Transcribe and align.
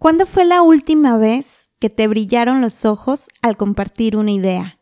¿Cuándo 0.00 0.24
fue 0.24 0.46
la 0.46 0.62
última 0.62 1.18
vez 1.18 1.68
que 1.78 1.90
te 1.90 2.08
brillaron 2.08 2.62
los 2.62 2.86
ojos 2.86 3.26
al 3.42 3.58
compartir 3.58 4.16
una 4.16 4.30
idea? 4.30 4.78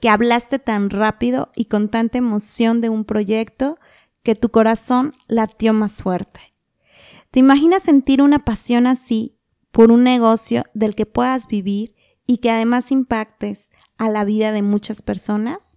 Que 0.00 0.08
hablaste 0.08 0.58
tan 0.58 0.90
rápido 0.90 1.52
y 1.54 1.66
con 1.66 1.88
tanta 1.88 2.18
emoción 2.18 2.80
de 2.80 2.88
un 2.88 3.04
proyecto 3.04 3.78
que 4.24 4.34
tu 4.34 4.48
corazón 4.48 5.14
latió 5.28 5.72
más 5.72 6.02
fuerte. 6.02 6.40
¿Te 7.30 7.38
imaginas 7.38 7.84
sentir 7.84 8.20
una 8.20 8.40
pasión 8.40 8.88
así 8.88 9.38
por 9.70 9.92
un 9.92 10.02
negocio 10.02 10.64
del 10.74 10.96
que 10.96 11.06
puedas 11.06 11.46
vivir 11.46 11.94
y 12.26 12.38
que 12.38 12.50
además 12.50 12.90
impactes 12.90 13.70
a 13.98 14.08
la 14.08 14.24
vida 14.24 14.50
de 14.50 14.62
muchas 14.62 15.00
personas? 15.00 15.75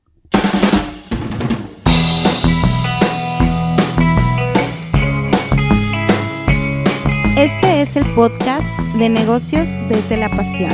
Este 7.38 7.82
es 7.82 7.96
el 7.96 8.06
podcast 8.16 8.64
de 8.98 9.08
negocios 9.08 9.70
desde 9.88 10.18
la 10.18 10.30
pasión, 10.30 10.74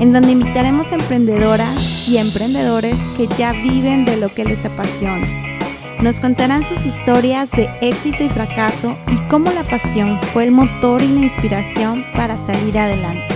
en 0.00 0.12
donde 0.12 0.32
invitaremos 0.32 0.92
a 0.92 0.96
emprendedoras 0.96 2.08
y 2.08 2.18
emprendedores 2.18 2.96
que 3.16 3.26
ya 3.36 3.52
viven 3.52 4.04
de 4.04 4.16
lo 4.16 4.28
que 4.28 4.44
les 4.44 4.64
apasiona. 4.64 5.26
Nos 6.00 6.16
contarán 6.16 6.62
sus 6.64 6.84
historias 6.84 7.50
de 7.50 7.68
éxito 7.80 8.22
y 8.22 8.28
fracaso 8.28 8.96
y 9.10 9.16
cómo 9.28 9.50
la 9.50 9.62
pasión 9.64 10.20
fue 10.32 10.44
el 10.44 10.52
motor 10.52 11.02
y 11.02 11.08
la 11.08 11.26
inspiración 11.26 12.04
para 12.14 12.36
salir 12.36 12.78
adelante. 12.78 13.34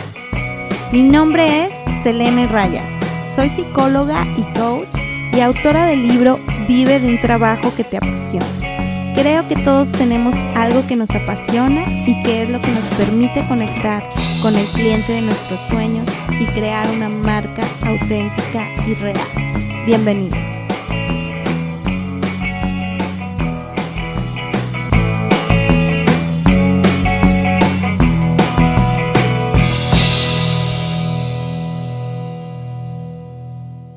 Mi 0.92 1.02
nombre 1.02 1.64
es 1.64 1.72
Selene 2.02 2.46
Rayas. 2.46 2.86
Soy 3.34 3.50
psicóloga 3.50 4.24
y 4.36 4.42
coach 4.58 4.88
y 5.32 5.40
autora 5.40 5.86
del 5.86 6.06
libro 6.06 6.38
Vive 6.68 7.00
de 7.00 7.08
un 7.08 7.20
trabajo 7.20 7.72
que 7.74 7.84
te 7.84 7.96
apasiona. 7.96 8.67
Creo 9.18 9.48
que 9.48 9.56
todos 9.56 9.90
tenemos 9.90 10.32
algo 10.54 10.86
que 10.86 10.94
nos 10.94 11.10
apasiona 11.10 11.82
y 12.06 12.22
que 12.22 12.44
es 12.44 12.50
lo 12.50 12.60
que 12.60 12.70
nos 12.70 12.84
permite 12.96 13.44
conectar 13.48 14.08
con 14.42 14.54
el 14.54 14.64
cliente 14.66 15.12
de 15.12 15.22
nuestros 15.22 15.58
sueños 15.66 16.06
y 16.38 16.44
crear 16.52 16.88
una 16.88 17.08
marca 17.08 17.66
auténtica 17.84 18.64
y 18.86 18.94
real. 18.94 19.18
Bienvenidos. 19.86 20.77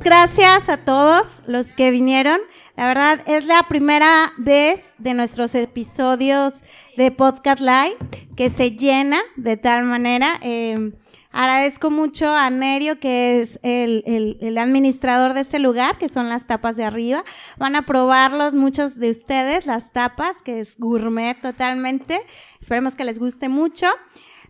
Gracias 0.03 0.67
a 0.67 0.77
todos 0.77 1.43
los 1.45 1.75
que 1.75 1.91
vinieron. 1.91 2.39
La 2.75 2.87
verdad 2.87 3.21
es 3.27 3.45
la 3.45 3.61
primera 3.69 4.33
vez 4.37 4.79
de 4.97 5.13
nuestros 5.13 5.53
episodios 5.53 6.63
de 6.97 7.11
Podcast 7.11 7.59
Live 7.59 7.97
que 8.35 8.49
se 8.49 8.71
llena 8.71 9.19
de 9.35 9.57
tal 9.57 9.85
manera. 9.85 10.39
Eh, 10.41 10.93
agradezco 11.31 11.91
mucho 11.91 12.31
a 12.31 12.49
Nerio, 12.49 12.99
que 12.99 13.41
es 13.41 13.59
el, 13.61 14.57
administrador 14.57 15.35
de 15.35 15.41
este 15.41 15.59
lugar, 15.59 15.99
que 15.99 16.09
son 16.09 16.29
las 16.29 16.47
tapas 16.47 16.77
de 16.77 16.83
arriba. 16.83 17.23
Van 17.57 17.75
a 17.75 17.85
probarlos 17.85 18.55
muchos 18.55 18.97
de 18.97 19.11
ustedes, 19.11 19.67
las 19.67 19.91
tapas, 19.91 20.41
que 20.43 20.61
es 20.61 20.77
gourmet 20.79 21.39
totalmente. 21.39 22.19
Esperemos 22.59 22.95
que 22.95 23.05
les 23.05 23.19
guste 23.19 23.49
mucho. 23.49 23.85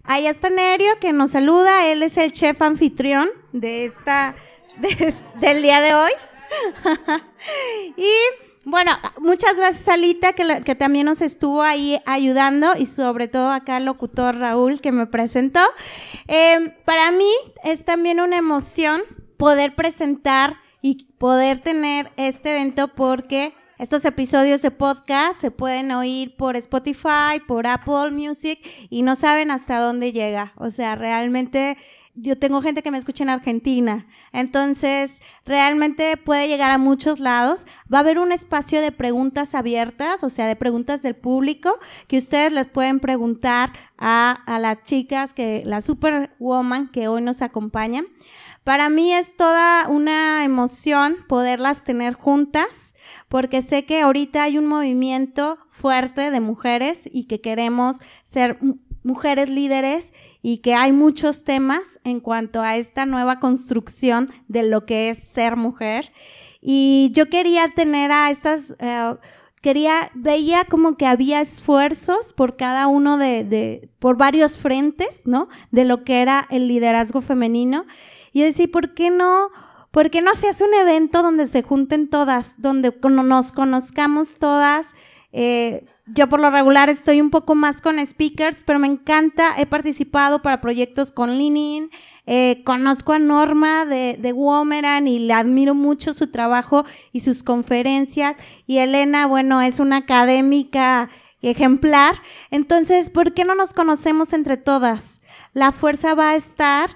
Ahí 0.04 0.28
está 0.28 0.50
Nerio, 0.50 0.98
que 1.02 1.12
nos 1.12 1.32
saluda. 1.32 1.88
Él 1.88 2.04
es 2.04 2.18
el 2.18 2.32
chef 2.32 2.62
anfitrión 2.62 3.30
de 3.52 3.86
esta, 3.86 4.36
del 5.40 5.62
día 5.62 5.82
de 5.82 5.94
hoy. 5.94 6.12
y 7.98 8.12
bueno, 8.64 8.92
muchas 9.20 9.56
gracias 9.56 9.88
Alita 9.88 10.34
que, 10.34 10.62
que, 10.64 10.76
también 10.76 11.06
nos 11.06 11.22
estuvo 11.22 11.64
ahí 11.64 12.00
ayudando 12.06 12.68
y 12.78 12.86
sobre 12.86 13.28
todo 13.28 13.50
acá 13.52 13.78
el 13.78 13.86
locutor 13.86 14.38
Raúl 14.38 14.82
que 14.82 14.92
me 14.92 15.08
presentó. 15.08 15.62
Eh, 16.28 16.76
para 16.86 17.12
mí 17.12 17.32
es 17.64 17.84
también 17.86 18.20
una 18.20 18.38
emoción 18.38 19.02
poder 19.38 19.76
presentar 19.76 20.58
y 20.82 21.06
poder 21.18 21.62
tener 21.62 22.12
este 22.18 22.52
evento 22.52 22.90
porque 22.90 23.54
estos 23.82 24.06
episodios 24.06 24.62
de 24.62 24.70
podcast 24.70 25.42
se 25.42 25.50
pueden 25.50 25.92
oír 25.92 26.36
por 26.38 26.56
Spotify, 26.56 27.40
por 27.48 27.66
Apple 27.66 28.12
Music 28.12 28.60
y 28.92 29.02
no 29.02 29.16
saben 29.16 29.50
hasta 29.50 29.80
dónde 29.80 30.14
llega. 30.14 30.54
O 30.58 30.70
sea, 30.70 30.94
realmente 30.94 31.78
yo 32.16 32.38
tengo 32.38 32.62
gente 32.62 32.84
que 32.84 32.92
me 32.92 32.98
escucha 32.98 33.24
en 33.24 33.30
Argentina, 33.30 34.08
entonces 34.34 35.22
realmente 35.46 36.18
puede 36.18 36.48
llegar 36.48 36.72
a 36.72 36.78
muchos 36.78 37.20
lados. 37.20 37.66
Va 37.92 38.00
a 38.00 38.02
haber 38.02 38.20
un 38.20 38.32
espacio 38.32 38.82
de 38.82 38.92
preguntas 38.92 39.56
abiertas, 39.56 40.24
o 40.24 40.30
sea, 40.30 40.48
de 40.48 40.56
preguntas 40.56 41.02
del 41.02 41.16
público, 41.16 41.80
que 42.08 42.18
ustedes 42.18 42.52
les 42.52 42.68
pueden 42.68 43.00
preguntar 43.00 43.72
a, 43.98 44.32
a 44.46 44.60
las 44.60 44.84
chicas, 44.84 45.34
que 45.34 45.64
la 45.66 45.82
Superwoman 45.82 46.90
que 46.90 47.08
hoy 47.08 47.22
nos 47.22 47.42
acompañan. 47.42 48.06
Para 48.64 48.90
mí 48.90 49.12
es 49.12 49.36
toda 49.36 49.88
una 49.90 50.46
emoción 50.46 51.16
poderlas 51.28 51.84
tener 51.84 52.14
juntas, 52.14 52.94
porque 53.28 53.62
sé 53.62 53.86
que 53.86 54.02
ahorita 54.02 54.44
hay 54.44 54.58
un 54.58 54.68
movimiento 54.68 55.58
fuerte 55.70 56.30
de 56.30 56.40
mujeres 56.42 57.10
y 57.12 57.26
que 57.26 57.42
queremos 57.42 58.02
ser 58.24 58.60
mujeres 59.04 59.50
líderes 59.50 60.14
y 60.42 60.58
que 60.58 60.74
hay 60.74 60.92
muchos 60.92 61.44
temas 61.44 62.00
en 62.04 62.20
cuanto 62.20 62.62
a 62.62 62.78
esta 62.78 63.06
nueva 63.06 63.40
construcción 63.40 64.30
de 64.48 64.64
lo 64.64 64.86
que 64.86 65.10
es 65.10 65.18
ser 65.18 65.56
mujer. 65.56 66.12
Y 66.62 67.12
yo 67.14 67.30
quería 67.30 67.70
tener 67.70 68.12
a 68.12 68.30
estas, 68.30 68.76
eh, 68.80 69.16
quería, 69.62 70.12
veía 70.14 70.66
como 70.66 70.96
que 70.98 71.08
había 71.08 71.42
esfuerzos 71.42 72.34
por 72.34 72.58
cada 72.58 72.88
uno 72.88 73.18
de, 73.18 73.44
de, 73.44 73.90
por 74.00 74.18
varios 74.18 74.58
frentes, 74.58 75.24
¿no? 75.26 75.48
De 75.72 75.86
lo 75.86 76.04
que 76.04 76.22
era 76.22 76.48
el 76.50 76.68
liderazgo 76.68 77.22
femenino. 77.22 77.86
Y 78.32 78.40
yo 78.40 78.46
decía, 78.46 78.68
¿por 78.72 78.94
qué 78.94 79.10
no? 79.10 79.50
¿Por 79.92 80.10
qué 80.10 80.22
no 80.22 80.34
se 80.36 80.48
hace 80.48 80.64
un 80.64 80.74
evento 80.74 81.22
donde 81.22 81.50
se 81.50 81.64
junten 81.64 82.08
todas, 82.08 82.56
donde 82.62 82.94
nos 83.02 83.52
conozcamos 83.52 84.36
todas? 84.36 84.88
Eh, 85.32 85.86
yo 86.08 86.28
por 86.28 86.42
lo 86.42 86.50
regular 86.50 86.90
estoy 86.90 87.22
un 87.22 87.30
poco 87.30 87.56
más 87.56 87.82
con 87.82 88.06
speakers, 88.06 88.64
pero 88.66 88.80
me 88.80 88.88
encanta, 88.88 89.60
he 89.60 89.66
participado 89.66 90.42
para 90.42 90.60
proyectos 90.60 91.12
con 91.12 91.38
Linin, 91.38 91.90
eh, 92.26 92.64
conozco 92.66 93.14
a 93.14 93.20
Norma 93.20 93.86
de, 93.86 94.18
de 94.20 94.34
Womeran 94.34 95.08
y 95.08 95.20
le 95.20 95.34
admiro 95.34 95.74
mucho 95.74 96.14
su 96.14 96.28
trabajo 96.28 96.86
y 97.12 97.22
sus 97.22 97.44
conferencias. 97.44 98.36
Y 98.68 98.80
Elena, 98.80 99.26
bueno, 99.28 99.62
es 99.62 99.80
una 99.80 99.98
académica 99.98 101.10
ejemplar. 101.42 102.16
Entonces, 102.52 103.10
¿por 103.10 103.34
qué 103.34 103.46
no 103.46 103.56
nos 103.56 103.74
conocemos 103.74 104.34
entre 104.34 104.58
todas? 104.58 105.22
La 105.54 105.72
fuerza 105.72 106.14
va 106.14 106.32
a 106.32 106.36
estar 106.36 106.90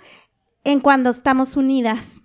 en 0.63 0.79
cuando 0.79 1.09
estamos 1.09 1.55
unidas. 1.55 2.21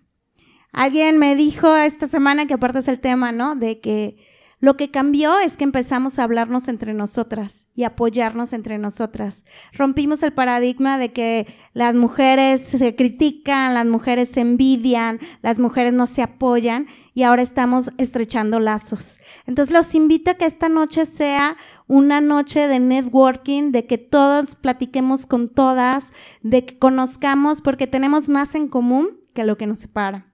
Alguien 0.72 1.18
me 1.18 1.34
dijo 1.34 1.74
esta 1.76 2.06
semana 2.06 2.46
que 2.46 2.54
aparte 2.54 2.80
es 2.80 2.88
el 2.88 3.00
tema, 3.00 3.32
¿no? 3.32 3.56
De 3.56 3.80
que 3.80 4.16
lo 4.60 4.76
que 4.76 4.90
cambió 4.90 5.38
es 5.38 5.56
que 5.56 5.64
empezamos 5.64 6.18
a 6.18 6.24
hablarnos 6.24 6.68
entre 6.68 6.92
nosotras 6.92 7.68
y 7.74 7.84
apoyarnos 7.84 8.52
entre 8.52 8.76
nosotras. 8.76 9.42
Rompimos 9.72 10.22
el 10.22 10.34
paradigma 10.34 10.98
de 10.98 11.12
que 11.12 11.46
las 11.72 11.94
mujeres 11.94 12.60
se 12.60 12.94
critican, 12.94 13.72
las 13.72 13.86
mujeres 13.86 14.28
se 14.28 14.40
envidian, 14.40 15.18
las 15.40 15.58
mujeres 15.58 15.94
no 15.94 16.06
se 16.06 16.20
apoyan 16.20 16.86
y 17.14 17.22
ahora 17.22 17.40
estamos 17.40 17.90
estrechando 17.96 18.60
lazos. 18.60 19.18
Entonces 19.46 19.74
los 19.74 19.94
invito 19.94 20.30
a 20.30 20.34
que 20.34 20.44
esta 20.44 20.68
noche 20.68 21.06
sea 21.06 21.56
una 21.86 22.20
noche 22.20 22.68
de 22.68 22.80
networking, 22.80 23.72
de 23.72 23.86
que 23.86 23.96
todos 23.96 24.56
platiquemos 24.56 25.26
con 25.26 25.48
todas, 25.48 26.12
de 26.42 26.66
que 26.66 26.78
conozcamos 26.78 27.62
porque 27.62 27.86
tenemos 27.86 28.28
más 28.28 28.54
en 28.54 28.68
común 28.68 29.20
que 29.34 29.44
lo 29.44 29.56
que 29.56 29.66
nos 29.66 29.78
separa. 29.78 30.29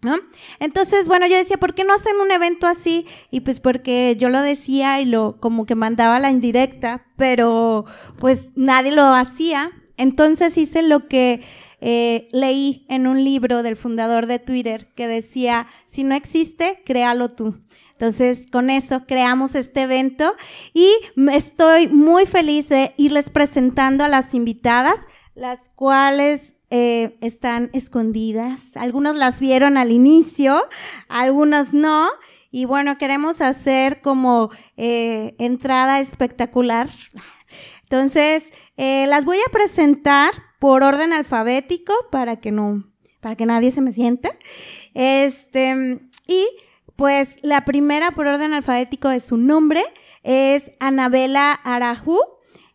¿No? 0.00 0.16
Entonces, 0.60 1.08
bueno, 1.08 1.26
yo 1.26 1.36
decía, 1.36 1.56
¿por 1.56 1.74
qué 1.74 1.82
no 1.82 1.92
hacen 1.92 2.14
un 2.20 2.30
evento 2.30 2.68
así? 2.68 3.04
Y 3.32 3.40
pues 3.40 3.58
porque 3.58 4.14
yo 4.16 4.28
lo 4.28 4.40
decía 4.42 5.00
y 5.00 5.06
lo 5.06 5.40
como 5.40 5.66
que 5.66 5.74
mandaba 5.74 6.20
la 6.20 6.30
indirecta, 6.30 7.06
pero 7.16 7.84
pues 8.20 8.52
nadie 8.54 8.92
lo 8.92 9.02
hacía. 9.02 9.72
Entonces 9.96 10.56
hice 10.56 10.82
lo 10.82 11.08
que 11.08 11.42
eh, 11.80 12.28
leí 12.30 12.86
en 12.88 13.08
un 13.08 13.24
libro 13.24 13.64
del 13.64 13.74
fundador 13.74 14.26
de 14.26 14.38
Twitter 14.38 14.88
que 14.94 15.08
decía, 15.08 15.66
si 15.86 16.04
no 16.04 16.14
existe, 16.14 16.82
créalo 16.84 17.28
tú. 17.28 17.60
Entonces, 17.92 18.46
con 18.52 18.70
eso 18.70 19.06
creamos 19.06 19.56
este 19.56 19.82
evento 19.82 20.36
y 20.72 20.88
estoy 21.32 21.88
muy 21.88 22.26
feliz 22.26 22.68
de 22.68 22.94
irles 22.96 23.28
presentando 23.28 24.04
a 24.04 24.08
las 24.08 24.34
invitadas, 24.34 25.00
las 25.34 25.70
cuales 25.70 26.54
eh, 26.70 27.16
están 27.20 27.70
escondidas. 27.72 28.76
Algunos 28.76 29.16
las 29.16 29.40
vieron 29.40 29.76
al 29.76 29.90
inicio, 29.90 30.62
algunos 31.08 31.72
no. 31.72 32.08
Y 32.50 32.64
bueno, 32.64 32.98
queremos 32.98 33.40
hacer 33.40 34.00
como 34.00 34.50
eh, 34.76 35.34
entrada 35.38 36.00
espectacular. 36.00 36.88
Entonces, 37.84 38.52
eh, 38.76 39.06
las 39.06 39.24
voy 39.24 39.38
a 39.38 39.50
presentar 39.50 40.30
por 40.58 40.82
orden 40.82 41.12
alfabético 41.12 41.92
para 42.10 42.36
que 42.36 42.52
no, 42.52 42.84
para 43.20 43.34
que 43.34 43.46
nadie 43.46 43.72
se 43.72 43.80
me 43.80 43.92
sienta. 43.92 44.30
Este, 44.92 46.00
y 46.26 46.46
pues 46.96 47.36
la 47.42 47.64
primera 47.64 48.10
por 48.10 48.26
orden 48.26 48.52
alfabético 48.52 49.10
es 49.10 49.24
su 49.24 49.36
nombre, 49.36 49.82
es 50.22 50.72
Anabela 50.80 51.52
Arajú. 51.52 52.18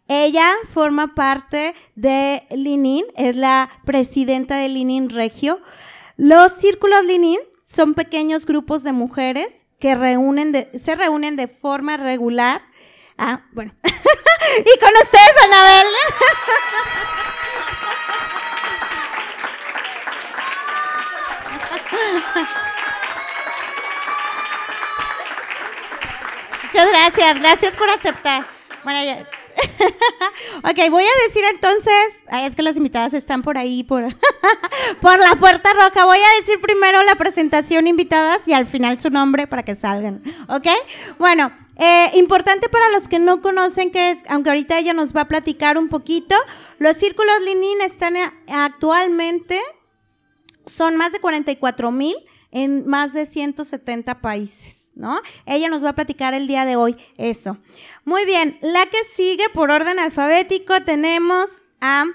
Ella 0.07 0.51
forma 0.73 1.15
parte 1.15 1.73
de 1.95 2.45
Linin, 2.51 3.05
es 3.15 3.35
la 3.35 3.69
presidenta 3.85 4.57
de 4.57 4.67
Linin 4.69 5.09
Regio. 5.09 5.61
Los 6.17 6.53
círculos 6.53 7.05
Linin 7.05 7.39
son 7.61 7.94
pequeños 7.94 8.45
grupos 8.45 8.83
de 8.83 8.91
mujeres 8.91 9.65
que 9.79 9.91
se 10.83 10.95
reúnen 10.95 11.35
de 11.35 11.47
forma 11.47 11.97
regular. 11.97 12.61
Ah, 13.17 13.41
bueno. 13.51 13.73
y 13.83 14.79
con 14.79 14.94
ustedes, 15.03 15.33
Anabel. 15.45 15.88
Muchas 26.63 26.89
gracias, 26.91 27.39
gracias 27.39 27.75
por 27.77 27.89
aceptar. 27.89 28.45
Bueno, 28.83 29.03
ya. 29.03 29.25
ok, 30.63 30.89
voy 30.89 31.04
a 31.04 31.27
decir 31.27 31.44
entonces, 31.51 32.24
es 32.44 32.56
que 32.56 32.63
las 32.63 32.77
invitadas 32.77 33.13
están 33.13 33.42
por 33.42 33.57
ahí, 33.57 33.83
por, 33.83 34.06
por 35.01 35.19
la 35.19 35.36
puerta 35.36 35.71
roja. 35.74 36.06
Voy 36.06 36.18
a 36.18 36.42
decir 36.42 36.60
primero 36.62 37.01
la 37.04 37.15
presentación 37.15 37.88
invitadas 37.88 38.48
y 38.48 38.54
al 38.54 38.68
final 38.68 39.00
su 39.00 39.10
nombre 39.10 39.48
para 39.48 39.63
que 39.63 39.75
salgan. 39.75 40.21
¿Ok? 40.48 40.68
Bueno, 41.18 41.51
eh, 41.77 42.12
importante 42.15 42.69
para 42.69 42.89
los 42.89 43.07
que 43.07 43.19
no 43.19 43.42
conocen, 43.42 43.92
que 43.92 44.12
es, 44.12 44.19
aunque 44.27 44.50
ahorita 44.50 44.77
ella 44.77 44.94
nos 44.94 45.15
va 45.15 45.21
a 45.21 45.27
platicar 45.27 45.77
un 45.77 45.89
poquito, 45.89 46.36
los 46.77 46.98
círculos 46.98 47.33
Linin 47.45 47.81
están 47.81 48.16
actualmente, 48.48 49.59
son 50.66 50.98
más 50.98 51.12
de 51.12 51.19
44 51.19 51.92
mil 51.92 52.16
en 52.51 52.88
más 52.88 53.13
de 53.13 53.25
170 53.25 54.21
países, 54.21 54.82
¿no? 54.95 55.19
Ella 55.45 55.69
nos 55.69 55.84
va 55.84 55.90
a 55.90 55.95
platicar 55.95 56.34
el 56.34 56.48
día 56.48 56.66
de 56.66 56.75
hoy 56.75 56.95
eso. 57.18 57.57
Muy 58.06 58.25
bien, 58.25 58.57
la 58.62 58.86
que 58.86 58.98
sigue 59.16 59.50
por 59.54 59.72
orden 59.72 60.00
alfabético 60.00 60.81
tenemos 60.84 61.63
a 61.81 62.06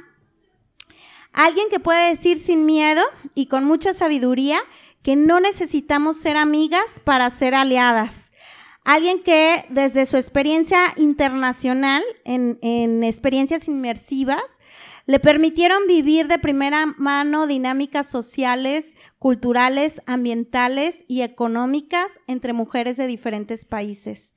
alguien 1.32 1.68
que 1.70 1.80
puede 1.80 2.10
decir 2.10 2.42
sin 2.42 2.66
miedo 2.66 3.02
y 3.34 3.46
con 3.46 3.64
mucha 3.64 3.94
sabiduría 3.94 4.60
que 5.02 5.16
no 5.16 5.40
necesitamos 5.40 6.16
ser 6.16 6.36
amigas 6.36 7.00
para 7.04 7.30
ser 7.30 7.54
aliadas. 7.54 8.32
Alguien 8.84 9.22
que 9.22 9.64
desde 9.68 10.06
su 10.06 10.16
experiencia 10.16 10.82
internacional, 10.96 12.02
en, 12.24 12.58
en 12.62 13.04
experiencias 13.04 13.68
inmersivas, 13.68 14.57
le 15.08 15.20
permitieron 15.20 15.86
vivir 15.86 16.28
de 16.28 16.38
primera 16.38 16.84
mano 16.98 17.46
dinámicas 17.46 18.06
sociales, 18.06 18.94
culturales, 19.18 20.02
ambientales 20.04 21.02
y 21.08 21.22
económicas 21.22 22.20
entre 22.26 22.52
mujeres 22.52 22.98
de 22.98 23.06
diferentes 23.06 23.64
países. 23.64 24.34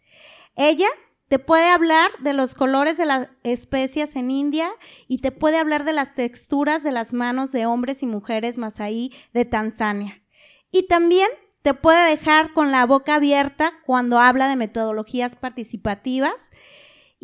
Ella 0.55 0.87
te 1.27 1.39
puede 1.39 1.69
hablar 1.69 2.09
de 2.19 2.31
los 2.31 2.55
colores 2.55 2.95
de 2.95 3.05
las 3.05 3.27
especias 3.43 4.15
en 4.15 4.31
India 4.31 4.69
y 5.09 5.17
te 5.17 5.33
puede 5.33 5.57
hablar 5.57 5.83
de 5.83 5.91
las 5.91 6.15
texturas 6.15 6.83
de 6.83 6.93
las 6.93 7.11
manos 7.11 7.51
de 7.51 7.65
hombres 7.65 8.01
y 8.01 8.05
mujeres 8.05 8.55
ahí 8.79 9.11
de 9.33 9.43
Tanzania. 9.43 10.23
Y 10.71 10.87
también 10.87 11.27
te 11.63 11.73
puede 11.73 12.09
dejar 12.11 12.53
con 12.53 12.71
la 12.71 12.85
boca 12.85 13.15
abierta 13.15 13.73
cuando 13.85 14.19
habla 14.19 14.47
de 14.47 14.55
metodologías 14.55 15.35
participativas 15.35 16.51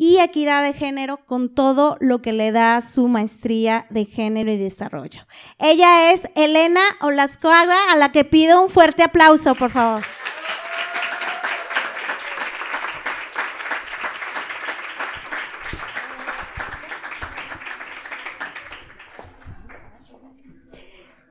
y 0.00 0.18
equidad 0.20 0.62
de 0.62 0.72
género 0.72 1.26
con 1.26 1.52
todo 1.52 1.96
lo 1.98 2.22
que 2.22 2.32
le 2.32 2.52
da 2.52 2.80
su 2.82 3.08
maestría 3.08 3.86
de 3.90 4.04
género 4.04 4.52
y 4.52 4.56
desarrollo. 4.56 5.26
Ella 5.58 6.12
es 6.12 6.22
Elena 6.36 6.80
Olascoaga, 7.00 7.92
a 7.92 7.96
la 7.96 8.12
que 8.12 8.24
pido 8.24 8.62
un 8.62 8.70
fuerte 8.70 9.02
aplauso, 9.02 9.56
por 9.56 9.70
favor. 9.72 10.02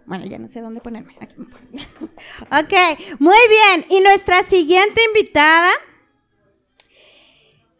Bueno, 0.05 0.25
ya 0.25 0.39
no 0.39 0.47
sé 0.47 0.61
dónde 0.61 0.81
ponerme. 0.81 1.15
Aquí. 1.21 1.35
ok, 2.41 3.19
muy 3.19 3.35
bien. 3.49 3.85
Y 3.89 4.01
nuestra 4.01 4.43
siguiente 4.43 5.01
invitada 5.05 5.69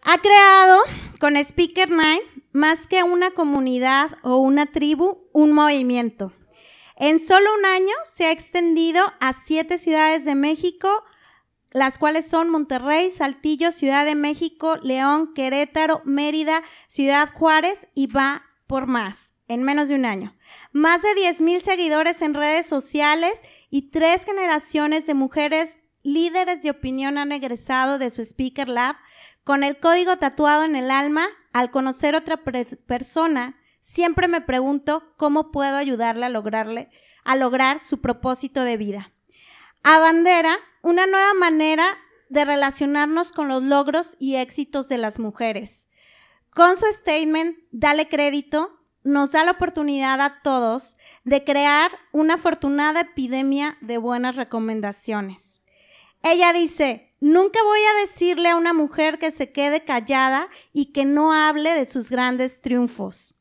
ha 0.10 0.20
creado 0.20 0.84
con 1.20 1.36
Speaker 1.36 1.90
Nine 1.90 2.22
más 2.54 2.88
que 2.88 3.04
una 3.04 3.32
comunidad 3.32 4.10
o 4.24 4.38
una 4.38 4.66
tribu, 4.66 5.28
un 5.34 5.52
movimiento. 5.52 6.32
En 6.96 7.20
solo 7.20 7.46
un 7.60 7.66
año 7.66 7.94
se 8.06 8.26
ha 8.26 8.32
extendido 8.32 9.04
a 9.20 9.34
siete 9.34 9.78
ciudades 9.78 10.24
de 10.24 10.34
México, 10.34 10.88
las 11.74 12.00
cuales 12.00 12.26
son 12.26 12.50
Monterrey, 12.50 13.12
Saltillo, 13.12 13.74
Ciudad 13.74 14.06
de 14.06 14.16
México, 14.16 14.78
León, 14.82 15.34
Querétaro, 15.34 16.02
Mérida, 16.06 16.64
Ciudad 16.88 17.30
Juárez 17.34 17.90
y 17.94 18.08
va 18.08 18.44
por 18.66 18.88
más 18.88 19.34
en 19.50 19.64
menos 19.64 19.90
de 19.90 19.96
un 19.96 20.06
año. 20.06 20.34
Más 20.72 21.02
de 21.02 21.14
10 21.16 21.42
mil 21.42 21.62
seguidores 21.62 22.22
en 22.22 22.34
redes 22.34 22.66
sociales 22.66 23.42
y 23.70 23.92
tres 23.92 24.24
generaciones 24.24 25.06
de 25.06 25.16
mujeres 25.16 25.78
líderes 26.02 26.64
de 26.64 26.70
opinión 26.70 27.18
han 27.18 27.34
egresado 27.34 28.00
de 28.00 28.10
su 28.10 28.22
Speaker 28.22 28.70
Lab 28.70 28.96
con 29.48 29.64
el 29.64 29.80
código 29.80 30.18
tatuado 30.18 30.66
en 30.66 30.76
el 30.76 30.92
alma, 30.92 31.26
al 31.54 31.72
conocer 31.72 32.16
otra 32.16 32.36
persona, 32.36 33.58
siempre 33.80 34.28
me 34.28 34.42
pregunto 34.42 35.14
cómo 35.16 35.54
puedo 35.54 35.78
ayudarle 35.78 36.26
a 36.26 36.30
lograrle 36.30 36.90
a 37.24 37.38
lograr 37.38 37.80
su 37.80 38.02
propósito 38.02 38.66
de 38.66 38.76
vida. 38.76 39.14
Abandera 39.84 40.54
una 40.82 41.08
nueva 41.08 41.34
manera 41.34 41.86
de 42.28 42.44
relacionarnos 42.44 43.32
con 43.32 43.48
los 43.48 43.64
logros 43.64 44.18
y 44.20 44.36
éxitos 44.36 44.90
de 44.90 44.98
las 44.98 45.18
mujeres. 45.18 45.88
Con 46.50 46.78
su 46.78 46.86
statement, 47.00 47.58
dale 47.72 48.10
crédito, 48.10 48.82
nos 49.04 49.32
da 49.32 49.46
la 49.46 49.52
oportunidad 49.52 50.20
a 50.20 50.42
todos 50.42 50.98
de 51.24 51.46
crear 51.46 51.90
una 52.12 52.34
afortunada 52.34 53.00
epidemia 53.00 53.78
de 53.80 53.98
buenas 53.98 54.36
recomendaciones. 54.36 55.64
Ella 56.22 56.52
dice, 56.52 57.07
Nunca 57.20 57.60
voy 57.64 57.80
a 57.80 58.02
decirle 58.02 58.50
a 58.50 58.56
una 58.56 58.74
mujer 58.74 59.18
que 59.18 59.32
se 59.32 59.52
quede 59.52 59.84
callada 59.84 60.48
y 60.72 60.92
que 60.92 61.06
no 61.06 61.34
hable 61.34 61.72
de 61.72 61.86
sus 61.86 62.10
grandes 62.10 62.62
triunfos. 62.62 63.34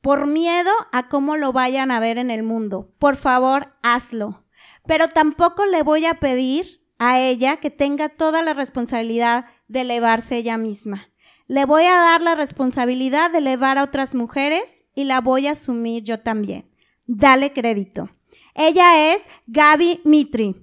Por 0.00 0.26
miedo 0.26 0.70
a 0.92 1.08
cómo 1.08 1.36
lo 1.36 1.52
vayan 1.52 1.90
a 1.90 2.00
ver 2.00 2.18
en 2.18 2.30
el 2.30 2.42
mundo. 2.42 2.92
Por 2.98 3.16
favor, 3.16 3.76
hazlo. 3.82 4.44
Pero 4.86 5.08
tampoco 5.08 5.66
le 5.66 5.82
voy 5.82 6.06
a 6.06 6.14
pedir 6.14 6.80
a 6.98 7.20
ella 7.20 7.58
que 7.58 7.70
tenga 7.70 8.08
toda 8.08 8.42
la 8.42 8.54
responsabilidad 8.54 9.46
de 9.68 9.82
elevarse 9.82 10.36
ella 10.36 10.56
misma. 10.56 11.08
Le 11.46 11.64
voy 11.64 11.84
a 11.84 11.96
dar 11.96 12.20
la 12.20 12.34
responsabilidad 12.34 13.30
de 13.30 13.38
elevar 13.38 13.78
a 13.78 13.84
otras 13.84 14.14
mujeres 14.14 14.84
y 14.94 15.04
la 15.04 15.20
voy 15.20 15.46
a 15.46 15.52
asumir 15.52 16.02
yo 16.02 16.20
también. 16.20 16.70
Dale 17.06 17.52
crédito. 17.52 18.08
Ella 18.54 19.14
es 19.14 19.22
Gaby 19.46 20.00
Mitri. 20.04 20.54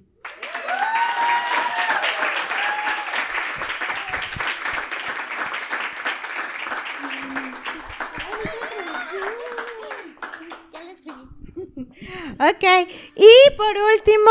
Ok, 12.40 12.88
y 13.16 13.56
por 13.56 13.76
último, 13.96 14.30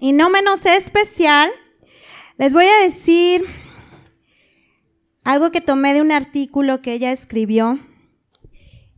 y 0.00 0.12
no 0.12 0.30
menos 0.30 0.64
especial, 0.64 1.50
les 2.38 2.54
voy 2.54 2.64
a 2.64 2.84
decir 2.84 3.44
algo 5.24 5.50
que 5.50 5.60
tomé 5.60 5.92
de 5.92 6.00
un 6.00 6.10
artículo 6.10 6.80
que 6.80 6.94
ella 6.94 7.12
escribió, 7.12 7.78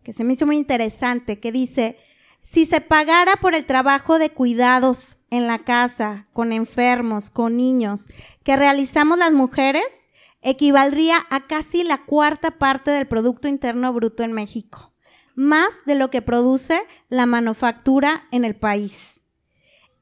que 0.05 0.12
se 0.12 0.23
me 0.23 0.35
hizo 0.35 0.47
muy 0.47 0.59
interesante, 0.59 1.41
que 1.41 1.50
dice, 1.50 1.99
si 2.45 2.67
se 2.67 2.81
pagara 2.81 3.33
por 3.41 3.57
el 3.57 3.67
trabajo 3.67 4.21
de 4.21 4.31
cuidados 4.31 5.19
en 5.31 5.49
la 5.49 5.59
casa, 5.59 6.29
con 6.33 6.53
enfermos, 6.53 7.31
con 7.31 7.57
niños, 7.57 8.07
que 8.45 8.55
realizamos 8.55 9.19
las 9.19 9.33
mujeres, 9.33 10.07
equivaldría 10.41 11.17
a 11.31 11.49
casi 11.49 11.83
la 11.83 12.05
cuarta 12.05 12.53
parte 12.53 12.93
del 12.93 13.09
Producto 13.09 13.49
Interno 13.49 13.93
Bruto 13.93 14.23
en 14.23 14.33
México 14.33 14.96
más 15.37 15.69
de 15.85 15.95
lo 15.95 16.11
que 16.11 16.23
produce 16.23 16.81
la 17.09 17.26
manufactura 17.26 18.26
en 18.33 18.45
el 18.45 18.57
país. 18.57 19.21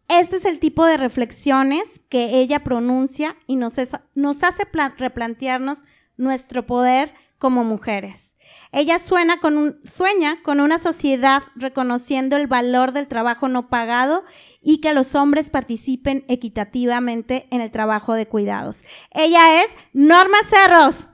Este 0.08 0.36
es 0.36 0.44
el 0.44 0.58
tipo 0.58 0.86
de 0.86 0.96
reflexiones 0.96 2.00
que 2.08 2.40
ella 2.40 2.62
pronuncia 2.62 3.36
y 3.46 3.56
nos, 3.56 3.78
hace 3.78 4.62
replantearnos 4.96 5.84
nuestro 6.16 6.66
poder 6.66 7.12
como 7.38 7.64
mujeres. 7.64 8.34
Ella 8.72 8.98
suena 8.98 9.40
sueña 9.40 10.42
con 10.42 10.60
una 10.60 10.78
sociedad 10.78 11.42
reconociendo 11.56 12.36
el 12.36 12.46
valor 12.46 12.92
del 12.92 13.08
trabajo 13.08 13.48
no 13.48 13.68
pagado 13.68 14.24
y 14.60 14.80
que 14.80 14.92
los 14.92 15.14
hombres 15.14 15.48
participen 15.48 16.24
equitativamente 16.28 17.48
en 17.50 17.62
el 17.62 17.70
trabajo 17.70 18.12
de 18.14 18.28
cuidados. 18.28 18.84
Ella 19.10 19.62
es 19.62 19.68
Norma 19.94 20.36
Cerros. 20.48 21.08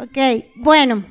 Ok, 0.00 0.16
bueno. 0.56 1.04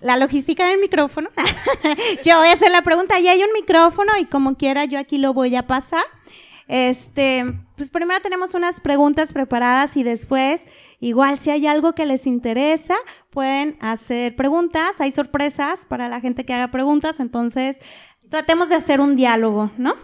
la 0.00 0.18
logística 0.18 0.68
del 0.68 0.78
micrófono. 0.78 1.30
yo 2.24 2.38
voy 2.38 2.48
a 2.48 2.52
hacer 2.52 2.70
la 2.70 2.82
pregunta, 2.82 3.18
ya 3.18 3.32
hay 3.32 3.42
un 3.42 3.52
micrófono 3.54 4.12
y 4.20 4.26
como 4.26 4.56
quiera 4.56 4.84
yo 4.84 4.98
aquí 4.98 5.16
lo 5.16 5.32
voy 5.32 5.56
a 5.56 5.66
pasar. 5.66 6.04
Este, 6.68 7.46
pues 7.78 7.90
primero 7.90 8.20
tenemos 8.20 8.52
unas 8.52 8.80
preguntas 8.80 9.32
preparadas 9.32 9.96
y 9.96 10.02
después, 10.02 10.66
igual 11.00 11.38
si 11.38 11.48
hay 11.48 11.66
algo 11.66 11.94
que 11.94 12.04
les 12.04 12.26
interesa, 12.26 12.94
pueden 13.30 13.78
hacer 13.80 14.36
preguntas. 14.36 15.00
Hay 15.00 15.10
sorpresas 15.10 15.86
para 15.88 16.10
la 16.10 16.20
gente 16.20 16.44
que 16.44 16.52
haga 16.52 16.70
preguntas, 16.70 17.20
entonces 17.20 17.78
tratemos 18.28 18.68
de 18.68 18.74
hacer 18.74 19.00
un 19.00 19.16
diálogo, 19.16 19.70
¿no? 19.78 19.94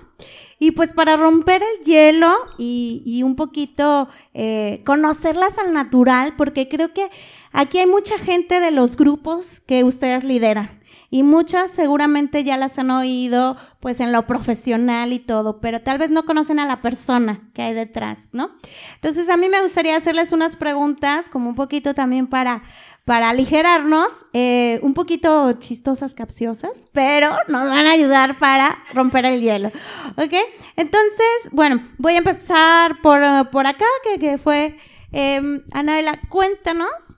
Y 0.59 0.71
pues 0.71 0.93
para 0.95 1.17
romper 1.17 1.63
el 1.63 1.85
hielo 1.85 2.33
y, 2.57 3.23
un 3.25 3.37
poquito 3.37 4.09
eh, 4.33 4.83
conocerlas 4.87 5.59
al 5.59 5.73
natural, 5.73 6.35
porque 6.37 6.69
creo 6.69 6.95
que 6.95 7.11
aquí 7.55 7.79
hay 7.79 7.87
mucha 7.87 8.19
gente 8.19 8.61
de 8.61 8.71
los 8.71 8.99
grupos 8.99 9.61
que 9.61 9.83
ustedes 9.85 10.25
lideran 10.25 10.85
y 11.15 11.23
muchas 11.23 11.71
seguramente 11.71 12.43
ya 12.43 12.57
las 12.57 12.77
han 12.77 12.91
oído 12.91 13.57
pues 13.79 14.01
en 14.01 14.11
lo 14.11 14.27
profesional 14.27 15.13
y 15.13 15.21
todo, 15.21 15.61
pero 15.61 15.81
tal 15.81 15.97
vez 15.97 16.11
no 16.11 16.25
conocen 16.25 16.59
a 16.59 16.67
la 16.67 16.83
persona 16.83 17.49
que 17.55 17.63
hay 17.63 17.73
detrás, 17.73 18.19
¿no? 18.33 18.51
Entonces 18.97 19.29
a 19.29 19.37
mí 19.37 19.49
me 19.49 19.63
gustaría 19.63 19.97
hacerles 19.97 20.33
unas 20.33 20.57
preguntas 20.57 21.29
como 21.29 21.49
un 21.49 21.55
poquito 21.55 21.95
también 21.95 22.27
para, 22.27 22.65
para 23.05 23.31
aligerarnos, 23.31 24.09
eh, 24.33 24.81
un 24.83 24.93
poquito 24.93 25.53
chistosas, 25.53 26.15
capciosas, 26.15 26.73
pero 26.91 27.31
nos 27.47 27.63
van 27.63 27.87
a 27.87 27.93
ayudar 27.93 28.41
para 28.41 28.83
romper 28.93 29.27
el 29.27 29.41
hielo, 29.41 29.69
¿ok? 30.17 30.35
Entonces, 30.75 31.53
bueno, 31.53 31.81
voy 31.99 32.15
a 32.15 32.19
empezar 32.19 33.01
por, 33.03 33.51
por 33.51 33.69
acá, 33.69 33.87
que, 34.03 34.19
que 34.19 34.37
fue, 34.37 34.79
eh, 35.13 35.63
Anabela, 35.71 36.19
cuéntanos 36.29 37.15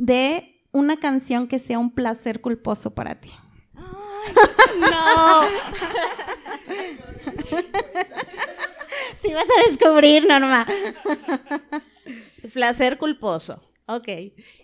de 0.00 0.64
una 0.72 0.96
canción 0.98 1.46
que 1.46 1.58
sea 1.58 1.78
un 1.78 1.94
placer 1.94 2.40
culposo 2.40 2.94
para 2.94 3.20
ti. 3.20 3.30
no. 4.80 5.42
Si 9.22 9.34
vas 9.34 9.44
a 9.44 9.68
descubrir, 9.68 10.26
Norma. 10.26 10.66
Placer 12.54 12.96
culposo. 12.96 13.62
Ok. 13.86 14.08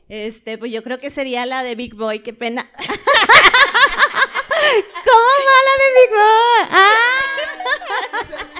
Este, 0.09 0.57
pues 0.57 0.73
yo 0.73 0.83
creo 0.83 0.99
que 0.99 1.11
sería 1.11 1.45
la 1.45 1.63
de 1.63 1.75
Big 1.75 1.95
Boy, 1.95 2.21
qué 2.21 2.33
pena. 2.33 2.71
¿Cómo 5.05 5.29
va 5.45 5.59
la 5.67 5.75
de 5.83 5.89
Big 6.01 6.11
Boy? 6.11 6.65
¡Ah! 6.71 6.93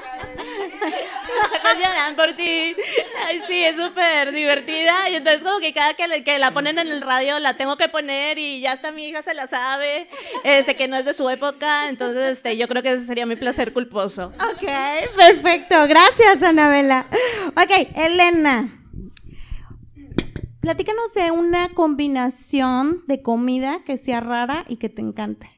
por 2.15 2.33
ti. 2.33 2.75
sí, 3.47 3.63
es 3.63 3.75
súper 3.75 4.31
divertida. 4.31 5.09
Y 5.09 5.15
entonces 5.15 5.43
como 5.43 5.59
que 5.59 5.73
cada 5.73 5.93
que, 5.93 6.23
que, 6.23 6.39
la 6.39 6.51
ponen 6.51 6.79
en 6.79 6.87
el 6.87 7.01
radio 7.01 7.39
la 7.39 7.55
tengo 7.55 7.77
que 7.77 7.89
poner 7.89 8.37
y 8.37 8.61
ya 8.61 8.73
hasta 8.73 8.91
mi 8.91 9.07
hija 9.07 9.21
se 9.21 9.33
la 9.33 9.47
sabe. 9.47 10.09
Este, 10.43 10.75
que 10.75 10.87
no 10.87 10.97
es 10.97 11.05
de 11.05 11.13
su 11.13 11.29
época. 11.29 11.89
Entonces 11.89 12.37
este, 12.37 12.57
yo 12.57 12.67
creo 12.67 12.83
que 12.83 12.93
ese 12.93 13.05
sería 13.05 13.25
mi 13.25 13.35
placer 13.35 13.73
culposo. 13.73 14.33
Ok, 14.35 14.67
perfecto. 15.15 15.87
Gracias, 15.87 16.41
Anabela. 16.43 17.07
Ok, 17.55 17.71
Elena. 17.95 18.73
Platícanos 20.61 21.13
de 21.13 21.31
una 21.31 21.69
combinación 21.69 23.03
de 23.07 23.21
comida 23.21 23.83
que 23.85 23.95
sea 23.97 24.19
rara 24.19 24.65
y 24.67 24.77
que 24.77 24.89
te 24.89 25.01
encante. 25.01 25.49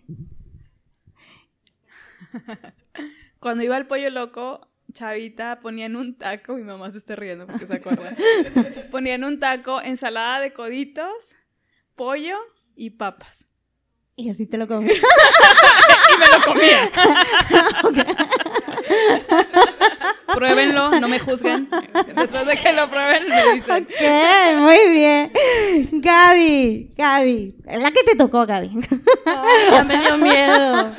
Cuando 3.40 3.64
iba 3.64 3.76
al 3.76 3.88
pollo 3.88 4.10
loco, 4.10 4.69
chavita 4.94 5.60
ponían 5.62 5.96
un 5.96 6.18
taco, 6.18 6.54
mi 6.54 6.64
mamá 6.64 6.90
se 6.92 6.98
está 6.98 7.16
riendo 7.16 7.46
porque 7.48 7.66
se 7.66 7.76
acuerda. 7.76 8.16
ponían 8.92 9.24
un 9.24 9.40
taco, 9.40 9.82
ensalada 9.82 10.40
de 10.40 10.54
coditos, 10.54 11.36
pollo 11.96 12.38
y 12.76 12.92
papas. 12.92 13.46
Y 14.16 14.30
así 14.30 14.46
te 14.46 14.58
lo 14.58 14.68
comí. 14.68 14.92
y 14.92 16.18
me 16.20 16.28
lo 16.28 16.42
comía. 16.46 16.92
Pruébenlo, 20.34 20.92
no 21.00 21.08
me 21.08 21.20
juzguen. 21.20 21.70
Después 22.16 22.46
de 22.46 22.58
que 22.58 22.74
lo 22.74 22.90
prueben, 22.90 23.24
me 23.28 23.54
dicen. 23.54 23.88
Ok, 23.88 24.58
muy 24.58 24.90
bien. 24.92 25.32
Gaby, 25.92 26.94
Gaby. 26.98 27.56
La 27.66 27.92
que 27.92 28.04
te 28.04 28.16
tocó, 28.16 28.46
Gaby. 28.46 28.72
ya 29.72 29.84
me 29.84 29.98
dio 30.00 30.18
miedo. 30.18 30.94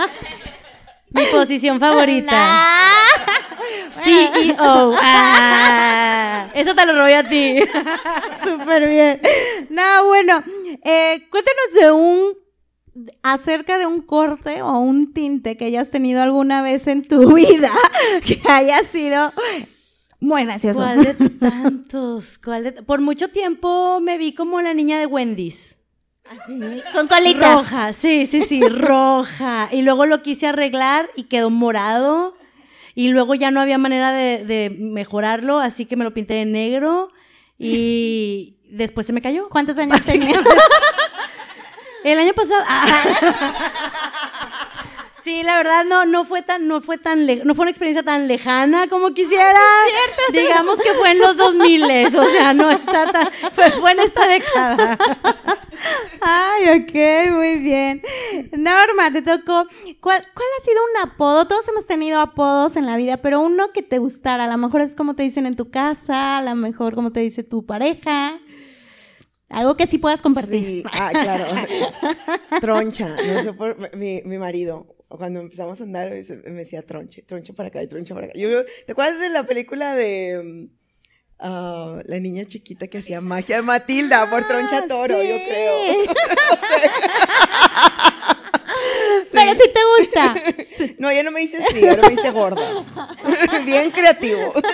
Mi 1.11 1.25
posición 1.33 1.81
favorita. 1.81 2.37
CEO. 3.91 4.95
Ah, 4.97 6.51
eso 6.55 6.75
te 6.75 6.87
lo 6.87 6.93
robé 6.93 7.17
a 7.17 7.29
ti. 7.29 7.57
Súper 8.45 8.89
bien. 8.89 9.21
No, 9.69 10.07
bueno, 10.07 10.43
eh, 10.85 11.27
cuéntanos 11.31 11.81
de 11.81 11.93
un 11.93 12.41
acerca 13.23 13.79
de 13.79 13.87
un 13.87 14.03
corte 14.03 14.63
o 14.63 14.79
un 14.81 15.13
tinte 15.13 15.57
que 15.57 15.67
hayas 15.67 15.91
tenido 15.91 16.23
alguna 16.23 16.63
vez 16.63 16.87
en 16.87 17.07
tu 17.07 17.35
vida 17.35 17.71
que 18.27 18.41
haya 18.49 18.83
sido 18.83 19.33
muy 20.19 20.45
gracioso. 20.45 20.81
¿Cuál 20.81 21.05
de 21.05 21.15
tantos? 21.15 22.41
Por 22.87 23.01
mucho 23.01 23.29
tiempo 23.29 24.01
me 24.01 24.19
vi 24.19 24.35
como 24.35 24.61
la 24.61 24.75
niña 24.75 24.99
de 24.99 25.07
Wendy's. 25.07 25.77
Con 26.93 27.09
colita. 27.09 27.55
Roja, 27.55 27.93
sí, 27.93 28.27
sí, 28.27 28.43
sí, 28.43 28.61
roja. 28.69 29.69
Y 29.73 29.83
luego 29.83 30.07
lo 30.07 30.23
quise 30.23 30.47
arreglar 30.47 31.11
y 31.17 31.25
quedó 31.25 31.51
morado. 31.51 32.37
Y 32.95 33.09
luego 33.09 33.35
ya 33.35 33.51
no 33.51 33.61
había 33.61 33.79
manera 33.79 34.13
de, 34.13 34.77
mejorarlo, 34.79 35.59
así 35.59 35.87
que 35.87 35.97
me 35.97 36.05
lo 36.05 36.13
pinté 36.13 36.35
de 36.35 36.45
negro 36.45 37.11
y 37.59 38.57
después 38.71 39.07
se 39.07 39.13
me 39.13 39.23
cayó. 39.23 39.49
¿Cuántos 39.49 39.79
años 39.79 40.05
tenía? 40.05 40.43
El 42.05 42.19
año 42.19 42.33
pasado. 42.33 42.63
Ah. 42.67 44.10
Sí, 45.23 45.43
la 45.43 45.57
verdad 45.57 45.85
no, 45.85 46.07
no 46.07 46.25
fue 46.25 46.43
tan, 46.43 46.67
no 46.67 46.81
fue 46.81 46.97
tan, 46.97 47.27
no 47.27 47.55
fue 47.55 47.65
una 47.65 47.71
experiencia 47.71 48.03
tan 48.03 48.27
lejana 48.27 48.89
como 48.89 49.13
quisiera. 49.13 49.59
cierto. 49.87 50.23
Digamos 50.33 50.77
que 50.77 50.93
fue 50.95 51.11
en 51.11 51.19
los 51.19 51.37
2000, 51.37 51.83
o 52.17 52.25
sea, 52.25 52.55
no 52.55 52.71
está 52.71 53.11
tan, 53.11 53.29
fue, 53.53 53.93
en 53.93 54.01
esta 54.01 54.27
década. 54.27 54.99
Ay, 56.21 56.81
ok, 56.81 57.33
muy 57.35 57.57
bien. 57.57 58.03
Norma, 58.53 59.13
te 59.13 59.23
tocó. 59.23 59.67
¿Cuál, 60.01 60.23
¿Cuál 60.35 60.49
ha 60.59 60.65
sido 60.65 60.81
un 60.95 61.11
apodo? 61.11 61.47
Todos 61.47 61.69
hemos 61.69 61.87
tenido 61.87 62.21
apodos 62.21 62.77
en 62.77 62.87
la 62.87 62.97
vida, 62.97 63.19
pero 63.19 63.41
uno 63.41 63.73
que 63.73 63.83
te 63.83 63.99
gustara. 63.99 64.45
A 64.45 64.49
lo 64.49 64.59
mejor 64.59 64.81
es 64.81 64.95
como 64.95 65.15
te 65.15 65.23
dicen 65.23 65.47
en 65.47 65.57
tu 65.57 65.71
casa, 65.71 66.39
a 66.39 66.43
lo 66.43 66.55
mejor 66.55 66.95
como 66.95 67.13
te 67.13 67.21
dice 67.21 67.43
tu 67.43 67.67
pareja. 67.67 68.39
Algo 69.51 69.75
que 69.75 69.87
sí 69.87 69.99
puedas 69.99 70.23
compartir. 70.23 70.65
Sí, 70.65 70.85
ah, 70.93 71.11
claro. 71.13 71.45
Troncha, 72.61 73.17
no 73.17 73.43
sé 73.43 73.53
por 73.53 73.97
mi, 73.97 74.23
mi 74.25 74.39
marido 74.39 74.87
cuando 75.17 75.41
empezamos 75.41 75.81
a 75.81 75.85
andar, 75.85 76.11
me 76.11 76.53
decía 76.53 76.83
tronche, 76.83 77.23
tronche 77.23 77.53
para 77.53 77.69
acá 77.69 77.83
y 77.83 77.89
tronche 77.89 78.15
para 78.15 78.27
acá. 78.27 78.39
Yo, 78.39 78.65
¿Te 78.87 78.93
acuerdas 78.93 79.21
de 79.21 79.31
la 79.31 79.45
película 79.45 79.95
de 79.95 80.69
ah, 81.39 82.01
la 82.05 82.21
niña 82.21 82.45
chiquita 82.45 82.87
que 82.87 82.99
hacía 82.99 83.21
magia 83.21 83.57
de 83.57 83.63
Matilda 83.63 84.29
por 84.31 84.47
troncha 84.47 84.79
ah, 84.79 84.89
toro, 84.89 85.23
yo 85.23 85.37
creo? 85.47 86.15
Pero 89.33 89.53
sí 89.53 89.71
te 89.73 89.81
gusta. 89.99 90.35
No, 90.99 91.13
ya 91.13 91.23
no 91.23 91.31
me 91.31 91.41
dice 91.41 91.63
sí, 91.73 91.87
ahora 91.87 92.09
me 92.09 92.17
dice 92.17 92.31
gorda. 92.31 92.87
Bien 93.67 93.91
creativo. 93.91 94.49
Ok, 94.49 94.65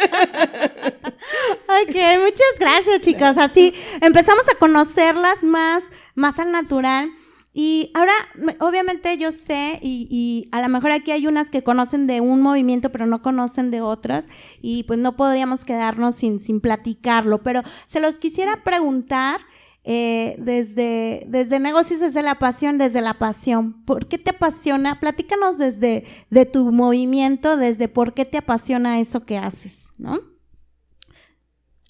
muchas 2.21 2.59
gracias, 2.61 3.00
chicos. 3.00 3.37
Así 3.37 3.75
empezamos 4.00 4.49
a 4.49 4.55
conocerlas 4.57 5.43
más, 5.43 5.83
más 6.14 6.38
al 6.38 6.52
natural. 6.52 7.11
Y 7.59 7.91
ahora, 7.95 8.13
obviamente 8.61 9.17
yo 9.17 9.33
sé, 9.33 9.79
y, 9.81 10.47
a 10.53 10.61
lo 10.61 10.69
mejor 10.69 10.93
aquí 10.93 11.11
hay 11.11 11.27
unas 11.27 11.49
que 11.49 11.65
conocen 11.65 12.07
de 12.07 12.21
un 12.21 12.43
movimiento, 12.43 12.93
pero 12.93 13.07
no 13.07 13.23
conocen 13.23 13.71
de 13.71 13.81
otras, 13.81 14.27
y 14.61 14.83
pues 14.83 14.99
no 14.99 15.17
podríamos 15.17 15.65
quedarnos 15.65 16.17
sin, 16.17 16.39
sin 16.39 16.61
platicarlo, 16.61 17.43
pero 17.43 17.63
se 17.87 18.01
los 18.01 18.19
quisiera 18.19 18.63
preguntar 18.63 19.41
eh, 19.85 20.37
desde, 20.39 21.25
desde 21.29 21.59
negocios, 21.59 22.01
desde 22.01 22.23
la 22.23 22.35
pasión, 22.35 22.77
desde 22.77 23.01
la 23.01 23.15
pasión. 23.15 23.87
¿Por 23.87 24.07
qué 24.07 24.19
te 24.19 24.33
apasiona? 24.33 25.01
Platícanos 25.01 25.57
desde 25.57 26.05
de 26.29 26.45
tu 26.45 26.71
movimiento, 26.73 27.57
desde 27.57 27.89
por 27.89 28.13
qué 28.13 28.27
te 28.27 28.37
apasiona 28.37 29.01
eso 29.01 29.25
que 29.25 29.39
haces, 29.39 29.95
¿no? 29.97 30.21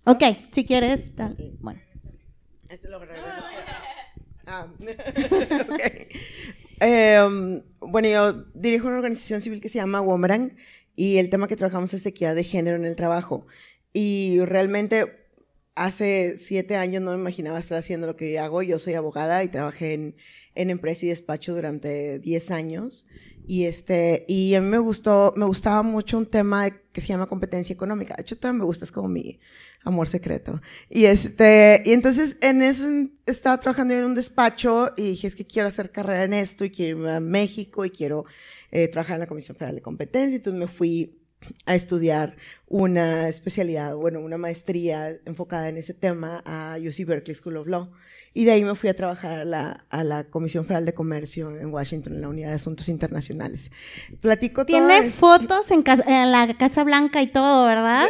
Ok, 0.05 0.23
si 0.53 0.65
quieres, 0.65 1.13
bueno. 1.59 1.81
Esto 2.69 2.89
lo 2.89 3.01
Ah, 4.47 4.67
em, 6.81 7.63
bueno, 7.81 8.09
yo 8.09 8.33
dirijo 8.55 8.87
una 8.87 8.97
organización 8.97 9.41
civil 9.41 9.61
que 9.61 9.69
se 9.69 9.79
llama 9.79 10.01
Womerang 10.01 10.57
y 10.95 11.19
el 11.19 11.31
tema 11.31 11.49
que 11.49 11.57
trabajamos 11.57 11.93
es 11.95 12.07
equidad 12.07 12.35
de 12.35 12.45
género 12.45 12.77
en 12.77 12.85
el 12.85 12.97
trabajo. 12.97 13.47
Y 13.93 14.41
realmente 14.41 15.26
hace 15.77 16.39
siete 16.39 16.75
años 16.77 17.03
no 17.03 17.13
me 17.13 17.19
imaginaba 17.19 17.59
estar 17.59 17.79
haciendo 17.79 18.09
lo 18.09 18.17
que 18.17 18.39
hago. 18.39 18.63
Yo 18.63 18.79
soy 18.81 18.95
abogada 18.95 19.45
y 19.45 19.49
trabajé 19.49 19.95
en, 19.95 20.17
en 20.57 20.71
empresa 20.71 21.07
y 21.07 21.11
despacho 21.11 21.55
durante 21.55 22.19
10 22.19 22.51
años. 22.51 23.07
Y, 23.47 23.67
este, 23.67 24.25
y 24.27 24.55
a 24.55 24.61
mí 24.61 24.69
me 24.69 24.79
gustó, 24.79 25.33
me 25.37 25.45
gustaba 25.45 25.83
mucho 25.85 26.19
un 26.19 26.27
tema 26.27 26.69
que 26.71 27.01
se 27.01 27.07
llama 27.07 27.27
competencia 27.27 27.73
económica. 27.73 28.17
De 28.17 28.23
hecho, 28.23 28.37
también 28.37 28.59
me 28.59 28.65
gusta, 28.65 28.85
es 28.85 28.91
como 28.91 29.07
mi 29.07 29.39
amor 29.85 30.09
secreto. 30.09 30.61
Y 30.91 31.05
este, 31.05 31.83
y 31.87 31.93
entonces 31.93 32.37
en 32.41 32.61
eso 32.63 32.89
estaba 33.27 33.61
trabajando 33.61 33.95
en 33.95 34.05
un 34.05 34.15
despacho 34.17 34.93
y 34.97 35.11
dije, 35.11 35.29
es 35.29 35.37
que 35.37 35.47
quiero 35.47 35.69
hacer 35.69 35.93
carrera 35.93 36.25
en 36.25 36.33
esto 36.33 36.65
y 36.65 36.71
quiero 36.71 36.99
irme 36.99 37.13
a 37.13 37.21
México 37.21 37.85
y 37.85 37.91
quiero 37.91 38.25
eh, 38.73 38.89
trabajar 38.89 39.15
en 39.15 39.21
la 39.21 39.27
Comisión 39.29 39.57
Federal 39.57 39.77
de 39.77 39.83
Competencia. 39.83 40.37
Entonces 40.37 40.59
me 40.59 40.67
fui 40.67 41.26
a 41.65 41.75
estudiar 41.75 42.37
una 42.69 43.29
especialidad, 43.29 43.95
bueno, 43.95 44.21
una 44.21 44.39
maestría 44.39 45.17
enfocada 45.25 45.69
en 45.69 45.77
ese 45.77 45.95
tema 45.95 46.43
a 46.45 46.77
UC 46.79 47.07
Berkeley 47.07 47.35
School 47.35 47.57
of 47.57 47.67
Law. 47.67 47.91
Y 48.37 48.45
de 48.45 48.53
ahí 48.53 48.65
me 48.65 48.75
fui 48.75 48.91
a 48.91 48.95
trabajar 48.95 49.39
a 49.39 49.45
la, 49.47 49.87
a 49.89 50.05
la 50.05 50.25
Comisión 50.25 50.67
Federal 50.67 50.85
de 50.85 50.93
Comercio 50.93 51.57
en 51.59 51.73
Washington, 51.73 52.17
en 52.17 52.21
la 52.21 52.29
Unidad 52.29 52.51
de 52.51 52.57
Asuntos 52.57 52.91
Internacionales. 52.91 53.71
Platico 54.21 54.67
Tiene 54.67 55.11
fotos 55.11 55.71
en, 55.71 55.83
en, 56.07 56.33
la 56.33 56.55
Casa 56.59 56.85
Blanca 56.85 57.23
y 57.23 57.29
todo, 57.29 57.65
¿verdad? 57.65 58.07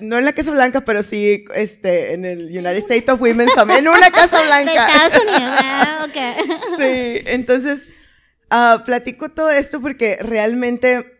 no 0.00 0.18
en 0.18 0.24
la 0.24 0.32
Casa 0.32 0.50
Blanca, 0.50 0.80
pero 0.80 1.04
sí 1.04 1.44
este, 1.54 2.14
en 2.14 2.24
el 2.24 2.46
United 2.46 2.78
States 2.78 3.08
of 3.10 3.20
Women 3.20 3.46
en 3.78 3.86
una 3.86 4.10
Casa 4.10 4.42
Blanca. 4.46 4.86
De 4.86 4.92
Estados 4.92 5.22
Unidos, 5.22 5.54
ah, 5.62 6.08
ok. 6.08 6.76
Sí, 6.76 7.22
entonces, 7.26 7.86
uh, 8.50 8.84
platico 8.84 9.28
todo 9.28 9.50
esto 9.50 9.80
porque 9.80 10.16
realmente 10.20 11.19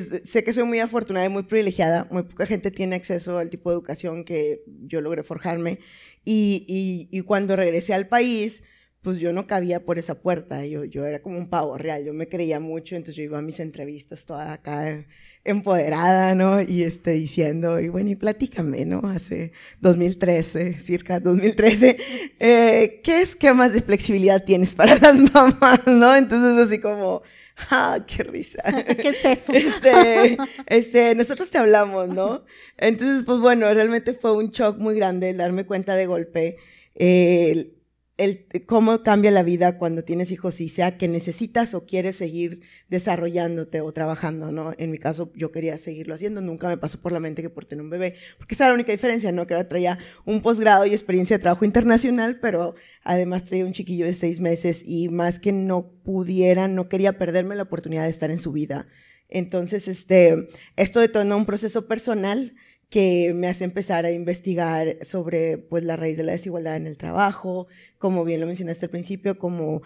sé 0.00 0.44
que 0.44 0.52
soy 0.52 0.64
muy 0.64 0.78
afortunada 0.80 1.26
y 1.26 1.28
muy 1.28 1.42
privilegiada. 1.44 2.06
Muy 2.10 2.22
poca 2.24 2.46
gente 2.46 2.70
tiene 2.70 2.96
acceso 2.96 3.38
al 3.38 3.50
tipo 3.50 3.70
de 3.70 3.74
educación 3.74 4.24
que 4.24 4.62
yo 4.86 5.00
logré 5.00 5.22
forjarme. 5.22 5.78
Y, 6.24 7.08
y, 7.10 7.20
cuando 7.22 7.56
regresé 7.56 7.94
al 7.94 8.06
país, 8.08 8.62
pues 9.02 9.18
yo 9.18 9.32
no 9.32 9.46
cabía 9.46 9.84
por 9.84 9.98
esa 9.98 10.20
puerta. 10.20 10.64
Yo, 10.66 10.84
yo 10.84 11.04
era 11.04 11.20
como 11.20 11.38
un 11.38 11.50
pavo 11.50 11.76
real. 11.78 12.04
Yo 12.04 12.14
me 12.14 12.28
creía 12.28 12.60
mucho. 12.60 12.94
Entonces 12.96 13.16
yo 13.16 13.24
iba 13.24 13.38
a 13.38 13.42
mis 13.42 13.60
entrevistas 13.60 14.24
toda 14.24 14.52
acá 14.52 15.06
empoderada, 15.44 16.34
¿no? 16.34 16.60
Y 16.62 16.82
este, 16.82 17.12
diciendo, 17.12 17.80
y 17.80 17.88
bueno, 17.88 18.10
y 18.10 18.16
platícame, 18.16 18.84
¿no? 18.84 19.00
Hace 19.04 19.52
2013, 19.80 20.80
circa 20.80 21.18
2013, 21.20 21.96
eh, 22.38 23.00
¿qué 23.02 23.22
esquemas 23.22 23.72
de 23.72 23.82
flexibilidad 23.82 24.44
tienes 24.44 24.74
para 24.76 24.94
las 25.00 25.18
mamás, 25.32 25.86
¿no? 25.86 26.14
Entonces 26.14 26.66
así 26.66 26.78
como 26.78 27.22
¡Ah, 27.70 27.98
qué 28.06 28.22
risa! 28.22 28.62
¿Qué 29.00 29.08
es 29.08 29.24
eso? 29.24 29.52
Este, 29.52 30.36
este, 30.66 31.14
nosotros 31.14 31.50
te 31.50 31.58
hablamos, 31.58 32.08
¿no? 32.08 32.44
Entonces, 32.76 33.24
pues 33.24 33.38
bueno, 33.38 33.72
realmente 33.72 34.14
fue 34.14 34.32
un 34.32 34.50
shock 34.50 34.78
muy 34.78 34.94
grande 34.94 35.30
el 35.30 35.36
darme 35.36 35.66
cuenta 35.66 35.94
de 35.94 36.06
golpe 36.06 36.56
eh, 36.94 37.72
el, 38.22 38.46
cómo 38.66 39.02
cambia 39.02 39.30
la 39.30 39.42
vida 39.42 39.78
cuando 39.78 40.04
tienes 40.04 40.30
hijos 40.30 40.60
y 40.60 40.68
sea 40.68 40.96
que 40.96 41.08
necesitas 41.08 41.74
o 41.74 41.84
quieres 41.84 42.16
seguir 42.16 42.62
desarrollándote 42.88 43.80
o 43.80 43.92
trabajando, 43.92 44.52
¿no? 44.52 44.72
En 44.78 44.90
mi 44.90 44.98
caso, 44.98 45.32
yo 45.34 45.50
quería 45.50 45.76
seguirlo 45.78 46.14
haciendo, 46.14 46.40
nunca 46.40 46.68
me 46.68 46.76
pasó 46.76 47.00
por 47.00 47.12
la 47.12 47.20
mente 47.20 47.42
que 47.42 47.50
por 47.50 47.64
tener 47.64 47.82
un 47.82 47.90
bebé, 47.90 48.14
porque 48.38 48.54
esa 48.54 48.64
era 48.64 48.70
la 48.70 48.74
única 48.74 48.92
diferencia, 48.92 49.32
¿no? 49.32 49.46
Que 49.46 49.54
ahora 49.54 49.68
traía 49.68 49.98
un 50.24 50.40
posgrado 50.40 50.86
y 50.86 50.90
experiencia 50.92 51.36
de 51.36 51.42
trabajo 51.42 51.64
internacional, 51.64 52.38
pero 52.40 52.74
además 53.02 53.44
traía 53.44 53.66
un 53.66 53.72
chiquillo 53.72 54.06
de 54.06 54.12
seis 54.12 54.40
meses 54.40 54.82
y 54.86 55.08
más 55.08 55.38
que 55.40 55.52
no 55.52 55.90
pudiera, 56.04 56.68
no 56.68 56.84
quería 56.84 57.18
perderme 57.18 57.56
la 57.56 57.64
oportunidad 57.64 58.04
de 58.04 58.10
estar 58.10 58.30
en 58.30 58.38
su 58.38 58.52
vida. 58.52 58.86
Entonces, 59.28 59.88
este, 59.88 60.48
esto 60.76 61.00
detonó 61.00 61.36
un 61.36 61.46
proceso 61.46 61.86
personal 61.86 62.54
que 62.92 63.32
me 63.34 63.48
hace 63.48 63.64
empezar 63.64 64.04
a 64.04 64.10
investigar 64.10 64.98
sobre 65.00 65.56
pues 65.56 65.82
la 65.82 65.96
raíz 65.96 66.18
de 66.18 66.24
la 66.24 66.32
desigualdad 66.32 66.76
en 66.76 66.86
el 66.86 66.98
trabajo, 66.98 67.66
como 67.96 68.22
bien 68.22 68.38
lo 68.38 68.46
mencionaste 68.46 68.84
al 68.84 68.90
principio, 68.90 69.38
como, 69.38 69.80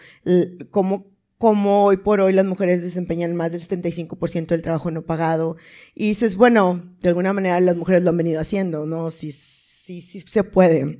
como, 1.37 1.85
hoy 1.85 1.95
por 1.95 2.19
hoy 2.19 2.33
las 2.33 2.45
mujeres 2.45 2.81
desempeñan 2.81 3.33
más 3.33 3.53
del 3.53 3.65
75% 3.65 4.47
del 4.47 4.61
trabajo 4.61 4.91
no 4.91 5.05
pagado. 5.05 5.55
Y 5.95 6.09
dices, 6.09 6.35
bueno, 6.35 6.97
de 6.99 7.07
alguna 7.07 7.31
manera 7.31 7.61
las 7.61 7.77
mujeres 7.77 8.03
lo 8.03 8.09
han 8.09 8.17
venido 8.17 8.41
haciendo, 8.41 8.85
¿no? 8.85 9.09
Sí, 9.09 9.31
sí, 9.31 10.01
sí 10.01 10.21
se 10.27 10.43
puede. 10.43 10.99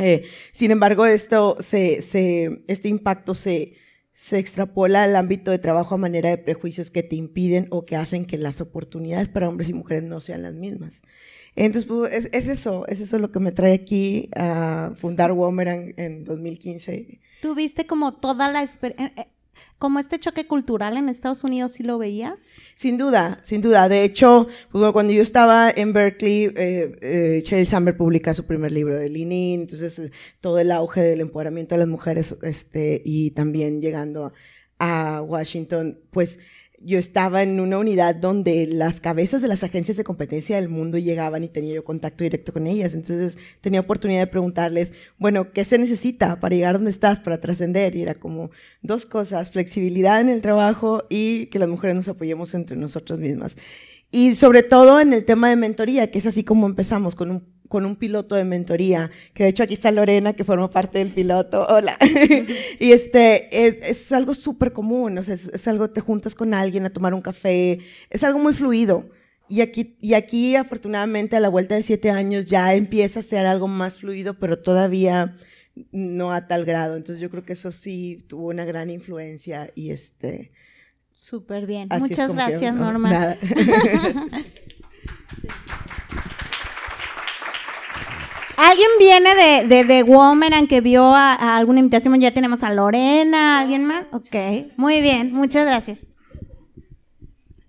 Eh, 0.00 0.26
sin 0.52 0.70
embargo, 0.70 1.06
esto 1.06 1.56
se, 1.58 2.02
se, 2.02 2.62
este 2.68 2.86
impacto 2.86 3.34
se, 3.34 3.72
se 4.16 4.38
extrapola 4.38 5.04
al 5.04 5.14
ámbito 5.14 5.50
de 5.50 5.58
trabajo 5.58 5.94
a 5.94 5.98
manera 5.98 6.30
de 6.30 6.38
prejuicios 6.38 6.90
que 6.90 7.02
te 7.02 7.16
impiden 7.16 7.68
o 7.70 7.84
que 7.84 7.96
hacen 7.96 8.24
que 8.24 8.38
las 8.38 8.60
oportunidades 8.60 9.28
para 9.28 9.48
hombres 9.48 9.68
y 9.68 9.74
mujeres 9.74 10.02
no 10.02 10.20
sean 10.20 10.42
las 10.42 10.54
mismas. 10.54 11.02
Entonces, 11.54 11.88
pues, 11.88 12.12
es, 12.12 12.28
es, 12.32 12.48
eso, 12.48 12.86
es 12.86 13.00
eso 13.00 13.18
lo 13.18 13.30
que 13.30 13.40
me 13.40 13.52
trae 13.52 13.74
aquí 13.74 14.28
a 14.34 14.92
fundar 14.96 15.32
Womerang 15.32 15.94
en 15.96 16.24
2015. 16.24 17.20
¿Tuviste 17.40 17.86
como 17.86 18.14
toda 18.14 18.50
la 18.50 18.62
experiencia, 18.62 19.06
eh, 19.06 19.12
eh, 19.20 19.28
como 19.78 19.98
este 19.98 20.18
choque 20.18 20.46
cultural 20.46 20.96
en 20.96 21.08
Estados 21.08 21.44
Unidos, 21.44 21.72
¿sí 21.72 21.82
lo 21.82 21.98
veías? 21.98 22.56
Sin 22.74 22.96
duda, 22.96 23.40
sin 23.44 23.60
duda. 23.60 23.88
De 23.88 24.04
hecho, 24.04 24.46
pues, 24.70 24.92
cuando 24.92 25.12
yo 25.12 25.22
estaba 25.22 25.70
en 25.70 25.92
Berkeley, 25.92 26.44
eh, 26.56 26.96
eh, 27.02 27.42
Sheryl 27.44 27.66
Sandberg 27.66 27.96
publica 27.96 28.32
su 28.32 28.46
primer 28.46 28.72
libro 28.72 28.96
de 28.96 29.08
Lean 29.08 29.32
entonces 29.32 30.00
todo 30.40 30.58
el 30.58 30.70
auge 30.70 31.02
del 31.02 31.20
empoderamiento 31.20 31.74
de 31.74 31.80
las 31.80 31.88
mujeres 31.88 32.36
este, 32.42 33.02
y 33.04 33.32
también 33.32 33.82
llegando 33.82 34.32
a 34.78 35.22
Washington, 35.22 35.98
pues 36.10 36.38
yo 36.80 36.98
estaba 36.98 37.42
en 37.42 37.58
una 37.60 37.78
unidad 37.78 38.14
donde 38.14 38.66
las 38.66 39.00
cabezas 39.00 39.42
de 39.42 39.48
las 39.48 39.64
agencias 39.64 39.96
de 39.96 40.04
competencia 40.04 40.56
del 40.56 40.68
mundo 40.68 40.98
llegaban 40.98 41.42
y 41.44 41.48
tenía 41.48 41.74
yo 41.74 41.84
contacto 41.84 42.24
directo 42.24 42.52
con 42.52 42.66
ellas. 42.66 42.94
Entonces 42.94 43.38
tenía 43.60 43.80
oportunidad 43.80 44.20
de 44.20 44.26
preguntarles, 44.26 44.92
bueno, 45.18 45.50
¿qué 45.52 45.64
se 45.64 45.78
necesita 45.78 46.38
para 46.40 46.54
llegar 46.54 46.74
donde 46.74 46.90
estás, 46.90 47.20
para 47.20 47.40
trascender? 47.40 47.96
Y 47.96 48.02
era 48.02 48.14
como 48.14 48.50
dos 48.82 49.06
cosas, 49.06 49.50
flexibilidad 49.50 50.20
en 50.20 50.28
el 50.28 50.40
trabajo 50.40 51.04
y 51.08 51.46
que 51.46 51.58
las 51.58 51.68
mujeres 51.68 51.96
nos 51.96 52.08
apoyemos 52.08 52.54
entre 52.54 52.76
nosotras 52.76 53.18
mismas. 53.18 53.56
Y 54.10 54.34
sobre 54.34 54.62
todo 54.62 55.00
en 55.00 55.12
el 55.12 55.24
tema 55.24 55.48
de 55.48 55.56
mentoría, 55.56 56.10
que 56.10 56.18
es 56.18 56.26
así 56.26 56.44
como 56.44 56.66
empezamos, 56.66 57.14
con 57.14 57.30
un 57.30 57.55
con 57.68 57.84
un 57.84 57.96
piloto 57.96 58.34
de 58.34 58.44
mentoría, 58.44 59.10
que 59.34 59.44
de 59.44 59.50
hecho 59.50 59.62
aquí 59.62 59.74
está 59.74 59.90
Lorena, 59.90 60.32
que 60.32 60.44
forma 60.44 60.70
parte 60.70 60.98
del 60.98 61.12
piloto, 61.12 61.66
hola. 61.68 61.96
y 62.80 62.92
este, 62.92 63.66
es, 63.66 63.76
es 63.82 64.12
algo 64.12 64.34
súper 64.34 64.72
común, 64.72 65.18
o 65.18 65.22
sea, 65.22 65.34
es, 65.34 65.68
algo, 65.68 65.90
te 65.90 66.00
juntas 66.00 66.34
con 66.34 66.54
alguien 66.54 66.84
a 66.86 66.90
tomar 66.90 67.14
un 67.14 67.22
café, 67.22 67.80
es 68.10 68.24
algo 68.24 68.38
muy 68.38 68.54
fluido. 68.54 69.08
Y 69.48 69.60
aquí, 69.60 69.96
y 70.00 70.14
aquí, 70.14 70.56
afortunadamente, 70.56 71.36
a 71.36 71.40
la 71.40 71.48
vuelta 71.48 71.76
de 71.76 71.82
siete 71.82 72.10
años 72.10 72.46
ya 72.46 72.74
empieza 72.74 73.20
a 73.20 73.22
ser 73.22 73.46
algo 73.46 73.68
más 73.68 73.98
fluido, 73.98 74.34
pero 74.34 74.58
todavía 74.58 75.36
no 75.92 76.32
a 76.32 76.48
tal 76.48 76.64
grado. 76.64 76.96
Entonces 76.96 77.22
yo 77.22 77.30
creo 77.30 77.44
que 77.44 77.52
eso 77.52 77.70
sí 77.70 78.24
tuvo 78.28 78.48
una 78.48 78.64
gran 78.64 78.90
influencia 78.90 79.70
y 79.74 79.90
este... 79.90 80.52
Súper 81.12 81.66
bien. 81.66 81.88
Muchas 81.98 82.34
gracias, 82.34 82.74
Norma. 82.74 83.10
Nada. 83.10 83.38
¿Alguien 88.56 88.88
viene 88.98 89.34
de, 89.34 89.68
de, 89.68 89.84
de 89.84 90.02
Woman 90.02 90.66
que 90.66 90.80
vio 90.80 91.14
a, 91.14 91.56
alguna 91.56 91.80
invitación? 91.80 92.18
Ya 92.20 92.32
tenemos 92.32 92.62
a 92.62 92.72
Lorena, 92.72 93.60
¿alguien 93.60 93.84
más? 93.84 94.06
Ok, 94.12 94.34
muy 94.76 95.02
bien, 95.02 95.32
muchas 95.32 95.66
gracias. 95.66 95.98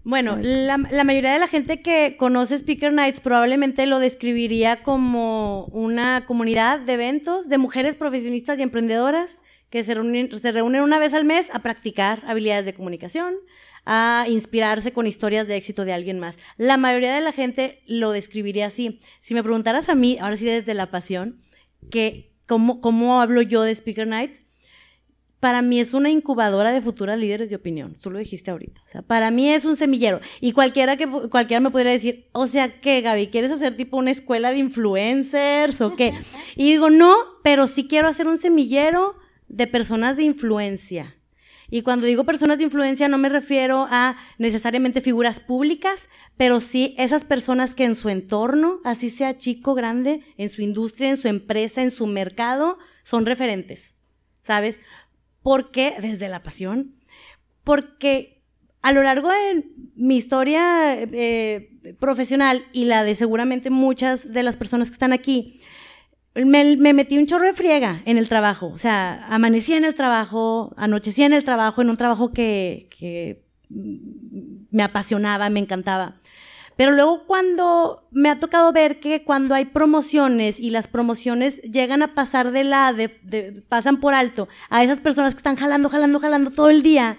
Bueno, 0.06 0.38
la, 0.42 0.78
la, 0.78 1.04
mayoría 1.04 1.34
de 1.34 1.40
la 1.40 1.48
gente 1.48 1.82
que 1.82 2.16
conoce 2.18 2.56
Speaker 2.56 2.94
Nights 2.94 3.20
probablemente 3.20 3.86
lo 3.86 4.00
describiría 4.00 4.82
como 4.82 5.66
una 5.66 6.26
comunidad 6.26 6.80
de 6.80 6.94
eventos 6.94 7.50
de 7.50 7.58
mujeres 7.58 7.96
profesionistas 7.96 8.58
y 8.58 8.62
emprendedoras 8.62 9.42
que 9.70 9.84
se 9.84 9.94
reúnen, 9.94 10.30
se 10.40 10.52
reúnen 10.54 10.82
una 10.82 11.00
vez 11.00 11.14
al 11.14 11.26
mes 11.26 11.50
a 11.52 11.60
practicar 11.60 12.24
habilidades 12.26 12.66
de 12.66 12.74
comunicación, 12.74 13.36
a 13.90 14.26
inspirarse 14.28 14.92
con 14.92 15.08
historias 15.08 15.48
de 15.48 15.56
éxito 15.56 15.86
de 15.86 15.94
alguien 15.94 16.20
más. 16.20 16.38
La 16.58 16.76
mayoría 16.76 17.16
de 17.16 17.22
la 17.22 17.32
gente 17.32 17.82
lo 17.88 18.12
describiría 18.12 18.66
así. 18.66 19.00
Si 19.22 19.34
me 19.34 19.44
preguntaras 19.44 19.88
a 19.88 19.96
mí, 19.96 20.18
ahora 20.20 20.36
sí 20.36 20.46
desde 20.46 20.74
la 20.74 20.92
pasión, 20.92 21.40
que 21.90 22.34
cómo, 22.48 22.82
cómo 22.82 23.22
hablo 23.22 23.42
yo 23.42 23.62
de 23.62 23.74
Speaker 23.74 24.06
Nights, 24.06 24.44
para 25.40 25.62
mí 25.62 25.80
es 25.80 25.94
una 25.94 26.10
incubadora 26.10 26.74
de 26.74 26.82
futuras 26.82 27.18
líderes 27.18 27.50
de 27.50 27.56
opinión. 27.56 27.96
Tú 28.02 28.12
lo 28.12 28.20
dijiste 28.20 28.52
ahorita. 28.52 28.82
O 28.84 28.88
sea, 28.88 29.04
para 29.04 29.32
mí 29.32 29.48
es 29.48 29.64
un 29.64 29.78
semillero. 29.78 30.20
Y 30.42 30.52
cualquiera 30.52 30.98
que 30.98 31.08
cualquiera 31.08 31.62
me 31.62 31.72
podría 31.72 31.94
decir, 31.94 32.28
o 32.34 32.46
sea, 32.48 32.82
¿qué, 32.82 33.00
Gaby? 33.00 33.28
¿Quieres 33.28 33.54
hacer 33.54 33.78
tipo 33.78 33.96
una 33.96 34.12
escuela 34.12 34.52
de 34.52 34.58
influencers 34.58 35.80
o 35.80 35.96
qué? 35.96 36.14
Y 36.58 36.72
digo, 36.72 36.90
no, 36.90 37.16
pero 37.42 37.68
sí 37.68 37.88
quiero 37.88 38.10
hacer 38.10 38.28
un 38.28 38.38
semillero 38.38 39.16
de 39.48 39.68
personas 39.68 40.18
de 40.18 40.24
influencia. 40.24 41.17
Y 41.70 41.82
cuando 41.82 42.06
digo 42.08 42.24
personas 42.24 42.58
de 42.58 42.64
influencia 42.64 43.08
no 43.08 43.18
me 43.18 43.30
refiero 43.30 43.88
a 43.90 44.16
necesariamente 44.38 45.02
figuras 45.02 45.40
públicas, 45.40 46.10
pero 46.38 46.60
sí 46.60 46.96
esas 46.98 47.26
personas 47.26 47.76
que 47.76 47.84
en 47.84 47.96
su 47.96 48.10
entorno, 48.10 48.80
así 48.84 49.10
sea 49.10 49.34
chico, 49.34 49.74
grande, 49.74 50.22
en 50.38 50.50
su 50.50 50.62
industria, 50.62 51.10
en 51.10 51.18
su 51.18 51.28
empresa, 51.28 51.84
en 51.84 51.92
su 51.92 52.08
mercado, 52.08 52.78
son 53.04 53.26
referentes, 53.26 53.96
¿sabes? 54.42 54.80
Porque, 55.42 55.96
desde 56.02 56.30
la 56.30 56.42
pasión, 56.42 56.96
porque 57.64 58.42
a 58.82 58.94
lo 58.94 59.04
largo 59.04 59.30
de 59.30 59.66
mi 59.96 60.16
historia 60.16 60.96
eh, 60.96 61.96
profesional 62.00 62.66
y 62.72 62.86
la 62.86 63.04
de 63.04 63.16
seguramente 63.16 63.70
muchas 63.70 64.32
de 64.32 64.44
las 64.44 64.56
personas 64.56 64.90
que 64.90 64.96
están 64.96 65.12
aquí, 65.12 65.60
me, 66.46 66.94
metí 66.94 67.18
un 67.18 67.26
chorro 67.26 67.46
de 67.46 67.54
friega 67.54 68.02
en 68.06 68.18
el 68.18 68.28
trabajo. 68.28 68.68
O 68.68 68.78
sea, 68.78 69.26
amanecía 69.30 69.78
en 69.78 69.86
el 69.86 69.96
trabajo, 69.96 70.74
anochecía 70.78 71.26
en 71.26 71.34
el 71.34 71.44
trabajo, 71.44 71.82
en 71.82 71.90
un 71.90 71.98
trabajo 71.98 72.32
que, 72.32 73.44
me 73.70 74.84
apasionaba, 74.84 75.50
me 75.50 75.60
encantaba. 75.60 76.16
Pero 76.76 76.92
luego 76.92 77.26
cuando 77.26 78.08
me 78.12 78.30
ha 78.30 78.38
tocado 78.38 78.72
ver 78.72 79.00
que 79.00 79.24
cuando 79.24 79.56
hay 79.56 79.66
promociones 79.66 80.60
y 80.60 80.70
las 80.70 80.88
promociones 80.88 81.60
llegan 81.64 82.04
a 82.04 82.14
pasar 82.14 82.52
de 82.52 82.64
la, 82.64 82.94
de, 82.94 83.64
pasan 83.68 84.00
por 84.00 84.14
alto 84.14 84.48
a 84.70 84.84
esas 84.84 85.02
personas 85.02 85.34
que 85.34 85.40
están 85.40 85.56
jalando, 85.56 85.90
jalando, 85.90 86.20
jalando 86.20 86.52
todo 86.52 86.70
el 86.70 86.84
día, 86.84 87.18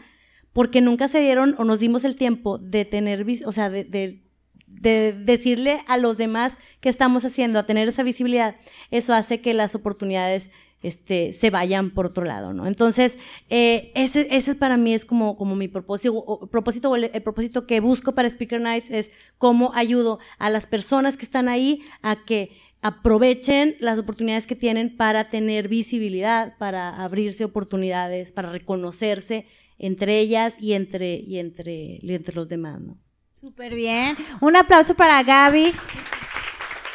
porque 0.53 0.81
nunca 0.81 1.09
se 1.09 1.21
dieron 1.21 1.57
o 1.59 1.65
nos 1.65 1.81
dimos 1.81 2.05
el 2.05 2.15
tiempo 2.15 2.59
de 2.59 2.85
tener, 2.85 3.27
o 3.45 3.53
sea, 3.53 3.69
de, 3.69 4.28
de 4.69 5.13
decirle 5.13 5.83
a 5.87 5.97
los 5.97 6.17
demás 6.17 6.59
qué 6.81 6.89
estamos 6.89 7.25
haciendo, 7.25 7.59
a 7.59 7.67
tener 7.67 7.89
esa 7.89 8.03
visibilidad, 8.03 8.57
eso 8.91 9.13
hace 9.15 9.41
que 9.41 9.55
las 9.55 9.75
oportunidades 9.75 10.51
este, 10.83 11.33
se 11.33 11.51
vayan 11.51 11.91
por 11.91 12.07
otro 12.07 12.25
lado, 12.25 12.53
¿no? 12.53 12.67
Entonces, 12.67 13.19
eh, 13.51 13.91
ese, 13.95 14.29
ese 14.31 14.55
para 14.55 14.77
mí 14.77 14.95
es 14.95 15.05
como, 15.05 15.37
como 15.37 15.57
mi 15.57 15.67
propósito, 15.67 16.15
o, 16.15 16.47
propósito, 16.47 16.95
el, 16.95 17.11
propósito 17.23 17.67
que 17.67 17.81
busco 17.81 18.15
para 18.15 18.29
Speaker 18.29 18.61
Nights 18.61 18.91
es 18.91 19.11
cómo 19.39 19.73
ayudo 19.75 20.21
a 20.39 20.51
las 20.51 20.67
personas 20.67 21.17
que 21.17 21.25
están 21.25 21.49
ahí 21.49 21.83
a 22.03 22.25
que 22.25 22.53
aprovechen 22.81 23.77
las 23.81 23.99
oportunidades 23.99 24.47
que 24.47 24.55
tienen 24.55 24.97
para 24.97 25.31
tener 25.31 25.67
visibilidad, 25.67 26.57
para 26.59 27.03
abrirse 27.03 27.45
oportunidades, 27.45 28.31
para 28.31 28.51
reconocerse 28.51 29.47
entre 29.79 30.21
ellas 30.21 30.55
y 30.61 30.75
entre, 30.75 31.17
y 31.17 31.39
entre, 31.39 31.99
entre 32.03 32.35
los 32.35 32.49
demás, 32.49 32.81
¿no? 32.81 32.99
Súper 33.41 33.73
bien. 33.73 34.17
Un 34.41 34.57
aplauso 34.57 34.95
para 34.95 35.23
Gaby. 35.23 35.73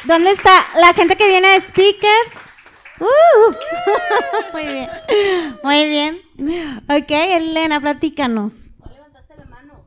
¿Dónde 0.04 0.30
está 0.30 0.52
la 0.78 0.92
gente 0.92 1.16
que 1.16 1.26
viene 1.26 1.48
de 1.48 1.60
speakers? 1.62 2.32
Uh, 3.00 3.54
muy 4.52 4.66
bien. 4.66 4.90
Muy 5.62 5.88
bien. 5.88 6.20
Ok, 6.90 7.10
Elena, 7.10 7.80
platícanos. 7.80 8.72
No 8.78 8.90
levantaste 8.92 9.34
la 9.38 9.46
mano, 9.46 9.86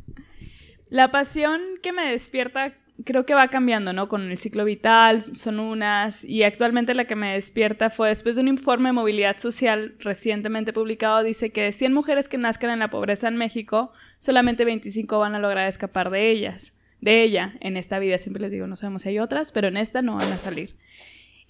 La 0.90 1.12
pasión 1.12 1.62
que 1.82 1.94
me 1.94 2.12
despierta 2.12 2.74
creo 3.04 3.26
que 3.26 3.34
va 3.34 3.50
cambiando, 3.50 3.92
¿no? 3.94 4.08
Con 4.08 4.30
el 4.30 4.38
ciclo 4.38 4.64
vital, 4.64 5.22
son 5.22 5.60
unas, 5.60 6.24
y 6.24 6.44
actualmente 6.44 6.96
la 6.96 7.06
que 7.06 7.16
me 7.16 7.34
despierta 7.34 7.90
fue 7.90 8.10
después 8.10 8.36
de 8.36 8.42
un 8.42 8.48
informe 8.48 8.90
de 8.90 8.94
movilidad 8.94 9.38
social 9.38 9.96
recientemente 10.00 10.72
publicado, 10.72 11.24
dice 11.24 11.52
que 11.52 11.64
de 11.64 11.72
100 11.72 11.94
mujeres 11.94 12.30
que 12.30 12.38
nazcan 12.38 12.72
en 12.72 12.80
la 12.80 12.90
pobreza 12.90 13.28
en 13.28 13.36
México, 13.36 13.92
solamente 14.20 14.64
25 14.64 15.20
van 15.20 15.36
a 15.36 15.40
lograr 15.40 15.68
escapar 15.68 16.10
de 16.10 16.32
ellas 16.32 16.74
de 17.02 17.22
ella 17.22 17.54
en 17.60 17.78
esta 17.78 18.00
vida. 18.00 18.18
Siempre 18.18 18.42
les 18.42 18.52
digo, 18.52 18.68
no 18.68 18.76
sabemos 18.76 19.04
si 19.04 19.10
hay 19.10 19.20
otras, 19.20 19.52
pero 19.52 19.68
en 19.68 19.78
esta 19.78 20.02
no 20.02 20.16
van 20.16 20.32
a 20.32 20.40
salir. 20.40 20.76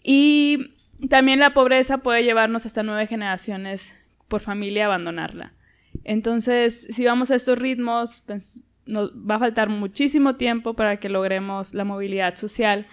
Y 0.04 0.76
también 1.10 1.40
la 1.40 1.54
pobreza 1.54 2.00
puede 2.00 2.24
llevarnos 2.24 2.66
hasta 2.66 2.84
nueve 2.84 3.08
generaciones 3.08 3.94
por 4.28 4.42
familia 4.42 4.84
a 4.84 4.88
abandonarla. 4.88 5.54
Entonces, 6.04 6.88
si 6.90 7.06
vamos 7.06 7.32
a 7.32 7.36
estos 7.36 7.58
ritmos, 7.58 8.22
pues, 8.28 8.62
nos 8.86 9.12
va 9.12 9.36
a 9.36 9.40
faltar 9.40 9.70
muchísimo 9.70 10.36
tiempo 10.36 10.74
para 10.74 10.98
que 10.98 11.10
logremos 11.10 11.74
la 11.74 11.84
movilidad 11.84 12.36
social 12.36 12.86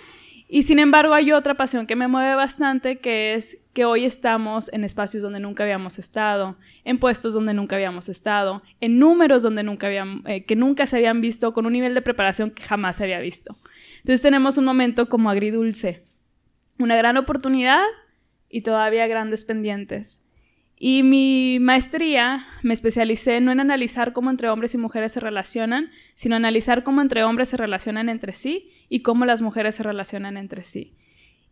y 0.55 0.65
sin 0.65 0.79
embargo 0.79 1.15
hay 1.15 1.33
otra 1.33 1.55
pasión 1.55 1.87
que 1.87 1.97
me 1.97 2.09
mueve 2.09 2.35
bastante, 2.35 2.99
que 2.99 3.33
es 3.33 3.57
que 3.73 3.87
hoy 3.87 4.05
estamos 4.05 4.71
en 4.75 4.85
espacios 4.85 5.23
donde 5.23 5.41
nunca 5.41 5.63
habíamos 5.65 5.99
estado, 5.99 6.57
en 6.85 6.99
puestos 6.99 7.33
donde 7.33 7.55
nunca 7.55 7.77
habíamos 7.77 8.11
estado, 8.11 8.63
en 8.79 8.99
números 8.99 9.43
donde 9.43 9.63
nunca 9.63 9.87
habíamos, 9.87 10.23
eh, 10.27 10.45
que 10.45 10.55
nunca 10.55 10.85
se 10.85 10.99
habían 10.99 11.23
visto, 11.23 11.55
con 11.55 11.65
un 11.65 11.73
nivel 11.73 11.95
de 11.95 12.03
preparación 12.03 12.51
que 12.51 12.63
jamás 12.65 12.97
se 12.97 13.05
había 13.05 13.19
visto. 13.21 13.57
Entonces 14.01 14.21
tenemos 14.21 14.59
un 14.59 14.67
momento 14.67 15.09
como 15.09 15.31
agridulce, 15.31 16.03
una 16.79 16.97
gran 16.97 17.17
oportunidad 17.17 17.85
y 18.51 18.61
todavía 18.61 19.07
grandes 19.07 19.47
pendientes. 19.47 20.22
Y 20.85 21.05
mi 21.05 21.61
maestría 21.61 22.45
me 22.63 22.73
especialicé 22.73 23.41
no 23.41 23.53
en 23.53 23.61
analizar 23.61 24.13
cómo 24.13 24.31
entre 24.31 24.49
hombres 24.51 24.75
y 24.75 24.79
mujeres 24.79 25.13
se 25.13 25.21
relacionan, 25.21 25.93
sino 26.17 26.35
analizar 26.35 26.83
cómo 26.83 27.01
entre 27.01 27.23
hombres 27.23 27.51
se 27.51 27.57
relacionan 27.57 28.09
entre 28.09 28.33
sí 28.33 28.73
y 28.89 29.03
cómo 29.03 29.25
las 29.25 29.43
mujeres 29.43 29.77
se 29.77 29.85
relacionan 29.85 30.37
entre 30.37 30.65
sí. 30.65 30.97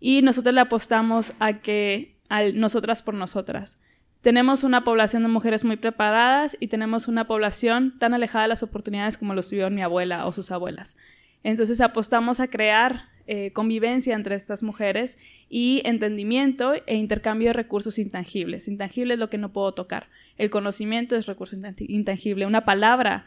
Y 0.00 0.22
nosotros 0.22 0.52
le 0.52 0.60
apostamos 0.60 1.34
a 1.38 1.60
que 1.60 2.16
al 2.28 2.58
nosotras 2.58 3.02
por 3.02 3.14
nosotras. 3.14 3.80
Tenemos 4.20 4.64
una 4.64 4.82
población 4.82 5.22
de 5.22 5.28
mujeres 5.28 5.64
muy 5.64 5.76
preparadas 5.76 6.56
y 6.58 6.66
tenemos 6.66 7.06
una 7.06 7.28
población 7.28 8.00
tan 8.00 8.14
alejada 8.14 8.42
de 8.42 8.48
las 8.48 8.64
oportunidades 8.64 9.16
como 9.16 9.34
lo 9.34 9.44
tuvieron 9.44 9.76
mi 9.76 9.82
abuela 9.82 10.26
o 10.26 10.32
sus 10.32 10.50
abuelas. 10.50 10.96
Entonces 11.44 11.80
apostamos 11.80 12.40
a 12.40 12.48
crear 12.48 13.10
eh, 13.32 13.52
convivencia 13.52 14.16
entre 14.16 14.34
estas 14.34 14.64
mujeres 14.64 15.16
y 15.48 15.82
entendimiento 15.84 16.72
e 16.84 16.96
intercambio 16.96 17.50
de 17.50 17.52
recursos 17.52 18.00
intangibles. 18.00 18.66
Intangible 18.66 19.14
es 19.14 19.20
lo 19.20 19.30
que 19.30 19.38
no 19.38 19.52
puedo 19.52 19.72
tocar. 19.72 20.08
El 20.36 20.50
conocimiento 20.50 21.14
es 21.14 21.26
recurso 21.26 21.54
intangible. 21.78 22.44
Una 22.44 22.64
palabra, 22.64 23.26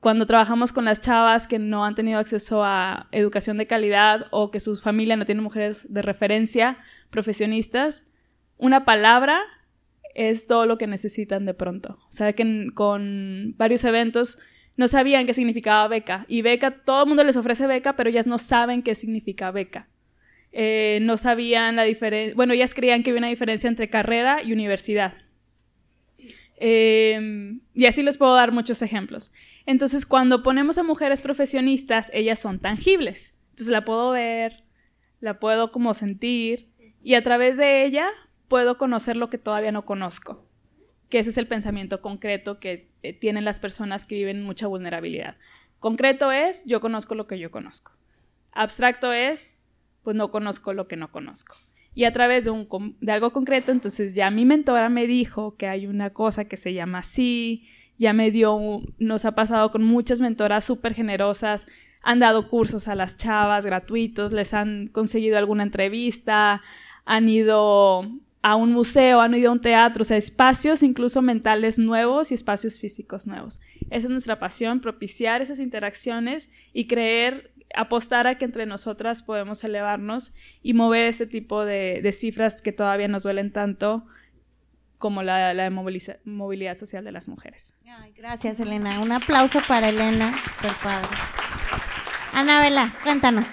cuando 0.00 0.26
trabajamos 0.26 0.70
con 0.70 0.84
las 0.84 1.00
chavas 1.00 1.46
que 1.46 1.58
no 1.58 1.86
han 1.86 1.94
tenido 1.94 2.18
acceso 2.18 2.62
a 2.62 3.08
educación 3.10 3.56
de 3.56 3.66
calidad 3.66 4.26
o 4.32 4.50
que 4.50 4.60
su 4.60 4.76
familia 4.76 5.16
no 5.16 5.24
tiene 5.24 5.40
mujeres 5.40 5.90
de 5.94 6.02
referencia, 6.02 6.76
profesionistas, 7.08 8.06
una 8.58 8.84
palabra 8.84 9.40
es 10.14 10.46
todo 10.46 10.66
lo 10.66 10.76
que 10.76 10.86
necesitan 10.86 11.46
de 11.46 11.54
pronto. 11.54 11.98
O 12.10 12.12
sea 12.12 12.34
que 12.34 12.66
con 12.74 13.54
varios 13.56 13.82
eventos 13.86 14.38
no 14.78 14.86
sabían 14.86 15.26
qué 15.26 15.34
significaba 15.34 15.88
beca. 15.88 16.24
Y 16.28 16.40
beca, 16.42 16.70
todo 16.70 17.02
el 17.02 17.08
mundo 17.08 17.24
les 17.24 17.36
ofrece 17.36 17.66
beca, 17.66 17.96
pero 17.96 18.08
ellas 18.08 18.28
no 18.28 18.38
saben 18.38 18.82
qué 18.82 18.94
significa 18.94 19.50
beca. 19.50 19.88
Eh, 20.52 21.00
no 21.02 21.18
sabían 21.18 21.74
la 21.74 21.82
diferencia, 21.82 22.34
bueno, 22.36 22.54
ellas 22.54 22.74
creían 22.74 23.02
que 23.02 23.10
había 23.10 23.18
una 23.18 23.28
diferencia 23.28 23.68
entre 23.68 23.90
carrera 23.90 24.40
y 24.40 24.52
universidad. 24.52 25.14
Em, 26.56 27.60
y 27.74 27.86
así 27.86 28.04
les 28.04 28.18
puedo 28.18 28.34
dar 28.36 28.52
muchos 28.52 28.80
ejemplos. 28.80 29.32
Entonces, 29.66 30.06
cuando 30.06 30.44
ponemos 30.44 30.78
a 30.78 30.84
mujeres 30.84 31.22
profesionistas, 31.22 32.10
ellas 32.14 32.38
son 32.38 32.60
tangibles. 32.60 33.34
Entonces 33.50 33.72
la 33.72 33.84
puedo 33.84 34.12
ver, 34.12 34.62
la 35.20 35.40
puedo 35.40 35.72
como 35.72 35.92
sentir, 35.92 36.68
y 37.02 37.14
a 37.14 37.22
través 37.24 37.56
de 37.56 37.84
ella 37.84 38.08
puedo 38.46 38.78
conocer 38.78 39.16
lo 39.16 39.28
que 39.28 39.38
todavía 39.38 39.72
no 39.72 39.84
conozco 39.84 40.47
que 41.08 41.18
ese 41.18 41.30
es 41.30 41.38
el 41.38 41.46
pensamiento 41.46 42.00
concreto 42.00 42.60
que 42.60 42.90
eh, 43.02 43.12
tienen 43.12 43.44
las 43.44 43.60
personas 43.60 44.04
que 44.04 44.16
viven 44.16 44.42
mucha 44.42 44.66
vulnerabilidad. 44.66 45.36
Concreto 45.78 46.32
es, 46.32 46.64
yo 46.64 46.80
conozco 46.80 47.14
lo 47.14 47.26
que 47.26 47.38
yo 47.38 47.50
conozco. 47.50 47.92
Abstracto 48.52 49.12
es, 49.12 49.56
pues 50.02 50.16
no 50.16 50.30
conozco 50.30 50.72
lo 50.72 50.88
que 50.88 50.96
no 50.96 51.10
conozco. 51.10 51.56
Y 51.94 52.04
a 52.04 52.12
través 52.12 52.44
de, 52.44 52.50
un, 52.50 52.96
de 53.00 53.12
algo 53.12 53.32
concreto, 53.32 53.72
entonces 53.72 54.14
ya 54.14 54.30
mi 54.30 54.44
mentora 54.44 54.88
me 54.88 55.06
dijo 55.06 55.56
que 55.56 55.66
hay 55.66 55.86
una 55.86 56.10
cosa 56.10 56.46
que 56.46 56.56
se 56.56 56.72
llama 56.72 56.98
así, 56.98 57.66
ya 57.96 58.12
me 58.12 58.30
dio, 58.30 58.58
nos 58.98 59.24
ha 59.24 59.34
pasado 59.34 59.70
con 59.70 59.82
muchas 59.82 60.20
mentoras 60.20 60.64
súper 60.64 60.94
generosas, 60.94 61.66
han 62.02 62.20
dado 62.20 62.48
cursos 62.48 62.86
a 62.86 62.94
las 62.94 63.16
chavas 63.16 63.66
gratuitos, 63.66 64.32
les 64.32 64.54
han 64.54 64.86
conseguido 64.86 65.36
alguna 65.36 65.64
entrevista, 65.64 66.62
han 67.04 67.28
ido 67.28 68.08
a 68.42 68.56
un 68.56 68.72
museo, 68.72 69.20
han 69.20 69.34
ido 69.34 69.50
a 69.50 69.52
un 69.52 69.60
teatro, 69.60 70.02
o 70.02 70.04
sea, 70.04 70.16
espacios 70.16 70.82
incluso 70.82 71.22
mentales 71.22 71.78
nuevos 71.78 72.30
y 72.30 72.34
espacios 72.34 72.78
físicos 72.78 73.26
nuevos. 73.26 73.60
Esa 73.90 74.06
es 74.06 74.10
nuestra 74.10 74.38
pasión, 74.38 74.80
propiciar 74.80 75.42
esas 75.42 75.60
interacciones 75.60 76.50
y 76.72 76.86
creer, 76.86 77.52
apostar 77.74 78.26
a 78.26 78.36
que 78.38 78.44
entre 78.44 78.66
nosotras 78.66 79.22
podemos 79.22 79.62
elevarnos 79.64 80.34
y 80.62 80.74
mover 80.74 81.06
ese 81.06 81.26
tipo 81.26 81.64
de, 81.64 82.08
cifras 82.12 82.62
que 82.62 82.72
todavía 82.72 83.08
nos 83.08 83.24
duelen 83.24 83.52
tanto 83.52 84.06
como 84.98 85.22
la, 85.22 85.54
la 85.54 85.70
movilidad 85.70 86.76
social 86.76 87.04
de 87.04 87.12
las 87.12 87.28
mujeres. 87.28 87.74
gracias, 88.16 88.58
Elena. 88.60 89.00
Un 89.00 89.12
aplauso 89.12 89.60
para 89.68 89.88
Elena, 89.88 90.32
por 90.60 90.74
padre. 90.76 91.08
Anabela, 92.38 92.94
cuéntanos. 93.02 93.46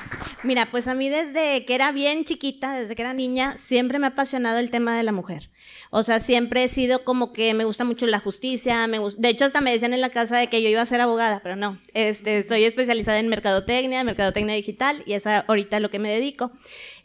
Mira, 0.44 0.68
pues 0.70 0.88
a 0.88 0.94
mí 0.94 1.10
desde 1.10 1.66
que 1.66 1.74
era 1.74 1.92
bien 1.92 2.24
chiquita, 2.24 2.76
desde 2.76 2.94
que 2.94 3.02
era 3.02 3.16
niña, 3.16 3.58
siempre 3.58 3.98
me 3.98 4.06
ha 4.06 4.12
apasionado 4.12 4.60
el 4.60 4.70
tema 4.70 4.96
de 4.96 5.02
la 5.02 5.12
mujer. 5.12 5.50
O 5.90 6.04
sea, 6.04 6.20
siempre 6.20 6.64
he 6.64 6.68
sido 6.68 7.04
como 7.04 7.32
que 7.32 7.54
me 7.54 7.64
gusta 7.64 7.84
mucho 7.84 8.06
la 8.08 8.20
justicia, 8.20 8.86
me 8.88 9.00
de 9.00 9.30
hecho 9.30 9.46
hasta 9.46 9.62
me 9.62 9.72
decían 9.72 9.94
en 9.94 10.02
la 10.02 10.10
casa 10.10 10.38
de 10.38 10.48
que 10.48 10.62
yo 10.62 10.70
iba 10.70 10.82
a 10.82 10.86
ser 10.86 11.02
abogada, 11.02 11.40
pero 11.44 11.56
no, 11.56 11.80
este, 11.94 12.40
estoy 12.40 12.64
especializada 12.64 13.20
en 13.20 13.28
mercadotecnia, 13.28 14.04
mercadotecnia 14.04 14.56
digital 14.56 15.04
y 15.06 15.14
es 15.14 15.26
ahorita 15.28 15.80
lo 15.80 15.90
que 15.90 16.00
me 16.00 16.12
dedico. 16.12 16.52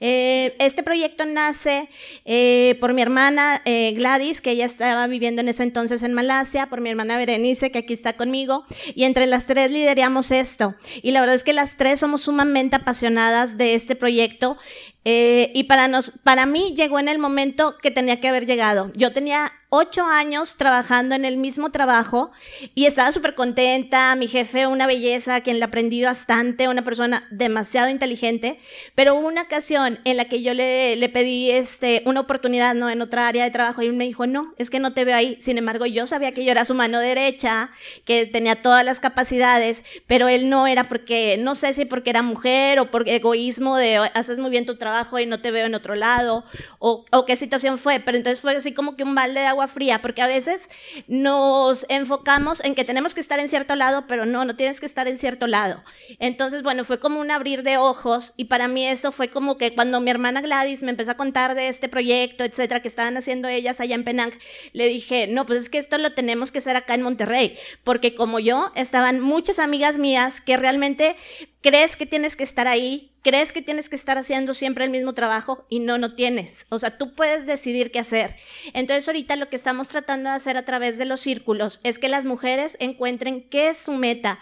Eh, 0.00 0.56
este 0.58 0.82
proyecto 0.82 1.26
nace 1.26 1.88
eh, 2.24 2.76
por 2.80 2.94
mi 2.94 3.02
hermana 3.02 3.60
eh, 3.66 3.92
Gladys, 3.92 4.40
que 4.40 4.52
ella 4.52 4.64
estaba 4.64 5.06
viviendo 5.06 5.42
en 5.42 5.48
ese 5.48 5.62
entonces 5.62 6.02
en 6.02 6.14
Malasia, 6.14 6.68
por 6.68 6.80
mi 6.80 6.88
hermana 6.88 7.18
Berenice, 7.18 7.70
que 7.70 7.80
aquí 7.80 7.92
está 7.92 8.14
conmigo, 8.14 8.64
y 8.94 9.04
entre 9.04 9.26
las 9.26 9.46
tres 9.46 9.70
lideramos 9.70 10.30
esto. 10.30 10.74
Y 11.02 11.10
la 11.12 11.20
verdad 11.20 11.36
es 11.36 11.44
que 11.44 11.52
las 11.52 11.76
tres 11.76 12.00
somos 12.00 12.22
sumamente 12.22 12.76
apasionadas 12.76 13.58
de 13.58 13.74
este 13.74 13.94
proyecto. 13.94 14.56
Y 15.04 15.64
para, 15.64 15.88
nos, 15.88 16.10
para 16.10 16.46
mí 16.46 16.74
llegó 16.76 16.98
en 16.98 17.08
el 17.08 17.18
momento 17.18 17.76
que 17.78 17.90
tenía 17.90 18.20
que 18.20 18.28
haber 18.28 18.46
llegado. 18.46 18.92
Yo 18.94 19.12
tenía 19.12 19.52
ocho 19.70 20.04
años 20.04 20.56
trabajando 20.56 21.14
en 21.14 21.24
el 21.24 21.36
mismo 21.36 21.70
trabajo 21.70 22.32
y 22.74 22.86
estaba 22.86 23.12
súper 23.12 23.36
contenta. 23.36 24.14
Mi 24.16 24.26
jefe, 24.26 24.66
una 24.66 24.86
belleza, 24.86 25.40
quien 25.42 25.58
le 25.60 25.64
aprendí 25.64 26.02
bastante, 26.02 26.68
una 26.68 26.82
persona 26.82 27.26
demasiado 27.30 27.88
inteligente. 27.88 28.58
Pero 28.96 29.14
hubo 29.14 29.28
una 29.28 29.42
ocasión 29.42 30.00
en 30.04 30.16
la 30.16 30.24
que 30.26 30.42
yo 30.42 30.54
le, 30.54 30.96
le 30.96 31.08
pedí 31.08 31.50
este, 31.50 32.02
una 32.04 32.20
oportunidad 32.20 32.74
¿no? 32.74 32.90
en 32.90 33.00
otra 33.00 33.28
área 33.28 33.44
de 33.44 33.50
trabajo 33.52 33.82
y 33.82 33.90
me 33.90 34.04
dijo, 34.04 34.26
no, 34.26 34.54
es 34.58 34.70
que 34.70 34.80
no 34.80 34.92
te 34.92 35.04
veo 35.04 35.16
ahí. 35.16 35.38
Sin 35.40 35.56
embargo, 35.56 35.86
yo 35.86 36.06
sabía 36.08 36.32
que 36.32 36.44
yo 36.44 36.50
era 36.50 36.64
su 36.64 36.74
mano 36.74 36.98
derecha, 36.98 37.70
que 38.04 38.26
tenía 38.26 38.60
todas 38.62 38.84
las 38.84 38.98
capacidades, 38.98 39.84
pero 40.08 40.28
él 40.28 40.48
no 40.48 40.66
era 40.66 40.84
porque, 40.84 41.36
no 41.38 41.54
sé 41.54 41.74
si 41.74 41.84
porque 41.84 42.10
era 42.10 42.22
mujer 42.22 42.80
o 42.80 42.90
por 42.90 43.08
egoísmo 43.08 43.76
de 43.76 43.98
haces 44.14 44.38
muy 44.38 44.50
bien 44.50 44.66
tu 44.66 44.76
trabajo 44.76 45.20
y 45.20 45.26
no 45.26 45.40
te 45.40 45.52
veo 45.52 45.66
en 45.66 45.76
otro 45.76 45.94
lado 45.94 46.44
o, 46.80 47.04
o 47.12 47.24
qué 47.24 47.36
situación 47.36 47.78
fue. 47.78 48.00
Pero 48.00 48.18
entonces 48.18 48.40
fue 48.40 48.56
así 48.56 48.74
como 48.74 48.96
que 48.96 49.04
un 49.04 49.14
balde 49.14 49.40
de 49.40 49.46
agua 49.46 49.59
fría, 49.68 50.02
porque 50.02 50.22
a 50.22 50.26
veces 50.26 50.68
nos 51.06 51.86
enfocamos 51.88 52.62
en 52.64 52.74
que 52.74 52.84
tenemos 52.84 53.14
que 53.14 53.20
estar 53.20 53.38
en 53.38 53.48
cierto 53.48 53.74
lado, 53.76 54.06
pero 54.06 54.26
no, 54.26 54.44
no 54.44 54.56
tienes 54.56 54.80
que 54.80 54.86
estar 54.86 55.08
en 55.08 55.18
cierto 55.18 55.46
lado. 55.46 55.82
Entonces, 56.18 56.62
bueno, 56.62 56.84
fue 56.84 56.98
como 56.98 57.20
un 57.20 57.30
abrir 57.30 57.62
de 57.62 57.76
ojos 57.76 58.34
y 58.36 58.46
para 58.46 58.68
mí 58.68 58.86
eso 58.86 59.12
fue 59.12 59.28
como 59.28 59.56
que 59.56 59.74
cuando 59.74 60.00
mi 60.00 60.10
hermana 60.10 60.40
Gladys 60.40 60.82
me 60.82 60.90
empezó 60.90 61.12
a 61.12 61.16
contar 61.16 61.54
de 61.54 61.68
este 61.68 61.88
proyecto, 61.88 62.44
etcétera, 62.44 62.80
que 62.80 62.88
estaban 62.88 63.16
haciendo 63.16 63.48
ellas 63.48 63.80
allá 63.80 63.94
en 63.94 64.04
Penang, 64.04 64.32
le 64.72 64.86
dije, 64.86 65.26
no, 65.26 65.46
pues 65.46 65.60
es 65.60 65.70
que 65.70 65.78
esto 65.78 65.98
lo 65.98 66.12
tenemos 66.12 66.52
que 66.52 66.58
hacer 66.58 66.76
acá 66.76 66.94
en 66.94 67.02
Monterrey, 67.02 67.56
porque 67.84 68.14
como 68.14 68.38
yo, 68.38 68.72
estaban 68.74 69.20
muchas 69.20 69.58
amigas 69.58 69.98
mías 69.98 70.40
que 70.40 70.56
realmente 70.56 71.16
crees 71.62 71.96
que 71.96 72.06
tienes 72.06 72.36
que 72.36 72.44
estar 72.44 72.68
ahí, 72.68 73.12
crees 73.22 73.52
que 73.52 73.62
tienes 73.62 73.88
que 73.88 73.96
estar 73.96 74.16
haciendo 74.16 74.54
siempre 74.54 74.84
el 74.84 74.90
mismo 74.90 75.12
trabajo 75.12 75.66
y 75.68 75.80
no, 75.80 75.98
no 75.98 76.14
tienes. 76.14 76.66
O 76.70 76.78
sea, 76.78 76.96
tú 76.96 77.14
puedes 77.14 77.46
decidir 77.46 77.90
qué 77.90 77.98
hacer. 77.98 78.36
Entonces 78.72 79.06
ahorita 79.08 79.36
lo 79.36 79.48
que 79.48 79.56
estamos 79.56 79.88
tratando 79.88 80.30
de 80.30 80.36
hacer 80.36 80.56
a 80.56 80.64
través 80.64 80.96
de 80.98 81.04
los 81.04 81.20
círculos 81.20 81.80
es 81.82 81.98
que 81.98 82.08
las 82.08 82.24
mujeres 82.24 82.76
encuentren 82.80 83.42
qué 83.42 83.68
es 83.68 83.78
su 83.78 83.92
meta, 83.92 84.38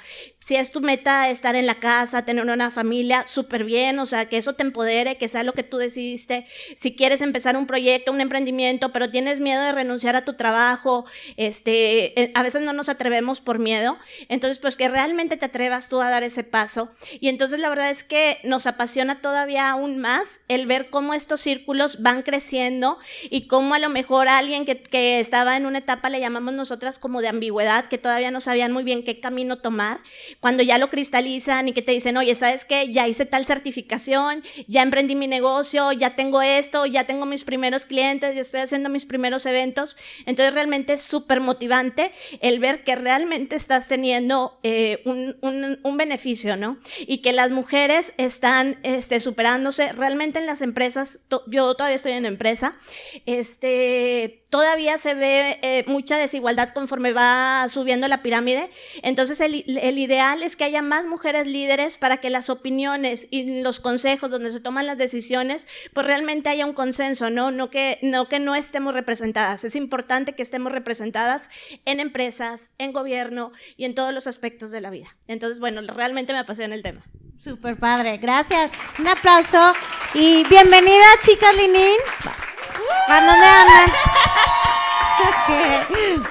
si 0.48 0.56
es 0.56 0.70
tu 0.70 0.80
meta 0.80 1.28
estar 1.28 1.56
en 1.56 1.66
la 1.66 1.78
casa, 1.78 2.24
tener 2.24 2.42
una 2.42 2.70
familia, 2.70 3.24
súper 3.26 3.64
bien, 3.64 3.98
o 3.98 4.06
sea, 4.06 4.30
que 4.30 4.38
eso 4.38 4.54
te 4.54 4.62
empodere, 4.62 5.18
que 5.18 5.28
sea 5.28 5.42
lo 5.42 5.52
que 5.52 5.62
tú 5.62 5.76
decidiste. 5.76 6.46
Si 6.74 6.96
quieres 6.96 7.20
empezar 7.20 7.54
un 7.54 7.66
proyecto, 7.66 8.12
un 8.12 8.22
emprendimiento, 8.22 8.90
pero 8.90 9.10
tienes 9.10 9.40
miedo 9.40 9.60
de 9.60 9.72
renunciar 9.72 10.16
a 10.16 10.24
tu 10.24 10.36
trabajo, 10.36 11.04
este, 11.36 12.18
eh, 12.18 12.32
a 12.34 12.42
veces 12.42 12.62
no 12.62 12.72
nos 12.72 12.88
atrevemos 12.88 13.42
por 13.42 13.58
miedo. 13.58 13.98
Entonces, 14.30 14.58
pues 14.58 14.78
que 14.78 14.88
realmente 14.88 15.36
te 15.36 15.44
atrevas 15.44 15.90
tú 15.90 16.00
a 16.00 16.08
dar 16.08 16.22
ese 16.22 16.44
paso. 16.44 16.94
Y 17.20 17.28
entonces 17.28 17.60
la 17.60 17.68
verdad 17.68 17.90
es 17.90 18.02
que 18.02 18.38
nos 18.42 18.66
apasiona 18.66 19.20
todavía 19.20 19.68
aún 19.68 19.98
más 19.98 20.40
el 20.48 20.64
ver 20.64 20.88
cómo 20.88 21.12
estos 21.12 21.42
círculos 21.42 22.00
van 22.00 22.22
creciendo 22.22 22.96
y 23.28 23.48
cómo 23.48 23.74
a 23.74 23.78
lo 23.78 23.90
mejor 23.90 24.28
alguien 24.28 24.64
que, 24.64 24.82
que 24.82 25.20
estaba 25.20 25.58
en 25.58 25.66
una 25.66 25.76
etapa, 25.76 26.08
le 26.08 26.20
llamamos 26.20 26.54
nosotras 26.54 26.98
como 26.98 27.20
de 27.20 27.28
ambigüedad, 27.28 27.84
que 27.84 27.98
todavía 27.98 28.30
no 28.30 28.40
sabían 28.40 28.72
muy 28.72 28.82
bien 28.82 29.04
qué 29.04 29.20
camino 29.20 29.58
tomar, 29.58 30.00
cuando 30.40 30.62
ya 30.62 30.78
lo 30.78 30.90
cristalizan 30.90 31.68
y 31.68 31.72
que 31.72 31.82
te 31.82 31.92
dicen, 31.92 32.16
oye, 32.16 32.34
¿sabes 32.34 32.64
qué? 32.64 32.92
Ya 32.92 33.08
hice 33.08 33.26
tal 33.26 33.44
certificación, 33.44 34.42
ya 34.68 34.82
emprendí 34.82 35.14
mi 35.14 35.26
negocio, 35.26 35.92
ya 35.92 36.14
tengo 36.14 36.42
esto, 36.42 36.86
ya 36.86 37.04
tengo 37.04 37.26
mis 37.26 37.44
primeros 37.44 37.86
clientes, 37.86 38.34
ya 38.34 38.40
estoy 38.40 38.60
haciendo 38.60 38.88
mis 38.88 39.04
primeros 39.04 39.46
eventos. 39.46 39.96
Entonces 40.26 40.54
realmente 40.54 40.92
es 40.92 41.02
súper 41.02 41.40
motivante 41.40 42.12
el 42.40 42.58
ver 42.60 42.84
que 42.84 42.94
realmente 42.94 43.56
estás 43.56 43.88
teniendo 43.88 44.58
eh, 44.62 45.02
un, 45.04 45.36
un, 45.40 45.80
un, 45.82 45.96
beneficio, 45.96 46.56
¿no? 46.56 46.78
Y 47.00 47.18
que 47.18 47.32
las 47.32 47.50
mujeres 47.50 48.12
están 48.16 48.78
este, 48.84 49.18
superándose. 49.20 49.92
Realmente 49.92 50.38
en 50.38 50.46
las 50.46 50.60
empresas, 50.60 51.20
yo 51.48 51.74
todavía 51.74 51.96
estoy 51.96 52.12
en 52.12 52.26
empresa, 52.26 52.78
este, 53.26 54.46
todavía 54.50 54.98
se 54.98 55.14
ve 55.14 55.58
eh, 55.62 55.84
mucha 55.86 56.16
desigualdad 56.16 56.70
conforme 56.70 57.12
va 57.12 57.66
subiendo 57.68 58.08
la 58.08 58.22
pirámide. 58.22 58.70
Entonces 59.02 59.40
el, 59.40 59.54
ideal 59.98 60.42
es 60.42 60.56
que 60.56 60.64
haya 60.64 60.82
más 60.82 61.06
mujeres 61.06 61.46
líderes 61.46 61.98
para 61.98 62.18
que 62.18 62.30
las 62.30 62.50
opiniones 62.50 63.26
y 63.30 63.62
los 63.62 63.80
consejos 63.80 64.30
donde 64.30 64.52
se 64.52 64.60
toman 64.60 64.86
las 64.86 64.98
decisiones, 64.98 65.66
pues 65.92 66.06
realmente 66.06 66.48
haya 66.48 66.66
un 66.66 66.72
consenso, 66.72 67.30
¿no? 67.30 67.50
No 67.50 67.70
que 67.70 67.98
no, 68.02 68.54
estemos 68.54 68.94
representadas. 68.94 69.64
Es 69.64 69.74
importante 69.76 70.34
que 70.34 70.42
estemos 70.42 70.72
representadas 70.72 71.50
en 71.84 72.00
empresas, 72.00 72.70
en 72.78 72.92
gobierno 72.92 73.52
y 73.76 73.84
en 73.84 73.94
todos 73.94 74.14
los 74.14 74.26
aspectos 74.26 74.70
de 74.70 74.80
la 74.80 74.90
vida. 74.90 75.16
Entonces, 75.26 75.60
bueno, 75.60 75.80
realmente 75.82 76.32
me 76.32 76.38
apasiona 76.38 76.74
el 76.74 76.82
tema. 76.82 77.04
Súper 77.38 77.76
padre, 77.78 78.16
gracias. 78.18 78.70
Un 78.98 79.06
aplauso 79.06 79.72
y 80.14 80.44
bienvenida, 80.48 81.04
chicas 81.22 81.54
Linin. 81.54 82.57
¿Para 83.06 83.26
dónde 83.26 83.46
andan? 83.46 83.90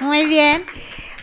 Muy 0.00 0.26
bien. 0.26 0.64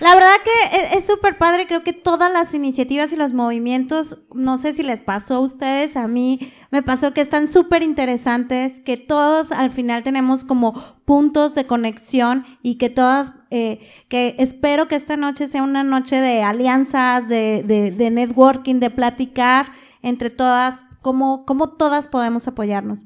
La 0.02 0.14
verdad 0.14 0.36
que 0.44 0.98
es 0.98 1.08
súper 1.08 1.38
padre, 1.38 1.68
creo 1.68 1.84
que 1.84 1.94
todas 1.94 2.32
las 2.32 2.54
iniciativas 2.54 3.14
y 3.14 3.16
los 3.16 3.32
movimientos, 3.32 4.20
no 4.34 4.58
sé 4.58 4.74
si 4.74 4.84
les 4.84 5.02
pasó 5.02 5.36
a 5.36 5.40
ustedes, 5.40 5.96
a 5.96 6.08
mí 6.08 6.52
me 6.70 6.84
pasó 6.84 7.14
que 7.14 7.22
están 7.22 7.52
súper 7.52 7.82
interesantes, 7.82 8.82
que 8.82 8.98
todos 8.98 9.54
al 9.54 9.72
final 9.72 10.04
tenemos 10.04 10.44
como 10.44 10.74
puntos 11.06 11.56
de 11.56 11.66
conexión 11.66 12.46
y 12.62 12.76
que 12.76 12.90
todas, 12.90 13.32
eh, 13.52 13.80
que 14.10 14.36
espero 14.38 14.90
que 14.90 14.96
esta 14.96 15.16
noche 15.16 15.48
sea 15.48 15.64
una 15.64 15.84
noche 15.84 16.18
de 16.20 16.44
alianzas, 16.44 17.30
de, 17.30 17.64
de, 17.64 17.92
de 17.92 18.10
networking, 18.12 18.82
de 18.82 18.90
platicar 18.90 19.72
entre 20.02 20.30
todas 20.30 20.85
cómo, 21.06 21.46
cómo 21.46 21.70
todas 21.70 22.08
podemos 22.08 22.48
apoyarnos. 22.48 23.02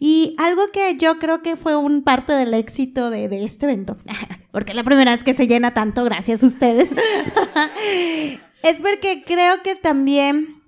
Y 0.00 0.34
algo 0.38 0.62
que 0.72 0.96
yo 0.96 1.20
creo 1.20 1.40
que 1.40 1.54
fue 1.54 1.76
un 1.76 2.02
parte 2.02 2.32
del 2.32 2.52
éxito 2.52 3.10
de, 3.10 3.28
de 3.28 3.44
este 3.44 3.66
evento, 3.66 3.96
porque 4.50 4.72
es 4.72 4.76
la 4.76 4.82
primera 4.82 5.12
vez 5.12 5.22
que 5.22 5.34
se 5.34 5.46
llena 5.46 5.72
tanto, 5.72 6.02
gracias 6.02 6.42
a 6.42 6.46
ustedes, 6.46 6.88
es 8.64 8.80
porque 8.80 9.22
creo 9.24 9.62
que 9.62 9.76
también... 9.76 10.62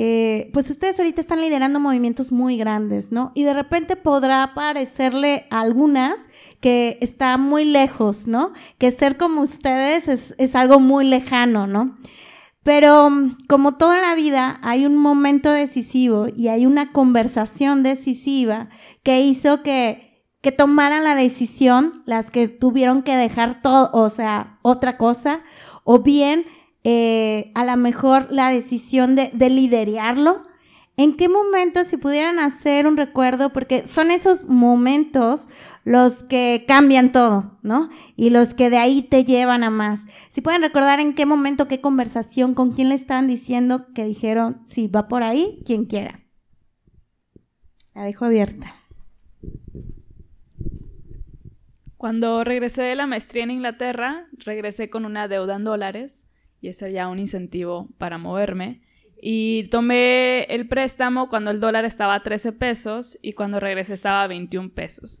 Eh, 0.00 0.50
pues 0.52 0.70
ustedes 0.70 0.96
ahorita 1.00 1.20
están 1.20 1.40
liderando 1.40 1.80
movimientos 1.80 2.30
muy 2.30 2.56
grandes, 2.56 3.10
¿no? 3.10 3.32
Y 3.34 3.42
de 3.42 3.52
repente 3.52 3.96
podrá 3.96 4.52
parecerle 4.54 5.48
a 5.50 5.62
algunas 5.62 6.28
que 6.60 6.98
está 7.00 7.36
muy 7.36 7.64
lejos, 7.64 8.28
¿no? 8.28 8.52
Que 8.78 8.92
ser 8.92 9.16
como 9.16 9.40
ustedes 9.40 10.06
es, 10.06 10.36
es 10.38 10.54
algo 10.54 10.78
muy 10.78 11.04
lejano, 11.04 11.66
¿no? 11.66 11.96
Pero 12.68 13.10
como 13.48 13.78
toda 13.78 13.98
la 13.98 14.14
vida, 14.14 14.58
hay 14.60 14.84
un 14.84 14.94
momento 14.94 15.50
decisivo 15.50 16.26
y 16.36 16.48
hay 16.48 16.66
una 16.66 16.92
conversación 16.92 17.82
decisiva 17.82 18.68
que 19.02 19.22
hizo 19.22 19.62
que, 19.62 20.22
que 20.42 20.52
tomaran 20.52 21.02
la 21.02 21.14
decisión 21.14 22.02
las 22.04 22.30
que 22.30 22.46
tuvieron 22.46 23.02
que 23.02 23.16
dejar 23.16 23.62
todo, 23.62 23.88
o 23.94 24.10
sea, 24.10 24.58
otra 24.60 24.98
cosa, 24.98 25.40
o 25.84 26.00
bien 26.00 26.44
eh, 26.84 27.52
a 27.54 27.64
lo 27.64 27.74
mejor 27.78 28.26
la 28.30 28.50
decisión 28.50 29.16
de, 29.16 29.30
de. 29.32 30.28
¿En 30.98 31.16
qué 31.16 31.30
momento, 31.30 31.84
si 31.84 31.96
pudieran 31.96 32.38
hacer 32.38 32.86
un 32.86 32.98
recuerdo, 32.98 33.50
porque 33.50 33.86
son 33.86 34.10
esos 34.10 34.44
momentos 34.44 35.48
los 35.88 36.22
que 36.22 36.66
cambian 36.68 37.12
todo, 37.12 37.58
¿no? 37.62 37.88
Y 38.14 38.28
los 38.28 38.52
que 38.52 38.68
de 38.68 38.76
ahí 38.76 39.00
te 39.00 39.24
llevan 39.24 39.64
a 39.64 39.70
más. 39.70 40.02
Si 40.28 40.42
pueden 40.42 40.60
recordar 40.60 41.00
en 41.00 41.14
qué 41.14 41.24
momento, 41.24 41.66
qué 41.66 41.80
conversación, 41.80 42.52
con 42.52 42.72
quién 42.72 42.90
le 42.90 42.94
estaban 42.94 43.26
diciendo 43.26 43.86
que 43.94 44.04
dijeron, 44.04 44.60
sí, 44.66 44.86
va 44.86 45.08
por 45.08 45.22
ahí, 45.22 45.62
quien 45.64 45.86
quiera. 45.86 46.20
La 47.94 48.04
dejo 48.04 48.26
abierta. 48.26 48.74
Cuando 51.96 52.44
regresé 52.44 52.82
de 52.82 52.94
la 52.94 53.06
maestría 53.06 53.44
en 53.44 53.50
Inglaterra, 53.50 54.26
regresé 54.44 54.90
con 54.90 55.06
una 55.06 55.26
deuda 55.26 55.56
en 55.56 55.64
dólares 55.64 56.28
y 56.60 56.68
ese 56.68 56.92
ya 56.92 57.08
un 57.08 57.18
incentivo 57.18 57.88
para 57.96 58.18
moverme. 58.18 58.82
Y 59.22 59.68
tomé 59.70 60.42
el 60.44 60.68
préstamo 60.68 61.30
cuando 61.30 61.50
el 61.50 61.60
dólar 61.60 61.86
estaba 61.86 62.14
a 62.14 62.22
13 62.22 62.52
pesos 62.52 63.18
y 63.22 63.32
cuando 63.32 63.58
regresé 63.58 63.94
estaba 63.94 64.22
a 64.22 64.28
21 64.28 64.74
pesos. 64.74 65.20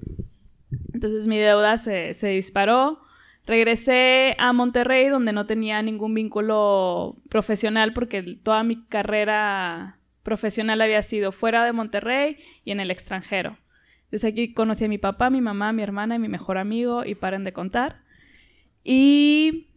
Entonces 0.98 1.28
mi 1.28 1.38
deuda 1.38 1.76
se, 1.76 2.12
disparó. 2.26 2.98
Regresé 3.46 4.34
a 4.36 4.52
Monterrey 4.52 5.06
donde 5.06 5.32
no 5.32 5.46
tenía 5.46 5.80
ningún 5.80 6.12
vínculo 6.12 7.14
profesional 7.28 7.92
porque 7.92 8.20
toda 8.42 8.64
mi 8.64 8.84
carrera 8.86 10.00
profesional 10.24 10.80
había 10.80 11.00
sido 11.02 11.30
fuera 11.30 11.64
de 11.64 11.72
Monterrey 11.72 12.38
y 12.64 12.72
en 12.72 12.80
el 12.80 12.90
extranjero. 12.90 13.58
Entonces 14.06 14.24
aquí 14.32 14.52
conocí 14.52 14.86
a 14.86 14.88
mi 14.88 14.98
papá, 14.98 15.30
mi 15.30 15.40
mamá, 15.40 15.72
mi 15.72 15.84
hermana 15.84 16.16
y 16.16 16.18
mi 16.18 16.26
mejor 16.26 16.58
amigo 16.58 17.04
y 17.04 17.14
paren 17.14 17.44
de 17.44 17.52
contar. 17.52 18.00
Y 18.82 19.68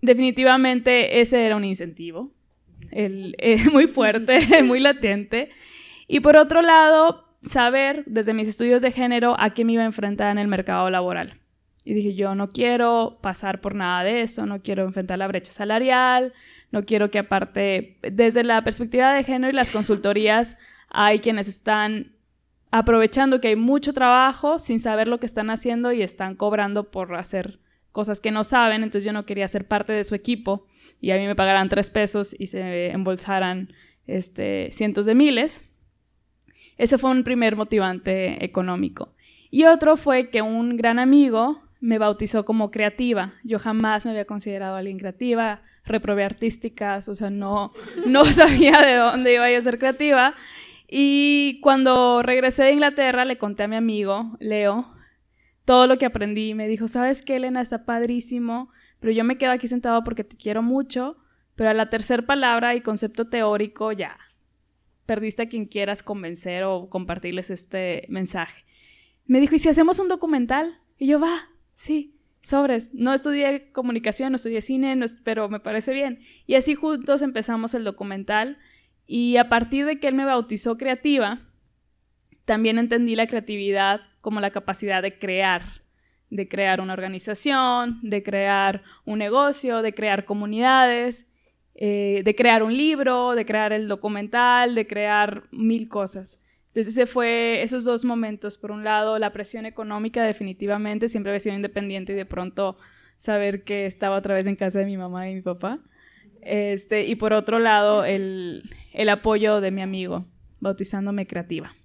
definitivamente 0.00 1.20
ese 1.20 1.44
era 1.44 1.56
un 1.56 1.64
incentivo, 1.64 2.30
el, 2.92 3.34
eh, 3.38 3.68
muy 3.72 3.88
fuerte, 3.88 4.38
muy 4.62 4.78
latente. 4.78 5.50
Y 6.06 6.20
por 6.20 6.36
otro 6.36 6.62
lado, 6.62 7.27
saber 7.48 8.04
desde 8.06 8.34
mis 8.34 8.48
estudios 8.48 8.82
de 8.82 8.92
género 8.92 9.34
a 9.38 9.50
qué 9.50 9.64
me 9.64 9.72
iba 9.72 9.82
a 9.82 9.86
enfrentar 9.86 10.30
en 10.30 10.38
el 10.38 10.48
mercado 10.48 10.90
laboral. 10.90 11.40
Y 11.84 11.94
dije, 11.94 12.14
yo 12.14 12.34
no 12.34 12.50
quiero 12.50 13.18
pasar 13.22 13.60
por 13.60 13.74
nada 13.74 14.04
de 14.04 14.20
eso, 14.20 14.44
no 14.46 14.60
quiero 14.60 14.84
enfrentar 14.84 15.18
la 15.18 15.26
brecha 15.26 15.52
salarial, 15.52 16.34
no 16.70 16.84
quiero 16.84 17.10
que 17.10 17.18
aparte, 17.18 17.98
desde 18.02 18.44
la 18.44 18.62
perspectiva 18.62 19.14
de 19.14 19.24
género 19.24 19.50
y 19.50 19.56
las 19.56 19.70
consultorías, 19.70 20.58
hay 20.90 21.20
quienes 21.20 21.48
están 21.48 22.12
aprovechando 22.70 23.40
que 23.40 23.48
hay 23.48 23.56
mucho 23.56 23.92
trabajo 23.92 24.58
sin 24.58 24.80
saber 24.80 25.08
lo 25.08 25.18
que 25.18 25.26
están 25.26 25.50
haciendo 25.50 25.92
y 25.92 26.02
están 26.02 26.34
cobrando 26.34 26.90
por 26.90 27.14
hacer 27.14 27.58
cosas 27.92 28.20
que 28.20 28.30
no 28.30 28.44
saben, 28.44 28.82
entonces 28.82 29.04
yo 29.04 29.12
no 29.12 29.24
quería 29.24 29.48
ser 29.48 29.66
parte 29.66 29.92
de 29.92 30.04
su 30.04 30.14
equipo 30.14 30.66
y 31.00 31.10
a 31.10 31.16
mí 31.16 31.26
me 31.26 31.34
pagaran 31.34 31.68
tres 31.68 31.90
pesos 31.90 32.36
y 32.38 32.48
se 32.48 32.90
embolsaran 32.90 33.72
este, 34.06 34.68
cientos 34.72 35.06
de 35.06 35.14
miles. 35.14 35.62
Ese 36.78 36.96
fue 36.96 37.10
un 37.10 37.24
primer 37.24 37.56
motivante 37.56 38.44
económico. 38.44 39.12
Y 39.50 39.64
otro 39.64 39.96
fue 39.96 40.30
que 40.30 40.42
un 40.42 40.76
gran 40.76 41.00
amigo 41.00 41.60
me 41.80 41.98
bautizó 41.98 42.44
como 42.44 42.70
creativa. 42.70 43.34
Yo 43.44 43.58
jamás 43.58 44.04
me 44.04 44.12
había 44.12 44.24
considerado 44.24 44.76
alguien 44.76 44.98
creativa, 44.98 45.62
reprobé 45.84 46.24
artísticas, 46.24 47.08
o 47.08 47.14
sea, 47.14 47.30
no, 47.30 47.72
no 48.06 48.24
sabía 48.24 48.80
de 48.80 48.94
dónde 48.94 49.34
iba 49.34 49.46
a 49.46 49.60
ser 49.60 49.78
creativa. 49.78 50.34
Y 50.88 51.60
cuando 51.62 52.22
regresé 52.22 52.64
de 52.64 52.72
Inglaterra 52.72 53.24
le 53.24 53.38
conté 53.38 53.64
a 53.64 53.68
mi 53.68 53.76
amigo, 53.76 54.36
Leo, 54.38 54.94
todo 55.64 55.86
lo 55.86 55.98
que 55.98 56.06
aprendí. 56.06 56.54
Me 56.54 56.68
dijo, 56.68 56.86
¿sabes 56.86 57.22
qué, 57.22 57.36
Elena? 57.36 57.60
Está 57.60 57.84
padrísimo, 57.84 58.70
pero 59.00 59.12
yo 59.12 59.24
me 59.24 59.36
quedo 59.36 59.50
aquí 59.50 59.66
sentado 59.66 60.04
porque 60.04 60.24
te 60.24 60.36
quiero 60.36 60.62
mucho, 60.62 61.16
pero 61.56 61.70
a 61.70 61.74
la 61.74 61.90
tercera 61.90 62.22
palabra 62.22 62.74
y 62.76 62.80
concepto 62.82 63.28
teórico 63.28 63.92
ya 63.92 64.16
perdiste 65.08 65.40
a 65.40 65.48
quien 65.48 65.64
quieras 65.64 66.02
convencer 66.02 66.64
o 66.64 66.90
compartirles 66.90 67.48
este 67.48 68.04
mensaje. 68.10 68.66
Me 69.24 69.40
dijo, 69.40 69.54
¿y 69.54 69.58
si 69.58 69.70
hacemos 69.70 69.98
un 70.00 70.08
documental? 70.08 70.80
Y 70.98 71.06
yo, 71.06 71.18
va, 71.18 71.48
sí, 71.74 72.14
sobres. 72.42 72.92
No 72.92 73.14
estudié 73.14 73.72
comunicación, 73.72 74.32
no 74.32 74.36
estudié 74.36 74.60
cine, 74.60 74.94
pero 75.24 75.48
me 75.48 75.60
parece 75.60 75.94
bien. 75.94 76.20
Y 76.46 76.56
así 76.56 76.74
juntos 76.74 77.22
empezamos 77.22 77.72
el 77.72 77.84
documental. 77.84 78.58
Y 79.06 79.38
a 79.38 79.48
partir 79.48 79.86
de 79.86 79.98
que 79.98 80.08
él 80.08 80.14
me 80.14 80.26
bautizó 80.26 80.76
creativa, 80.76 81.40
también 82.44 82.76
entendí 82.76 83.16
la 83.16 83.28
creatividad 83.28 84.02
como 84.20 84.40
la 84.40 84.50
capacidad 84.50 85.00
de 85.00 85.18
crear, 85.18 85.84
de 86.28 86.48
crear 86.48 86.82
una 86.82 86.92
organización, 86.92 87.98
de 88.02 88.22
crear 88.22 88.82
un 89.06 89.20
negocio, 89.20 89.80
de 89.80 89.94
crear 89.94 90.26
comunidades, 90.26 91.26
eh, 91.80 92.22
de 92.24 92.34
crear 92.34 92.64
un 92.64 92.76
libro, 92.76 93.36
de 93.36 93.46
crear 93.46 93.72
el 93.72 93.86
documental, 93.86 94.74
de 94.74 94.88
crear 94.88 95.44
mil 95.52 95.88
cosas. 95.88 96.40
Entonces 96.66 96.88
ese 96.88 97.06
fue 97.06 97.62
esos 97.62 97.84
dos 97.84 98.04
momentos. 98.04 98.58
Por 98.58 98.72
un 98.72 98.82
lado, 98.82 99.16
la 99.20 99.32
presión 99.32 99.64
económica 99.64 100.24
definitivamente, 100.24 101.08
siempre 101.08 101.30
había 101.30 101.38
sido 101.38 101.54
independiente 101.54 102.14
y 102.14 102.16
de 102.16 102.26
pronto 102.26 102.76
saber 103.16 103.62
que 103.62 103.86
estaba 103.86 104.16
otra 104.16 104.34
vez 104.34 104.48
en 104.48 104.56
casa 104.56 104.80
de 104.80 104.86
mi 104.86 104.96
mamá 104.96 105.30
y 105.30 105.36
mi 105.36 105.40
papá. 105.40 105.78
Este, 106.42 107.04
y 107.04 107.14
por 107.14 107.32
otro 107.32 107.60
lado, 107.60 108.04
el, 108.04 108.68
el 108.92 109.08
apoyo 109.08 109.60
de 109.60 109.70
mi 109.70 109.80
amigo, 109.80 110.24
bautizándome 110.58 111.28
creativa. 111.28 111.76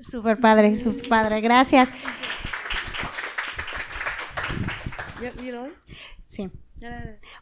Súper 0.00 0.38
padre, 0.38 0.76
súper 0.76 1.08
padre, 1.08 1.40
gracias. 1.40 1.88
Sí. 6.28 6.48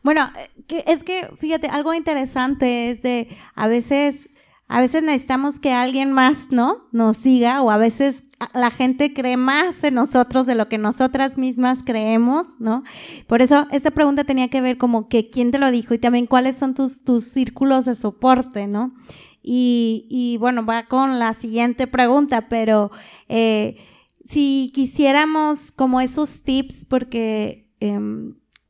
Bueno, 0.03 0.31
es 0.69 1.05
que 1.05 1.29
fíjate, 1.39 1.69
algo 1.69 1.95
interesante 1.95 2.91
es 2.91 3.03
de 3.03 3.29
a 3.55 3.69
veces 3.69 4.29
a 4.69 4.81
veces 4.81 5.03
necesitamos 5.03 5.61
que 5.61 5.73
alguien 5.73 6.13
más, 6.13 6.49
¿no? 6.51 6.89
Nos 6.91 7.19
siga 7.19 7.63
o 7.63 7.71
a 7.71 7.77
veces 7.77 8.25
la 8.53 8.71
gente 8.71 9.15
cree 9.15 9.37
más 9.37 9.85
en 9.85 9.95
nosotros 9.95 10.45
de 10.47 10.57
lo 10.57 10.69
que 10.69 10.77
nosotras 10.77 11.39
mismas 11.39 11.81
creemos, 11.85 12.59
¿no? 12.59 12.83
Por 13.29 13.43
eso 13.43 13.69
esta 13.71 13.93
pregunta 13.93 14.25
tenía 14.25 14.49
que 14.49 14.61
ver 14.61 14.77
como 14.77 15.09
que 15.09 15.31
quién 15.31 15.53
te 15.53 15.61
lo 15.61 15.71
dijo 15.71 15.95
y 15.95 15.99
también 15.99 16.27
cuáles 16.27 16.57
son 16.57 16.75
tus, 16.75 17.05
tus 17.05 17.25
círculos 17.25 17.85
de 17.85 17.95
soporte, 17.95 18.67
¿no? 18.67 18.93
Y, 19.41 20.09
y 20.11 20.37
bueno, 20.39 20.67
va 20.67 20.87
con 20.87 21.21
la 21.21 21.33
siguiente 21.33 21.87
pregunta, 21.87 22.49
pero 22.49 22.91
eh, 23.29 23.77
si 24.25 24.73
quisiéramos 24.75 25.71
como 25.71 26.01
esos 26.01 26.43
tips, 26.43 26.85
porque 26.87 27.69
eh, 27.79 28.01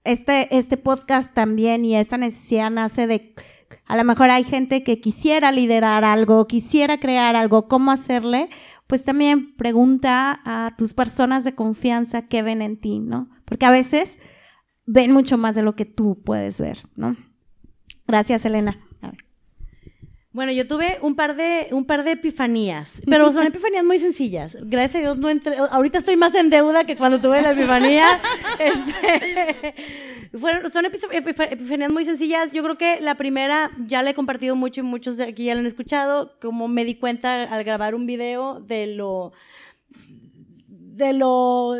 este, 0.07 0.57
este 0.57 0.77
podcast 0.77 1.35
también 1.35 1.85
y 1.85 1.97
esa 1.97 2.17
necesidad 2.19 2.71
nace 2.71 3.07
de 3.07 3.35
a 3.87 3.97
lo 3.97 4.05
mejor 4.05 4.31
hay 4.31 4.45
gente 4.45 4.83
que 4.83 5.01
quisiera 5.01 5.53
liderar 5.53 6.05
algo, 6.05 6.47
quisiera 6.47 6.99
crear 6.99 7.37
algo, 7.37 7.69
cómo 7.69 7.91
hacerle, 7.91 8.49
pues 8.87 9.05
también 9.05 9.57
pregunta 9.57 10.41
a 10.45 10.75
tus 10.77 10.95
personas 10.95 11.45
de 11.45 11.55
confianza 11.55 12.23
qué 12.23 12.43
ven 12.43 12.63
en 12.63 12.81
ti, 12.81 13.01
¿no? 13.01 13.29
Porque 13.45 13.67
a 13.67 13.71
veces 13.71 14.19
ven 14.87 15.13
mucho 15.13 15.39
más 15.39 15.55
de 15.55 15.63
lo 15.63 15.75
que 15.75 15.85
tú 15.85 16.17
puedes 16.25 16.61
ver, 16.61 16.79
¿no? 16.97 17.17
Gracias, 18.07 18.45
Elena. 18.45 18.86
Bueno, 20.37 20.53
yo 20.53 20.69
tuve 20.69 20.99
un 21.01 21.15
par 21.15 21.35
de 21.35 21.69
un 21.71 21.87
par 21.87 22.05
de 22.05 22.11
epifanías, 22.11 23.01
pero 23.07 23.33
son 23.33 23.47
epifanías 23.47 23.83
muy 23.83 23.99
sencillas. 23.99 24.55
Gracias 24.61 24.97
a 24.97 24.99
Dios 24.99 25.17
no 25.17 25.31
entré, 25.31 25.57
ahorita 25.57 25.97
estoy 25.97 26.17
más 26.17 26.35
en 26.35 26.51
deuda 26.51 26.85
que 26.85 26.95
cuando 26.95 27.23
tuve 27.23 27.41
la 27.41 27.53
epifanía. 27.53 28.21
Este, 28.59 29.75
son 30.73 30.85
epifanías 30.85 31.91
muy 31.91 32.05
sencillas. 32.05 32.51
Yo 32.53 32.63
creo 32.63 32.77
que 32.77 33.01
la 33.01 33.15
primera 33.15 33.71
ya 33.87 34.03
la 34.03 34.11
he 34.11 34.15
compartido 34.15 34.57
mucho 34.57 34.83
y 34.83 34.85
muchos 34.85 35.17
de 35.17 35.25
aquí 35.25 35.45
ya 35.45 35.55
la 35.55 35.61
han 35.61 35.67
escuchado, 35.67 36.39
como 36.39 36.69
me 36.69 36.85
di 36.85 36.97
cuenta 36.97 37.45
al 37.45 37.65
grabar 37.65 37.95
un 37.95 38.05
video 38.05 38.61
de 38.61 38.89
lo 38.89 39.33
de 40.69 41.15
lo 41.15 41.77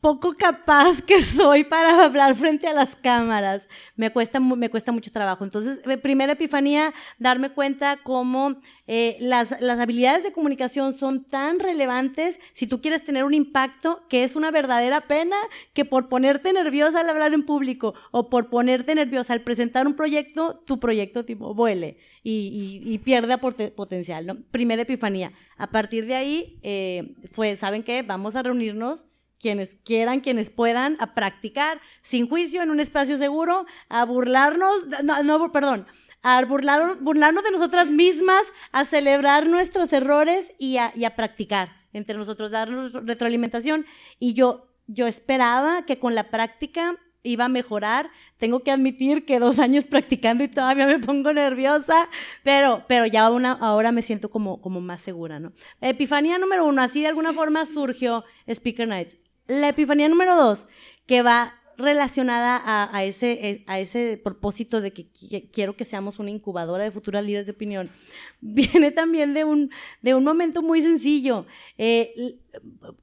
poco 0.00 0.34
capaz 0.34 1.02
que 1.02 1.20
soy 1.20 1.64
para 1.64 2.04
hablar 2.04 2.34
frente 2.34 2.66
a 2.66 2.72
las 2.72 2.96
cámaras. 2.96 3.68
Me 3.96 4.10
cuesta, 4.10 4.40
me 4.40 4.70
cuesta 4.70 4.92
mucho 4.92 5.12
trabajo. 5.12 5.44
Entonces, 5.44 5.80
eh, 5.86 5.98
primera 5.98 6.32
epifanía, 6.32 6.94
darme 7.18 7.50
cuenta 7.50 7.98
cómo 8.02 8.56
eh, 8.86 9.16
las, 9.20 9.60
las 9.60 9.78
habilidades 9.78 10.24
de 10.24 10.32
comunicación 10.32 10.96
son 10.96 11.24
tan 11.24 11.58
relevantes 11.58 12.40
si 12.52 12.66
tú 12.66 12.80
quieres 12.80 13.04
tener 13.04 13.24
un 13.24 13.34
impacto 13.34 14.02
que 14.08 14.24
es 14.24 14.36
una 14.36 14.50
verdadera 14.50 15.02
pena 15.02 15.36
que 15.74 15.84
por 15.84 16.08
ponerte 16.08 16.52
nerviosa 16.52 17.00
al 17.00 17.10
hablar 17.10 17.34
en 17.34 17.44
público 17.44 17.94
o 18.10 18.30
por 18.30 18.48
ponerte 18.48 18.94
nerviosa 18.94 19.34
al 19.34 19.42
presentar 19.42 19.86
un 19.86 19.94
proyecto, 19.94 20.62
tu 20.66 20.80
proyecto 20.80 21.24
tipo 21.24 21.54
vuele 21.54 21.98
y, 22.22 22.82
y, 22.84 22.98
pierda 22.98 23.38
potencial. 23.38 24.26
¿no? 24.26 24.36
Primera 24.50 24.82
epifanía. 24.82 25.32
A 25.56 25.70
partir 25.70 26.06
de 26.06 26.14
ahí, 26.14 26.58
eh, 26.62 27.14
fue, 27.32 27.56
¿saben 27.56 27.82
qué? 27.82 28.02
Vamos 28.02 28.36
a 28.36 28.42
reunirnos 28.42 29.04
quienes 29.40 29.76
quieran, 29.84 30.20
quienes 30.20 30.50
puedan, 30.50 30.96
a 31.00 31.14
practicar 31.14 31.80
sin 32.02 32.28
juicio 32.28 32.62
en 32.62 32.70
un 32.70 32.78
espacio 32.78 33.16
seguro, 33.18 33.66
a 33.88 34.04
burlarnos, 34.04 34.86
no, 35.02 35.22
no 35.22 35.50
perdón, 35.50 35.86
a 36.22 36.44
burlar, 36.44 36.98
burlarnos 37.00 37.42
de 37.42 37.50
nosotras 37.50 37.86
mismas, 37.86 38.42
a 38.72 38.84
celebrar 38.84 39.46
nuestros 39.46 39.92
errores 39.92 40.52
y 40.58 40.76
a, 40.76 40.92
y 40.94 41.04
a 41.04 41.16
practicar 41.16 41.80
entre 41.92 42.16
nosotros, 42.16 42.50
darnos 42.50 42.92
retroalimentación. 42.92 43.86
Y 44.18 44.34
yo, 44.34 44.68
yo 44.86 45.06
esperaba 45.06 45.86
que 45.86 45.98
con 45.98 46.14
la 46.14 46.30
práctica 46.30 46.96
iba 47.22 47.46
a 47.46 47.48
mejorar. 47.48 48.10
Tengo 48.36 48.60
que 48.60 48.70
admitir 48.70 49.24
que 49.24 49.38
dos 49.38 49.58
años 49.58 49.84
practicando 49.84 50.44
y 50.44 50.48
todavía 50.48 50.86
me 50.86 50.98
pongo 50.98 51.32
nerviosa, 51.32 52.08
pero, 52.42 52.84
pero 52.88 53.06
ya 53.06 53.30
una, 53.30 53.52
ahora 53.52 53.92
me 53.92 54.02
siento 54.02 54.30
como, 54.30 54.60
como 54.60 54.80
más 54.80 55.00
segura, 55.00 55.40
¿no? 55.40 55.52
Epifanía 55.80 56.38
número 56.38 56.66
uno, 56.66 56.82
así 56.82 57.02
de 57.02 57.08
alguna 57.08 57.32
forma 57.32 57.64
surgió 57.66 58.24
Speaker 58.46 58.88
Nights. 58.88 59.18
La 59.50 59.70
epifanía 59.70 60.08
número 60.08 60.36
dos, 60.36 60.68
que 61.06 61.22
va 61.22 61.54
relacionada 61.76 62.62
a, 62.92 63.04
ese, 63.04 63.64
a 63.66 63.80
ese 63.80 64.20
propósito 64.22 64.80
de 64.80 64.92
que 64.92 65.08
quiero 65.52 65.74
que 65.74 65.84
seamos 65.84 66.20
una 66.20 66.30
incubadora 66.30 66.84
de 66.84 66.92
futuras 66.92 67.24
líderes 67.24 67.46
de 67.46 67.52
opinión, 67.52 67.90
viene 68.40 68.92
también 68.92 69.34
de 69.34 69.42
un, 69.42 69.70
de 70.02 70.14
un 70.14 70.22
momento 70.22 70.62
muy 70.62 70.82
sencillo. 70.82 71.46
Eh, 71.78 72.38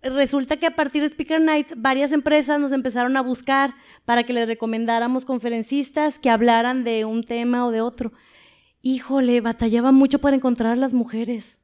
resulta 0.01 0.55
que 0.55 0.67
a 0.67 0.75
partir 0.75 1.01
de 1.01 1.09
Speaker 1.09 1.41
Nights, 1.41 1.73
varias 1.75 2.13
empresas 2.13 2.61
nos 2.61 2.71
empezaron 2.71 3.17
a 3.17 3.21
buscar 3.21 3.75
para 4.05 4.23
que 4.23 4.31
les 4.31 4.47
recomendáramos 4.47 5.25
conferencistas 5.25 6.17
que 6.17 6.29
hablaran 6.29 6.85
de 6.85 7.03
un 7.03 7.23
tema 7.23 7.65
o 7.65 7.71
de 7.71 7.81
otro. 7.81 8.13
Híjole, 8.81 9.41
batallaba 9.41 9.91
mucho 9.91 10.19
para 10.19 10.37
encontrar 10.37 10.71
a 10.71 10.77
las 10.77 10.93
mujeres. 10.93 11.57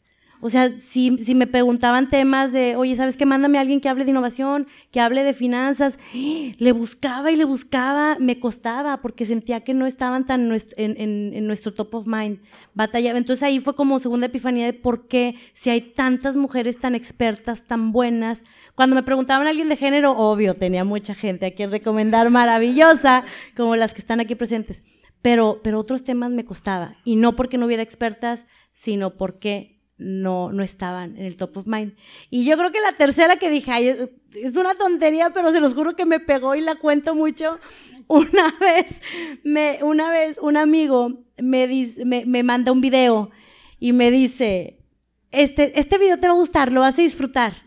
O 0.46 0.50
sea, 0.50 0.72
si, 0.72 1.10
me 1.10 1.48
preguntaban 1.48 2.10
temas 2.10 2.52
de, 2.52 2.76
oye, 2.76 2.98
¿sabes 2.98 3.16
qué? 3.16 3.26
Mándame 3.26 3.58
a 3.58 3.62
alguien 3.62 3.80
que 3.80 3.88
hable 3.88 4.04
de 4.04 4.12
innovación, 4.12 4.68
que 4.92 5.00
hable 5.00 5.24
de 5.24 5.34
finanzas. 5.34 5.98
Le 6.14 6.74
buscaba 6.74 7.32
y 7.32 7.38
le 7.38 7.46
buscaba, 7.46 8.18
me 8.20 8.42
costaba 8.42 8.98
porque 8.98 9.26
sentía 9.26 9.62
que 9.62 9.74
no 9.74 9.86
estaban 9.86 10.28
tan 10.28 10.52
en, 10.76 10.98
en, 10.98 11.48
nuestro 11.48 11.74
top 11.74 11.96
of 11.96 12.08
mind. 12.08 12.40
Batallaba. 12.74 13.18
Entonces 13.18 13.42
ahí 13.42 13.62
fue 13.62 13.74
como 13.74 14.02
segunda 14.02 14.26
epifanía 14.26 14.66
de 14.66 14.74
por 14.74 15.08
qué, 15.08 15.36
si 15.54 15.70
hay 15.70 15.80
tantas 15.80 16.36
mujeres 16.36 16.78
tan 16.78 16.94
expertas, 16.94 17.66
tan 17.66 17.94
buenas. 17.94 18.44
Cuando 18.76 18.98
me 18.98 19.04
preguntaban 19.04 19.48
a 19.48 19.52
alguien 19.52 19.70
de 19.70 19.78
género, 19.78 20.12
obvio, 20.12 20.56
tenía 20.56 20.84
mucha 20.84 21.16
gente 21.16 21.46
a 21.46 21.52
quien 21.52 21.72
recomendar 21.72 22.30
maravillosa, 22.30 23.24
como 23.56 23.78
las 23.78 23.94
que 23.94 24.02
están 24.02 24.20
aquí 24.20 24.36
presentes. 24.36 24.84
Pero, 25.22 25.62
pero 25.64 25.80
otros 25.80 26.04
temas 26.04 26.32
me 26.32 26.44
costaba. 26.44 26.98
Y 27.06 27.16
no 27.16 27.38
porque 27.38 27.58
no 27.58 27.66
hubiera 27.66 27.82
expertas, 27.82 28.46
sino 28.74 29.12
porque 29.12 29.73
no, 29.98 30.52
no 30.52 30.64
estaban 30.64 31.18
en 31.18 31.26
el 31.26 31.38
top 31.38 31.58
of 31.58 31.68
mind. 31.68 31.96
Y 32.30 32.46
yo 32.46 32.58
creo 32.58 32.72
que 32.72 32.82
la 32.82 32.94
tercera 32.94 33.38
que 33.38 33.50
dije, 33.50 34.10
es, 34.34 34.56
una 34.56 34.76
tontería, 34.76 35.32
pero 35.32 35.52
se 35.52 35.60
los 35.60 35.74
juro 35.74 35.96
que 35.96 36.06
me 36.06 36.20
pegó 36.20 36.56
y 36.56 36.62
la 36.62 36.76
cuento 36.76 37.16
mucho. 37.16 37.60
Una 38.08 38.54
vez, 38.60 39.02
me, 39.44 39.80
una 39.82 40.12
vez 40.12 40.38
un 40.42 40.58
amigo 40.58 41.24
me, 41.38 41.88
me, 42.04 42.26
me 42.26 42.44
manda 42.44 42.74
un 42.74 42.82
video 42.82 43.32
y 43.80 43.94
me 43.94 44.12
dice, 44.12 44.84
este, 45.32 45.80
este 45.80 45.98
video 45.98 46.18
te 46.18 46.28
va 46.28 46.34
a 46.34 46.38
gustar, 46.38 46.72
lo 46.72 46.82
vas 46.82 47.00
a 47.00 47.02
disfrutar. 47.02 47.64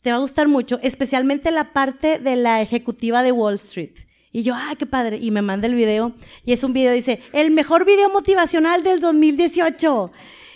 Te 0.00 0.10
va 0.10 0.16
a 0.16 0.20
gustar 0.20 0.48
mucho, 0.48 0.78
especialmente 0.82 1.50
la 1.50 1.72
parte 1.72 2.18
de 2.18 2.36
la 2.36 2.62
ejecutiva 2.62 3.22
de 3.22 3.32
Wall 3.32 3.54
Street. 3.54 3.94
Y 4.32 4.42
yo, 4.42 4.54
ay, 4.56 4.76
qué 4.76 4.86
padre. 4.86 5.18
Y 5.18 5.30
me 5.30 5.42
manda 5.42 5.66
el 5.66 5.74
video. 5.74 6.14
Y 6.44 6.52
es 6.52 6.64
un 6.64 6.72
video, 6.72 6.92
dice, 6.92 7.20
el 7.32 7.50
mejor 7.50 7.84
video 7.84 8.08
motivacional 8.08 8.82
del 8.82 9.00
2018 9.00 10.10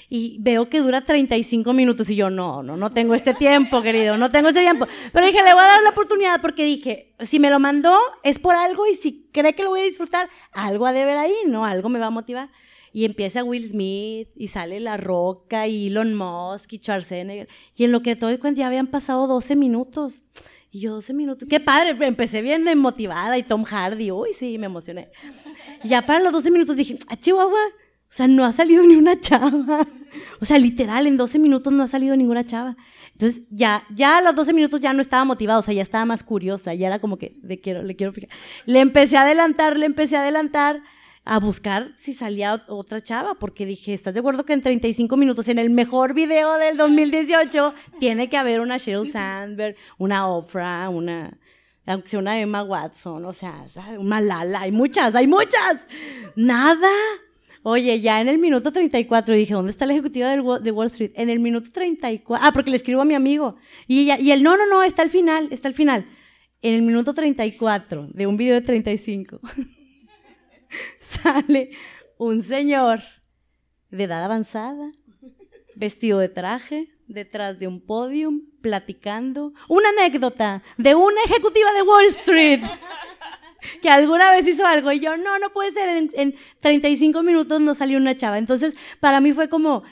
y 0.08 0.36
veo 0.40 0.68
que 0.68 0.80
dura 0.80 1.04
35 1.04 1.72
minutos 1.72 2.08
y 2.10 2.16
yo, 2.16 2.30
no, 2.30 2.62
no, 2.62 2.76
no 2.76 2.90
tengo 2.90 3.14
este 3.14 3.34
tiempo, 3.34 3.82
querido, 3.82 4.16
no 4.16 4.30
tengo 4.30 4.48
este 4.48 4.60
tiempo. 4.60 4.86
Pero 5.12 5.26
dije, 5.26 5.42
le 5.42 5.52
voy 5.52 5.62
a 5.62 5.66
dar 5.66 5.82
la 5.82 5.90
oportunidad 5.90 6.40
porque 6.40 6.64
dije, 6.64 7.14
si 7.20 7.40
me 7.40 7.50
lo 7.50 7.58
mandó 7.58 7.98
es 8.22 8.38
por 8.38 8.54
algo 8.54 8.86
y 8.86 8.94
si 8.94 9.28
cree 9.32 9.54
que 9.54 9.64
lo 9.64 9.70
voy 9.70 9.80
a 9.80 9.84
disfrutar, 9.84 10.28
algo 10.52 10.86
ha 10.86 10.92
de 10.92 11.04
ver 11.04 11.16
ahí, 11.16 11.34
¿no? 11.46 11.64
Algo 11.64 11.88
me 11.88 11.98
va 11.98 12.06
a 12.06 12.10
motivar. 12.10 12.50
Y 12.92 13.04
empieza 13.04 13.44
Will 13.44 13.66
Smith 13.66 14.28
y 14.36 14.48
sale 14.48 14.80
La 14.80 14.96
Roca 14.96 15.66
y 15.66 15.88
Elon 15.88 16.14
Musk 16.14 16.72
y 16.72 16.78
Schwarzenegger. 16.78 17.48
Y 17.74 17.84
en 17.84 17.92
lo 17.92 18.00
que 18.00 18.16
todo 18.16 18.38
cuenta 18.40 18.60
ya 18.60 18.68
habían 18.68 18.86
pasado 18.86 19.26
12 19.26 19.54
minutos. 19.54 20.22
Y 20.70 20.80
yo 20.80 20.94
12 20.94 21.12
minutos. 21.12 21.48
Qué 21.48 21.60
padre, 21.60 21.94
empecé 22.06 22.40
bien 22.40 22.64
motivada 22.78 23.36
y 23.36 23.42
Tom 23.42 23.64
Hardy, 23.64 24.10
uy, 24.12 24.32
sí, 24.32 24.56
me 24.56 24.66
emocioné. 24.66 25.10
Y 25.84 25.88
ya 25.88 26.06
para 26.06 26.20
los 26.20 26.32
12 26.32 26.50
minutos 26.50 26.74
dije, 26.76 26.96
ah, 27.08 27.16
Chihuahua, 27.16 27.60
o 28.10 28.14
sea, 28.16 28.26
no 28.28 28.44
ha 28.44 28.52
salido 28.52 28.82
ni 28.86 28.96
una 28.96 29.20
chava. 29.20 29.86
O 30.40 30.44
sea, 30.44 30.58
literal, 30.58 31.06
en 31.06 31.16
12 31.16 31.38
minutos 31.38 31.72
no 31.72 31.82
ha 31.82 31.88
salido 31.88 32.16
ninguna 32.16 32.44
chava. 32.44 32.76
Entonces, 33.12 33.42
ya, 33.50 33.84
ya 33.94 34.18
a 34.18 34.22
los 34.22 34.34
12 34.34 34.52
minutos 34.52 34.80
ya 34.80 34.92
no 34.92 35.00
estaba 35.00 35.24
motivada, 35.24 35.60
o 35.60 35.62
sea, 35.62 35.72
ya 35.72 35.82
estaba 35.82 36.04
más 36.04 36.22
curiosa, 36.22 36.74
ya 36.74 36.88
era 36.88 36.98
como 36.98 37.16
que 37.16 37.36
le 37.42 37.60
quiero, 37.60 37.82
le 37.82 37.96
quiero 37.96 38.12
Le 38.66 38.80
empecé 38.80 39.16
a 39.16 39.22
adelantar, 39.22 39.78
le 39.78 39.86
empecé 39.86 40.16
a 40.16 40.20
adelantar 40.20 40.82
a 41.24 41.40
buscar 41.40 41.92
si 41.96 42.12
salía 42.12 42.62
otra 42.68 43.02
chava, 43.02 43.34
porque 43.34 43.66
dije, 43.66 43.92
¿estás 43.92 44.14
de 44.14 44.20
acuerdo 44.20 44.44
que 44.44 44.52
en 44.52 44.62
35 44.62 45.16
minutos, 45.16 45.48
en 45.48 45.58
el 45.58 45.70
mejor 45.70 46.14
video 46.14 46.56
del 46.56 46.76
2018, 46.76 47.74
tiene 47.98 48.28
que 48.28 48.36
haber 48.36 48.60
una 48.60 48.76
Sheryl 48.76 49.10
Sandberg, 49.10 49.76
una 49.98 50.28
Oprah, 50.28 50.88
una, 50.88 51.36
aunque 51.84 52.08
sea 52.08 52.20
una 52.20 52.38
Emma 52.38 52.62
Watson, 52.62 53.24
o 53.24 53.32
sea, 53.32 53.64
una 53.98 54.20
Lala, 54.20 54.60
hay 54.60 54.72
muchas, 54.72 55.16
hay 55.16 55.26
muchas. 55.26 55.84
Nada. 56.36 56.88
Oye, 57.68 58.00
ya 58.00 58.20
en 58.20 58.28
el 58.28 58.38
minuto 58.38 58.70
34 58.70 59.34
dije, 59.34 59.54
¿dónde 59.54 59.72
está 59.72 59.86
la 59.86 59.92
ejecutiva 59.92 60.30
de 60.30 60.70
Wall 60.70 60.86
Street? 60.86 61.10
En 61.16 61.30
el 61.30 61.40
minuto 61.40 61.68
34. 61.72 62.46
Ah, 62.46 62.52
porque 62.52 62.70
le 62.70 62.76
escribo 62.76 63.02
a 63.02 63.04
mi 63.04 63.14
amigo. 63.14 63.56
Y, 63.88 64.02
ella, 64.02 64.14
él, 64.34 64.44
no, 64.44 64.56
no, 64.56 64.68
no, 64.68 64.84
está 64.84 65.02
al 65.02 65.10
final, 65.10 65.48
está 65.50 65.66
al 65.66 65.74
final. 65.74 66.06
En 66.62 66.74
el 66.74 66.82
minuto 66.82 67.12
34 67.12 68.10
de 68.12 68.26
un 68.28 68.36
video 68.36 68.54
de 68.54 68.60
35 68.60 69.40
sale 71.00 71.72
un 72.18 72.40
señor 72.40 73.00
de 73.90 74.04
edad 74.04 74.24
avanzada, 74.24 74.86
vestido 75.74 76.20
de 76.20 76.28
traje, 76.28 76.92
detrás 77.08 77.58
de 77.58 77.66
un 77.66 77.80
podium, 77.80 78.42
platicando. 78.62 79.54
Una 79.68 79.88
anécdota 79.88 80.62
de 80.76 80.94
una 80.94 81.20
ejecutiva 81.24 81.72
de 81.72 81.82
Wall 81.82 82.06
Street 82.10 82.60
que 83.82 83.90
alguna 83.90 84.30
vez 84.30 84.46
hizo 84.46 84.66
algo 84.66 84.92
y 84.92 85.00
yo, 85.00 85.16
no, 85.16 85.38
no 85.38 85.50
puede 85.50 85.72
ser, 85.72 85.88
en, 85.88 86.10
en 86.14 86.34
35 86.60 87.22
minutos 87.22 87.60
no 87.60 87.74
salió 87.74 87.98
una 87.98 88.16
chava. 88.16 88.38
Entonces, 88.38 88.74
para 89.00 89.20
mí 89.20 89.32
fue 89.32 89.48
como, 89.48 89.82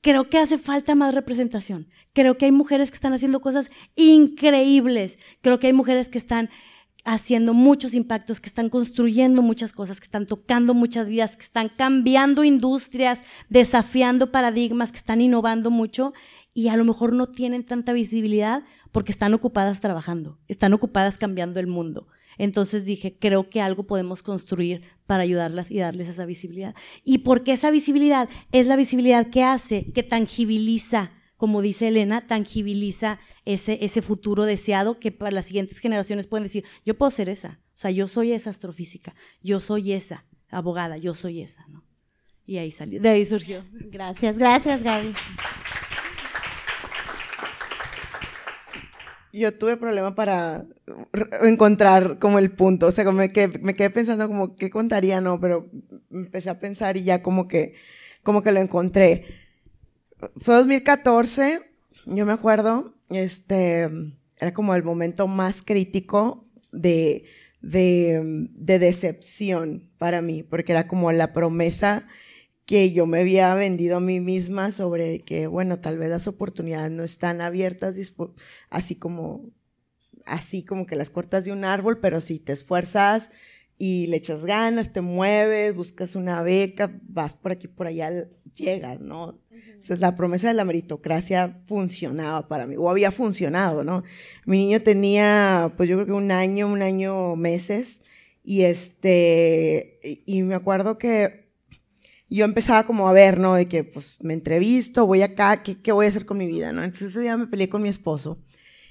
creo 0.00 0.28
que 0.28 0.38
hace 0.38 0.58
falta 0.58 0.94
más 0.94 1.14
representación. 1.14 1.88
Creo 2.12 2.36
que 2.36 2.46
hay 2.46 2.52
mujeres 2.52 2.90
que 2.90 2.96
están 2.96 3.12
haciendo 3.12 3.40
cosas 3.40 3.70
increíbles. 3.94 5.18
Creo 5.40 5.58
que 5.58 5.68
hay 5.68 5.72
mujeres 5.72 6.08
que 6.08 6.18
están 6.18 6.50
haciendo 7.04 7.54
muchos 7.54 7.94
impactos, 7.94 8.40
que 8.40 8.48
están 8.48 8.68
construyendo 8.68 9.40
muchas 9.40 9.72
cosas, 9.72 9.98
que 9.98 10.04
están 10.04 10.26
tocando 10.26 10.74
muchas 10.74 11.06
vidas, 11.08 11.36
que 11.36 11.42
están 11.42 11.70
cambiando 11.70 12.44
industrias, 12.44 13.22
desafiando 13.48 14.30
paradigmas, 14.30 14.92
que 14.92 14.98
están 14.98 15.20
innovando 15.20 15.70
mucho 15.70 16.12
y 16.52 16.68
a 16.68 16.76
lo 16.76 16.84
mejor 16.84 17.12
no 17.12 17.28
tienen 17.28 17.64
tanta 17.64 17.92
visibilidad 17.92 18.62
porque 18.92 19.12
están 19.12 19.32
ocupadas 19.32 19.80
trabajando, 19.80 20.38
están 20.48 20.72
ocupadas 20.72 21.16
cambiando 21.16 21.60
el 21.60 21.66
mundo. 21.66 22.08
Entonces 22.38 22.84
dije, 22.84 23.16
creo 23.18 23.50
que 23.50 23.60
algo 23.60 23.84
podemos 23.84 24.22
construir 24.22 24.82
para 25.06 25.22
ayudarlas 25.22 25.70
y 25.70 25.78
darles 25.78 26.08
esa 26.08 26.24
visibilidad. 26.24 26.74
Y 27.04 27.18
porque 27.18 27.52
esa 27.52 27.70
visibilidad 27.70 28.28
es 28.52 28.66
la 28.66 28.76
visibilidad 28.76 29.28
que 29.28 29.42
hace, 29.42 29.86
que 29.92 30.02
tangibiliza, 30.02 31.12
como 31.36 31.60
dice 31.60 31.88
Elena, 31.88 32.26
tangibiliza 32.26 33.18
ese, 33.44 33.78
ese 33.84 34.02
futuro 34.02 34.44
deseado 34.44 34.98
que 34.98 35.12
para 35.12 35.30
las 35.30 35.46
siguientes 35.46 35.78
generaciones 35.78 36.26
pueden 36.26 36.44
decir, 36.44 36.64
yo 36.84 36.96
puedo 36.96 37.10
ser 37.10 37.28
esa. 37.28 37.60
O 37.76 37.80
sea, 37.80 37.90
yo 37.90 38.08
soy 38.08 38.32
esa 38.32 38.50
astrofísica, 38.50 39.14
yo 39.42 39.60
soy 39.60 39.92
esa 39.92 40.24
abogada, 40.50 40.96
yo 40.96 41.14
soy 41.14 41.42
esa, 41.42 41.66
¿no? 41.68 41.84
Y 42.44 42.56
ahí 42.56 42.70
salió, 42.70 43.00
de 43.00 43.08
ahí 43.10 43.24
surgió. 43.24 43.64
Gracias, 43.72 44.38
gracias, 44.38 44.82
Gaby. 44.82 45.12
Yo 49.32 49.54
tuve 49.54 49.76
problema 49.76 50.14
para 50.14 50.64
encontrar 51.42 52.18
como 52.18 52.38
el 52.38 52.50
punto, 52.50 52.86
o 52.86 52.90
sea, 52.90 53.04
como 53.04 53.18
me 53.18 53.32
quedé, 53.32 53.58
me 53.58 53.74
quedé 53.74 53.90
pensando 53.90 54.26
como 54.26 54.56
qué 54.56 54.70
contaría, 54.70 55.20
no, 55.20 55.40
pero 55.40 55.68
empecé 56.10 56.50
a 56.50 56.58
pensar 56.58 56.96
y 56.96 57.04
ya 57.04 57.22
como 57.22 57.48
que, 57.48 57.74
como 58.22 58.42
que 58.42 58.52
lo 58.52 58.60
encontré. 58.60 59.26
Fue 60.38 60.54
2014, 60.54 61.62
yo 62.06 62.26
me 62.26 62.32
acuerdo, 62.32 62.94
este, 63.10 63.88
era 64.38 64.54
como 64.54 64.74
el 64.74 64.82
momento 64.82 65.26
más 65.26 65.62
crítico 65.62 66.46
de, 66.72 67.24
de 67.60 68.78
decepción 68.78 69.90
para 69.98 70.22
mí, 70.22 70.42
porque 70.42 70.72
era 70.72 70.88
como 70.88 71.12
la 71.12 71.32
promesa 71.32 72.06
que 72.68 72.92
yo 72.92 73.06
me 73.06 73.20
había 73.20 73.54
vendido 73.54 73.96
a 73.96 74.00
mí 74.00 74.20
misma 74.20 74.72
sobre 74.72 75.20
que, 75.20 75.46
bueno, 75.46 75.78
tal 75.78 75.96
vez 75.96 76.10
las 76.10 76.26
oportunidades 76.26 76.90
no 76.90 77.02
están 77.02 77.40
abiertas, 77.40 77.96
así 78.68 78.94
como, 78.94 79.48
así 80.26 80.62
como 80.64 80.84
que 80.84 80.94
las 80.94 81.08
cortas 81.08 81.46
de 81.46 81.52
un 81.52 81.64
árbol, 81.64 81.98
pero 81.98 82.20
si 82.20 82.38
te 82.38 82.52
esfuerzas 82.52 83.30
y 83.78 84.08
le 84.08 84.18
echas 84.18 84.44
ganas, 84.44 84.92
te 84.92 85.00
mueves, 85.00 85.74
buscas 85.74 86.14
una 86.14 86.42
beca, 86.42 86.92
vas 87.04 87.32
por 87.32 87.52
aquí, 87.52 87.68
por 87.68 87.86
allá, 87.86 88.28
llegas, 88.54 89.00
¿no? 89.00 89.40
Entonces, 89.50 89.98
la 90.00 90.14
promesa 90.14 90.48
de 90.48 90.54
la 90.54 90.66
meritocracia 90.66 91.62
funcionaba 91.66 92.48
para 92.48 92.66
mí, 92.66 92.74
o 92.76 92.90
había 92.90 93.10
funcionado, 93.10 93.82
¿no? 93.82 94.02
Mi 94.44 94.58
niño 94.58 94.82
tenía, 94.82 95.72
pues 95.78 95.88
yo 95.88 95.96
creo 95.96 96.06
que 96.06 96.12
un 96.12 96.30
año, 96.32 96.68
un 96.68 96.82
año, 96.82 97.34
meses, 97.34 98.02
y 98.44 98.64
este, 98.64 100.22
y 100.26 100.42
me 100.42 100.54
acuerdo 100.54 100.98
que 100.98 101.47
yo 102.30 102.44
empezaba 102.44 102.86
como 102.86 103.08
a 103.08 103.12
ver, 103.12 103.38
¿no? 103.38 103.54
De 103.54 103.68
que, 103.68 103.84
pues, 103.84 104.16
me 104.20 104.34
entrevisto, 104.34 105.06
voy 105.06 105.22
acá, 105.22 105.62
¿qué, 105.62 105.80
¿qué, 105.80 105.92
voy 105.92 106.06
a 106.06 106.08
hacer 106.10 106.26
con 106.26 106.38
mi 106.38 106.46
vida, 106.46 106.72
no? 106.72 106.84
Entonces 106.84 107.10
ese 107.10 107.20
día 107.20 107.36
me 107.36 107.46
peleé 107.46 107.68
con 107.68 107.82
mi 107.82 107.88
esposo 107.88 108.38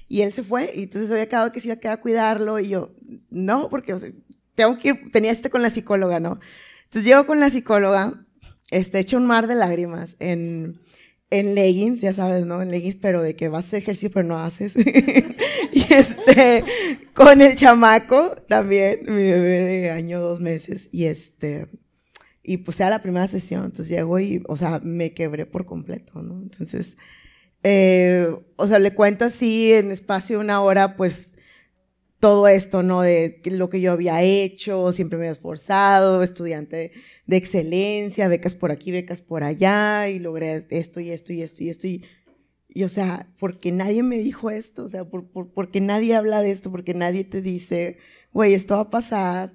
y 0.08 0.22
él 0.22 0.32
se 0.32 0.42
fue 0.42 0.72
y 0.74 0.84
entonces 0.84 1.10
había 1.10 1.28
quedado 1.28 1.52
que 1.52 1.60
se 1.60 1.68
iba 1.68 1.74
a 1.74 1.80
quedar 1.80 1.98
a 1.98 2.00
cuidarlo 2.00 2.58
y 2.58 2.68
yo, 2.68 2.94
no, 3.30 3.68
porque, 3.68 3.92
o 3.92 3.98
sea, 3.98 4.10
tengo 4.54 4.76
que 4.78 4.88
ir, 4.88 5.10
tenía 5.12 5.30
este 5.30 5.50
con 5.50 5.62
la 5.62 5.70
psicóloga, 5.70 6.18
¿no? 6.18 6.40
Entonces 6.84 7.04
llego 7.04 7.26
con 7.26 7.38
la 7.38 7.50
psicóloga, 7.50 8.26
este, 8.70 8.98
hecho 8.98 9.18
un 9.18 9.26
mar 9.26 9.46
de 9.46 9.54
lágrimas 9.54 10.16
en, 10.18 10.80
en 11.30 11.54
leggings, 11.54 12.00
ya 12.00 12.12
sabes, 12.12 12.46
¿no? 12.46 12.62
En 12.62 12.70
leggings, 12.70 12.96
pero 12.96 13.22
de 13.22 13.36
que 13.36 13.48
vas 13.48 13.64
a 13.64 13.68
hacer 13.68 13.82
ejercicio, 13.82 14.10
pero 14.10 14.26
no 14.26 14.38
haces. 14.38 14.74
y 15.72 15.92
este, 15.92 16.64
con 17.14 17.42
el 17.42 17.54
chamaco 17.54 18.34
también, 18.48 19.00
mi 19.02 19.22
bebé 19.22 19.64
de 19.64 19.90
año, 19.90 20.20
dos 20.20 20.40
meses, 20.40 20.88
y 20.90 21.04
este, 21.04 21.68
y 22.48 22.56
pues 22.56 22.80
era 22.80 22.88
la 22.88 23.02
primera 23.02 23.28
sesión, 23.28 23.66
entonces 23.66 23.94
llego 23.94 24.18
y, 24.18 24.42
o 24.48 24.56
sea, 24.56 24.80
me 24.82 25.12
quebré 25.12 25.44
por 25.44 25.66
completo, 25.66 26.22
¿no? 26.22 26.40
Entonces, 26.40 26.96
eh, 27.62 28.26
o 28.56 28.66
sea, 28.66 28.78
le 28.78 28.94
cuento 28.94 29.26
así 29.26 29.74
en 29.74 29.90
espacio 29.90 30.38
de 30.38 30.44
una 30.44 30.62
hora, 30.62 30.96
pues 30.96 31.34
todo 32.20 32.48
esto, 32.48 32.82
¿no? 32.82 33.02
De 33.02 33.42
lo 33.44 33.68
que 33.68 33.82
yo 33.82 33.92
había 33.92 34.22
hecho, 34.22 34.92
siempre 34.92 35.18
me 35.18 35.24
había 35.24 35.32
esforzado, 35.32 36.22
estudiante 36.22 36.92
de 37.26 37.36
excelencia, 37.36 38.28
becas 38.28 38.54
por 38.54 38.72
aquí, 38.72 38.92
becas 38.92 39.20
por 39.20 39.44
allá, 39.44 40.08
y 40.08 40.18
logré 40.18 40.66
esto 40.70 41.00
y 41.00 41.10
esto 41.10 41.34
y 41.34 41.42
esto 41.42 41.62
y 41.62 41.68
esto. 41.68 41.86
Y, 41.86 42.02
y 42.70 42.84
o 42.84 42.88
sea, 42.88 43.28
porque 43.38 43.72
nadie 43.72 44.02
me 44.02 44.16
dijo 44.20 44.48
esto, 44.48 44.84
o 44.84 44.88
sea, 44.88 45.04
por, 45.04 45.28
por, 45.28 45.52
porque 45.52 45.82
nadie 45.82 46.14
habla 46.14 46.40
de 46.40 46.52
esto, 46.52 46.70
porque 46.70 46.94
nadie 46.94 47.24
te 47.24 47.42
dice, 47.42 47.98
güey, 48.32 48.54
esto 48.54 48.76
va 48.76 48.80
a 48.82 48.90
pasar 48.90 49.52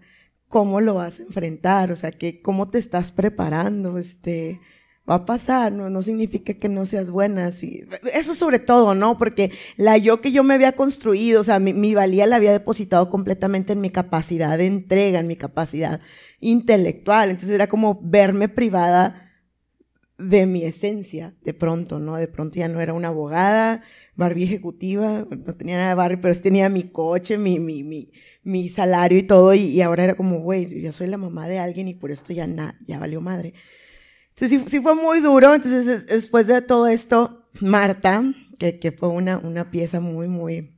cómo 0.54 0.82
lo 0.82 0.94
vas 0.94 1.20
a 1.20 1.24
enfrentar, 1.24 1.92
o 1.92 1.96
sea, 1.96 2.12
que 2.12 2.40
cómo 2.40 2.68
te 2.68 2.78
estás 2.78 3.12
preparando, 3.12 3.98
este, 3.98 4.60
va 5.10 5.16
a 5.16 5.26
pasar, 5.26 5.72
no, 5.72 5.90
no 5.90 6.04
significa 6.04 6.54
que 6.54 6.70
no 6.70 6.86
seas 6.86 7.10
buena, 7.10 7.52
sí. 7.52 7.86
eso 8.14 8.36
sobre 8.36 8.60
todo, 8.60 8.94
¿no? 8.94 9.18
Porque 9.18 9.52
la 9.78 9.98
yo 9.98 10.22
que 10.22 10.32
yo 10.32 10.44
me 10.44 10.54
había 10.54 10.74
construido, 10.74 11.42
o 11.42 11.44
sea, 11.44 11.58
mi, 11.58 11.74
mi, 11.74 11.96
valía 11.96 12.28
la 12.28 12.36
había 12.36 12.52
depositado 12.52 13.10
completamente 13.10 13.74
en 13.74 13.82
mi 13.82 13.90
capacidad 13.90 14.56
de 14.60 14.68
entrega, 14.68 15.20
en 15.20 15.26
mi 15.26 15.38
capacidad 15.38 16.02
intelectual, 16.40 17.32
entonces 17.32 17.56
era 17.56 17.66
como 17.66 18.00
verme 18.04 18.48
privada 18.48 19.32
de 20.20 20.46
mi 20.46 20.66
esencia, 20.66 21.34
de 21.42 21.56
pronto, 21.56 21.98
¿no? 21.98 22.16
De 22.16 22.28
pronto 22.28 22.60
ya 22.60 22.68
no 22.68 22.80
era 22.80 22.94
una 22.94 23.08
abogada, 23.08 23.82
Barbie 24.16 24.44
ejecutiva, 24.44 25.26
no 25.32 25.56
tenía 25.56 25.78
nada 25.78 25.90
de 25.90 25.96
Barbie, 25.96 26.18
pero 26.22 26.40
tenía 26.40 26.70
mi 26.70 26.84
coche, 26.84 27.40
mi, 27.40 27.58
mi, 27.58 27.84
mi, 27.84 28.12
mi 28.44 28.70
salario 28.70 29.18
y 29.18 29.24
todo, 29.24 29.54
y, 29.54 29.82
ahora 29.82 30.04
era 30.04 30.16
como, 30.16 30.40
güey, 30.40 30.82
ya 30.82 30.92
soy 30.92 31.08
la 31.08 31.18
mamá 31.18 31.48
de 31.48 31.60
alguien 31.60 31.88
y 31.88 31.94
por 31.94 32.12
esto 32.12 32.34
ya, 32.34 32.48
na, 32.48 32.78
ya 32.88 33.00
valió 33.00 33.22
madre. 33.22 33.54
Sí, 34.36 34.50
sí, 34.50 34.64
sí 34.68 34.82
fue 34.82 34.96
muy 34.96 35.22
duro. 35.22 35.54
Entonces, 35.54 35.88
es- 35.88 36.06
después 36.08 36.48
de 36.48 36.62
todo 36.62 36.88
esto, 36.88 37.48
Marta, 37.62 38.24
que, 38.60 38.80
que 38.80 38.92
fue 38.92 39.10
una, 39.10 39.38
una 39.38 39.72
pieza 39.72 40.00
muy, 40.00 40.28
muy 40.28 40.72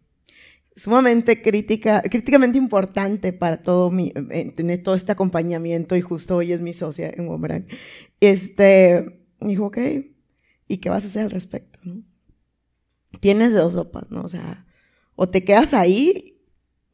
sumamente 0.76 1.42
crítica, 1.42 2.02
críticamente 2.02 2.58
importante 2.58 3.34
para 3.34 3.64
todo 3.64 3.92
mi, 3.92 4.12
tener 4.56 4.84
todo 4.84 4.96
este 4.96 5.12
acompañamiento 5.14 5.96
y 5.96 6.02
justo 6.02 6.38
hoy 6.38 6.52
es 6.52 6.62
mi 6.62 6.74
socia 6.74 7.12
en 7.16 7.28
Womerang, 7.30 7.66
este, 8.20 9.22
dijo, 9.40 9.68
ok, 9.68 9.78
¿y 10.68 10.78
qué 10.78 10.90
vas 10.90 11.06
a 11.06 11.08
hacer 11.08 11.24
al 11.24 11.32
respecto? 11.32 11.80
Tienes 13.20 13.54
dos 13.54 13.74
sopas, 13.74 14.12
¿no? 14.12 14.22
O 14.24 14.28
sea, 14.28 14.66
o 15.16 15.28
te 15.28 15.44
quedas 15.44 15.74
ahí 15.74 16.35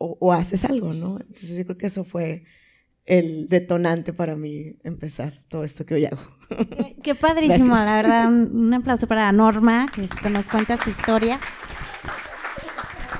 o, 0.01 0.17
o 0.19 0.33
haces 0.33 0.65
algo, 0.65 0.93
¿no? 0.93 1.19
Entonces 1.19 1.57
yo 1.57 1.65
creo 1.65 1.77
que 1.77 1.87
eso 1.87 2.03
fue 2.03 2.43
el 3.05 3.49
detonante 3.49 4.13
para 4.13 4.35
mí 4.35 4.77
empezar 4.83 5.33
todo 5.47 5.63
esto 5.63 5.85
que 5.85 5.95
hoy 5.95 6.05
hago. 6.05 6.21
Qué, 7.03 7.15
padrísimo, 7.15 7.75
Gracias. 7.75 7.85
la 7.85 7.95
verdad. 7.95 8.27
Un, 8.27 8.55
un 8.55 8.73
aplauso 8.73 9.07
para 9.07 9.31
Norma, 9.31 9.87
que, 9.93 10.07
que 10.07 10.29
nos 10.29 10.47
cuenta 10.49 10.81
su 10.81 10.89
historia. 10.89 11.39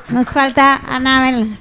Nos 0.09 0.27
falta 0.27 0.75
Anabel. 0.75 1.57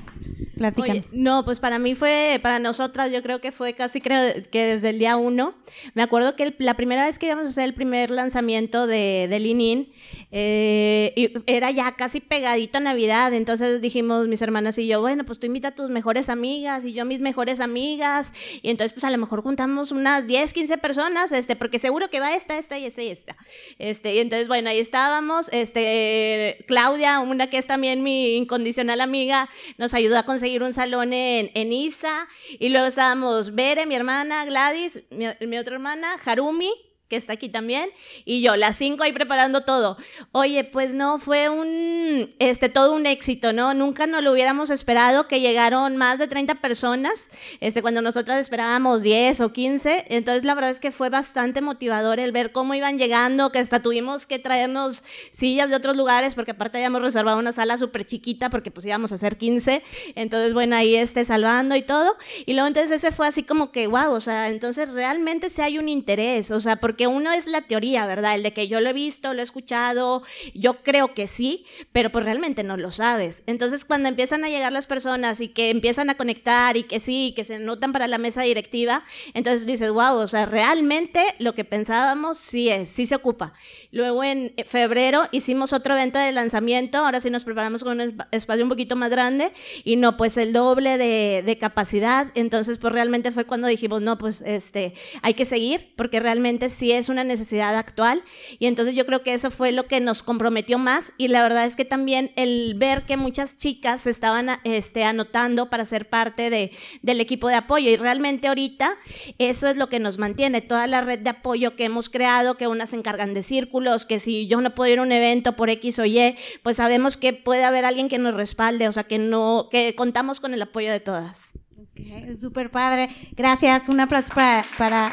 Oye, 0.92 1.04
no, 1.12 1.44
pues 1.44 1.58
para 1.60 1.78
mí 1.78 1.94
fue, 1.94 2.38
para 2.42 2.58
nosotras, 2.58 3.10
yo 3.10 3.22
creo 3.22 3.40
que 3.40 3.50
fue 3.52 3.72
casi, 3.74 4.00
creo 4.00 4.32
que 4.50 4.64
desde 4.64 4.90
el 4.90 4.98
día 4.98 5.16
uno. 5.16 5.54
Me 5.94 6.02
acuerdo 6.02 6.36
que 6.36 6.42
el- 6.44 6.56
la 6.58 6.74
primera 6.74 7.06
vez 7.06 7.18
que 7.18 7.26
íbamos 7.26 7.46
a 7.46 7.48
hacer 7.48 7.64
el 7.64 7.74
primer 7.74 8.10
lanzamiento 8.10 8.86
de, 8.86 9.26
de 9.30 9.40
Lean 9.40 9.60
In, 9.60 9.92
eh, 10.32 11.32
era 11.46 11.70
ya 11.70 11.92
casi 11.96 12.20
pegadito 12.20 12.78
a 12.78 12.80
Navidad. 12.80 13.32
Entonces 13.32 13.80
dijimos 13.80 14.28
mis 14.28 14.42
hermanas 14.42 14.76
y 14.78 14.86
yo, 14.86 15.00
bueno, 15.00 15.24
pues 15.24 15.38
tú 15.38 15.46
invita 15.46 15.68
a 15.68 15.74
tus 15.74 15.88
mejores 15.90 16.28
amigas 16.28 16.84
y 16.84 16.92
yo 16.92 17.04
mis 17.04 17.20
mejores 17.20 17.60
amigas. 17.60 18.32
Y 18.62 18.70
entonces, 18.70 18.92
pues 18.92 19.04
a 19.04 19.10
lo 19.10 19.18
mejor 19.18 19.42
juntamos 19.42 19.92
unas 19.92 20.26
10, 20.26 20.52
15 20.52 20.78
personas, 20.78 21.32
este, 21.32 21.56
porque 21.56 21.78
seguro 21.78 22.08
que 22.10 22.20
va 22.20 22.34
esta, 22.34 22.58
esta 22.58 22.78
y 22.78 22.84
esta 22.86 23.02
y 23.02 23.08
esta. 23.08 23.36
Este, 23.78 24.14
y 24.14 24.18
entonces, 24.18 24.48
bueno, 24.48 24.70
ahí 24.70 24.78
estábamos. 24.78 25.48
Este, 25.52 26.64
Claudia, 26.66 27.20
una 27.20 27.48
que 27.48 27.58
es 27.58 27.66
también 27.66 28.02
mi 28.02 28.36
incondicional 28.36 29.00
amiga, 29.00 29.48
nos 29.78 29.94
ayudó 29.94 30.18
a 30.18 30.24
conseguir 30.24 30.49
un 30.58 30.74
salón 30.74 31.12
en, 31.12 31.50
en 31.54 31.72
ISA. 31.72 32.28
Y 32.58 32.68
luego 32.68 32.86
estábamos 32.86 33.54
Bere, 33.54 33.86
mi 33.86 33.94
hermana, 33.94 34.44
Gladys, 34.44 35.02
mi, 35.10 35.26
mi 35.46 35.58
otra 35.58 35.74
hermana, 35.74 36.16
Harumi 36.24 36.72
que 37.10 37.16
está 37.16 37.32
aquí 37.34 37.48
también, 37.48 37.90
y 38.24 38.40
yo, 38.40 38.56
las 38.56 38.76
cinco 38.76 39.02
ahí 39.02 39.12
preparando 39.12 39.62
todo. 39.62 39.98
Oye, 40.30 40.62
pues 40.62 40.94
no, 40.94 41.18
fue 41.18 41.48
un, 41.48 42.32
este, 42.38 42.68
todo 42.68 42.94
un 42.94 43.04
éxito, 43.04 43.52
¿no? 43.52 43.74
Nunca 43.74 44.06
nos 44.06 44.22
lo 44.22 44.30
hubiéramos 44.32 44.70
esperado, 44.70 45.26
que 45.26 45.40
llegaron 45.40 45.96
más 45.96 46.20
de 46.20 46.28
30 46.28 46.54
personas, 46.56 47.28
este, 47.58 47.82
cuando 47.82 48.00
nosotras 48.00 48.38
esperábamos 48.38 49.02
10 49.02 49.40
o 49.40 49.52
15, 49.52 50.06
entonces 50.08 50.44
la 50.44 50.54
verdad 50.54 50.70
es 50.70 50.78
que 50.78 50.92
fue 50.92 51.08
bastante 51.08 51.60
motivador 51.60 52.20
el 52.20 52.30
ver 52.30 52.52
cómo 52.52 52.74
iban 52.74 52.96
llegando, 52.96 53.50
que 53.50 53.58
hasta 53.58 53.82
tuvimos 53.82 54.26
que 54.26 54.38
traernos 54.38 55.02
sillas 55.32 55.68
de 55.68 55.76
otros 55.76 55.96
lugares, 55.96 56.36
porque 56.36 56.52
aparte 56.52 56.78
habíamos 56.78 57.02
reservado 57.02 57.40
una 57.40 57.52
sala 57.52 57.76
súper 57.76 58.06
chiquita, 58.06 58.50
porque 58.50 58.70
pues 58.70 58.86
íbamos 58.86 59.10
a 59.10 59.16
hacer 59.16 59.36
15, 59.36 59.82
entonces 60.14 60.54
bueno, 60.54 60.76
ahí 60.76 60.94
este, 60.94 61.24
salvando 61.24 61.74
y 61.74 61.82
todo, 61.82 62.16
y 62.46 62.52
luego 62.52 62.68
entonces 62.68 62.92
ese 62.92 63.10
fue 63.10 63.26
así 63.26 63.42
como 63.42 63.72
que, 63.72 63.88
wow, 63.88 64.12
o 64.12 64.20
sea, 64.20 64.48
entonces 64.48 64.88
realmente 64.90 65.50
sí 65.50 65.60
hay 65.60 65.76
un 65.78 65.88
interés, 65.88 66.52
o 66.52 66.60
sea, 66.60 66.76
porque 66.76 66.99
uno 67.06 67.32
es 67.32 67.46
la 67.46 67.62
teoría, 67.62 68.06
¿verdad? 68.06 68.34
El 68.34 68.42
de 68.42 68.52
que 68.52 68.68
yo 68.68 68.80
lo 68.80 68.90
he 68.90 68.92
visto, 68.92 69.32
lo 69.34 69.40
he 69.40 69.42
escuchado, 69.42 70.22
yo 70.54 70.82
creo 70.82 71.14
que 71.14 71.26
sí, 71.26 71.64
pero 71.92 72.10
pues 72.10 72.24
realmente 72.24 72.62
no 72.62 72.76
lo 72.76 72.90
sabes. 72.90 73.42
Entonces 73.46 73.84
cuando 73.84 74.08
empiezan 74.08 74.44
a 74.44 74.48
llegar 74.48 74.72
las 74.72 74.86
personas 74.86 75.40
y 75.40 75.48
que 75.48 75.70
empiezan 75.70 76.10
a 76.10 76.16
conectar 76.16 76.76
y 76.76 76.84
que 76.84 77.00
sí, 77.00 77.32
que 77.36 77.44
se 77.44 77.58
notan 77.58 77.92
para 77.92 78.06
la 78.08 78.18
mesa 78.18 78.42
directiva, 78.42 79.04
entonces 79.34 79.66
dices, 79.66 79.90
wow, 79.92 80.16
o 80.16 80.28
sea, 80.28 80.46
realmente 80.46 81.22
lo 81.38 81.54
que 81.54 81.64
pensábamos 81.64 82.38
sí 82.38 82.68
es, 82.68 82.90
sí 82.90 83.06
se 83.06 83.14
ocupa. 83.14 83.52
Luego 83.92 84.24
en 84.24 84.54
febrero 84.66 85.22
hicimos 85.32 85.72
otro 85.72 85.94
evento 85.94 86.18
de 86.18 86.32
lanzamiento, 86.32 86.98
ahora 86.98 87.20
sí 87.20 87.30
nos 87.30 87.44
preparamos 87.44 87.84
con 87.84 88.00
un 88.00 88.08
espa- 88.10 88.28
espacio 88.30 88.64
un 88.64 88.68
poquito 88.70 88.96
más 88.96 89.10
grande 89.10 89.52
y 89.84 89.96
no, 89.96 90.16
pues 90.16 90.36
el 90.36 90.52
doble 90.52 90.98
de, 90.98 91.42
de 91.44 91.58
capacidad, 91.58 92.28
entonces 92.34 92.78
pues 92.78 92.92
realmente 92.92 93.32
fue 93.32 93.44
cuando 93.44 93.68
dijimos, 93.68 94.00
no, 94.02 94.18
pues 94.18 94.42
este, 94.42 94.94
hay 95.22 95.34
que 95.34 95.44
seguir 95.44 95.92
porque 95.96 96.20
realmente 96.20 96.68
sí 96.70 96.89
es 96.98 97.08
una 97.08 97.24
necesidad 97.24 97.76
actual 97.76 98.22
y 98.58 98.66
entonces 98.66 98.94
yo 98.94 99.06
creo 99.06 99.22
que 99.22 99.34
eso 99.34 99.50
fue 99.50 99.72
lo 99.72 99.86
que 99.86 100.00
nos 100.00 100.22
comprometió 100.22 100.78
más 100.78 101.12
y 101.16 101.28
la 101.28 101.42
verdad 101.42 101.66
es 101.66 101.76
que 101.76 101.84
también 101.84 102.32
el 102.36 102.74
ver 102.76 103.04
que 103.06 103.16
muchas 103.16 103.58
chicas 103.58 104.06
estaban 104.06 104.48
este, 104.64 105.04
anotando 105.04 105.70
para 105.70 105.84
ser 105.84 106.08
parte 106.08 106.50
de, 106.50 106.72
del 107.02 107.20
equipo 107.20 107.48
de 107.48 107.54
apoyo 107.54 107.90
y 107.90 107.96
realmente 107.96 108.48
ahorita 108.48 108.96
eso 109.38 109.68
es 109.68 109.76
lo 109.76 109.88
que 109.88 109.98
nos 109.98 110.18
mantiene, 110.18 110.60
toda 110.60 110.86
la 110.86 111.00
red 111.00 111.20
de 111.20 111.30
apoyo 111.30 111.76
que 111.76 111.84
hemos 111.84 112.08
creado, 112.08 112.56
que 112.56 112.66
unas 112.66 112.90
se 112.90 112.96
encargan 112.96 113.34
de 113.34 113.42
círculos, 113.42 114.06
que 114.06 114.20
si 114.20 114.46
yo 114.46 114.60
no 114.60 114.74
puedo 114.74 114.92
ir 114.92 114.98
a 114.98 115.02
un 115.02 115.12
evento 115.12 115.56
por 115.56 115.70
X 115.70 115.98
o 115.98 116.04
Y, 116.04 116.36
pues 116.62 116.76
sabemos 116.76 117.16
que 117.16 117.32
puede 117.32 117.64
haber 117.64 117.84
alguien 117.84 118.08
que 118.08 118.18
nos 118.18 118.34
respalde, 118.34 118.88
o 118.88 118.92
sea, 118.92 119.04
que 119.04 119.18
no, 119.18 119.68
que 119.70 119.94
contamos 119.94 120.40
con 120.40 120.54
el 120.54 120.62
apoyo 120.62 120.90
de 120.90 121.00
todas. 121.00 121.52
Ok, 121.78 122.38
Súper 122.40 122.70
padre. 122.70 123.08
Gracias. 123.32 123.88
Un 123.88 124.00
aplauso 124.00 124.32
para, 124.34 124.64
para 124.76 125.12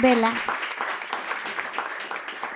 Vela. 0.00 0.32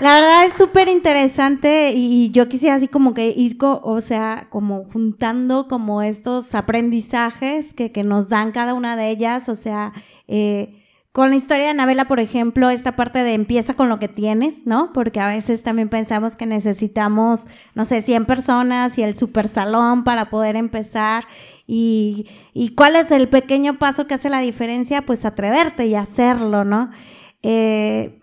La 0.03 0.14
verdad 0.14 0.46
es 0.46 0.55
súper 0.55 0.88
interesante 0.88 1.92
y 1.94 2.30
yo 2.30 2.48
quisiera 2.48 2.74
así 2.74 2.88
como 2.88 3.14
que 3.14 3.28
ir, 3.28 3.57
o 3.61 4.00
sea, 4.00 4.48
como 4.50 4.82
juntando 4.92 5.68
como 5.68 6.03
estos 6.03 6.57
aprendizajes 6.57 7.72
que, 7.72 7.92
que 7.92 8.03
nos 8.03 8.28
dan 8.28 8.50
cada 8.50 8.74
una 8.74 8.96
de 8.96 9.11
ellas, 9.11 9.48
o 9.48 9.55
sea, 9.55 9.92
eh, 10.26 10.82
con 11.12 11.30
la 11.30 11.36
historia 11.36 11.66
de 11.66 11.70
Anabela, 11.70 12.09
por 12.09 12.18
ejemplo, 12.18 12.68
esta 12.68 12.96
parte 12.96 13.20
de 13.20 13.34
empieza 13.34 13.74
con 13.74 13.88
lo 13.88 14.00
que 14.00 14.09
tienes, 14.09 14.66
¿no? 14.66 14.92
Porque 14.92 15.20
a 15.20 15.28
veces 15.28 15.62
también 15.62 15.88
pensamos 15.88 16.34
que 16.34 16.46
necesitamos, 16.46 17.46
no 17.76 17.84
sé, 17.84 18.03
100 18.03 18.24
personas 18.24 18.98
y 18.98 19.05
el 19.05 19.14
super 19.14 19.46
salón 19.46 20.03
para 20.03 20.30
poder 20.30 20.57
empezar. 20.57 21.28
Y, 21.64 22.26
y 22.53 22.70
cuál 22.70 22.96
es 22.96 23.12
el 23.12 23.28
pequeño 23.28 23.78
paso 23.78 24.09
que 24.09 24.14
hace 24.14 24.30
la 24.30 24.40
diferencia, 24.40 25.03
pues 25.03 25.24
atreverte 25.24 25.86
y 25.86 25.94
hacerlo, 25.94 26.64
¿no? 26.64 26.90
Eh, 27.44 28.18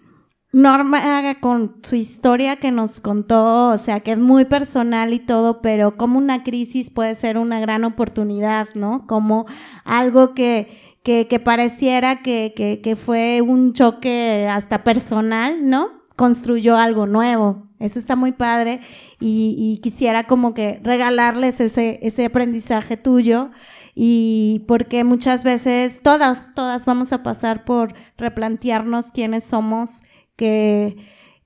Norma 0.51 0.99
con 1.39 1.75
su 1.83 1.95
historia 1.95 2.55
que 2.55 2.71
nos 2.71 3.01
contó, 3.01 3.67
o 3.67 3.77
sea, 3.77 3.99
que 3.99 4.13
es 4.13 4.19
muy 4.19 4.45
personal 4.45 5.13
y 5.13 5.19
todo, 5.19 5.61
pero 5.61 5.95
como 5.95 6.17
una 6.17 6.43
crisis 6.43 6.89
puede 6.89 7.13
ser 7.13 7.37
una 7.37 7.59
gran 7.59 7.83
oportunidad, 7.83 8.69
¿no? 8.73 9.05
Como 9.05 9.45
algo 9.85 10.33
que, 10.33 10.75
que, 11.03 11.27
que 11.27 11.39
pareciera 11.39 12.23
que, 12.23 12.53
que, 12.55 12.81
que 12.81 12.95
fue 12.95 13.41
un 13.41 13.73
choque 13.73 14.47
hasta 14.49 14.83
personal, 14.83 15.69
¿no? 15.69 16.01
Construyó 16.15 16.77
algo 16.77 17.05
nuevo. 17.05 17.67
Eso 17.77 17.99
está 17.99 18.15
muy 18.15 18.31
padre 18.31 18.81
y, 19.19 19.55
y 19.57 19.79
quisiera 19.81 20.25
como 20.25 20.53
que 20.55 20.81
regalarles 20.83 21.61
ese, 21.61 21.99
ese 22.01 22.25
aprendizaje 22.25 22.97
tuyo 22.97 23.51
y 23.95 24.65
porque 24.67 25.03
muchas 25.03 25.43
veces 25.43 26.01
todas, 26.01 26.53
todas 26.55 26.85
vamos 26.85 27.13
a 27.13 27.23
pasar 27.23 27.65
por 27.65 27.93
replantearnos 28.17 29.11
quiénes 29.11 29.43
somos, 29.43 30.01
que, 30.39 30.95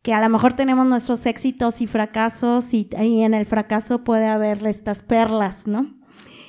que 0.04 0.14
a 0.14 0.22
lo 0.22 0.30
mejor 0.30 0.54
tenemos 0.54 0.86
nuestros 0.86 1.26
éxitos 1.26 1.82
y 1.82 1.88
fracasos 1.88 2.76
y, 2.76 2.88
y 3.02 3.22
en 3.24 3.34
el 3.34 3.48
fracaso 3.48 4.04
puede 4.04 4.28
haber 4.28 4.64
estas 4.68 5.02
perlas, 5.02 5.66
¿no? 5.66 5.96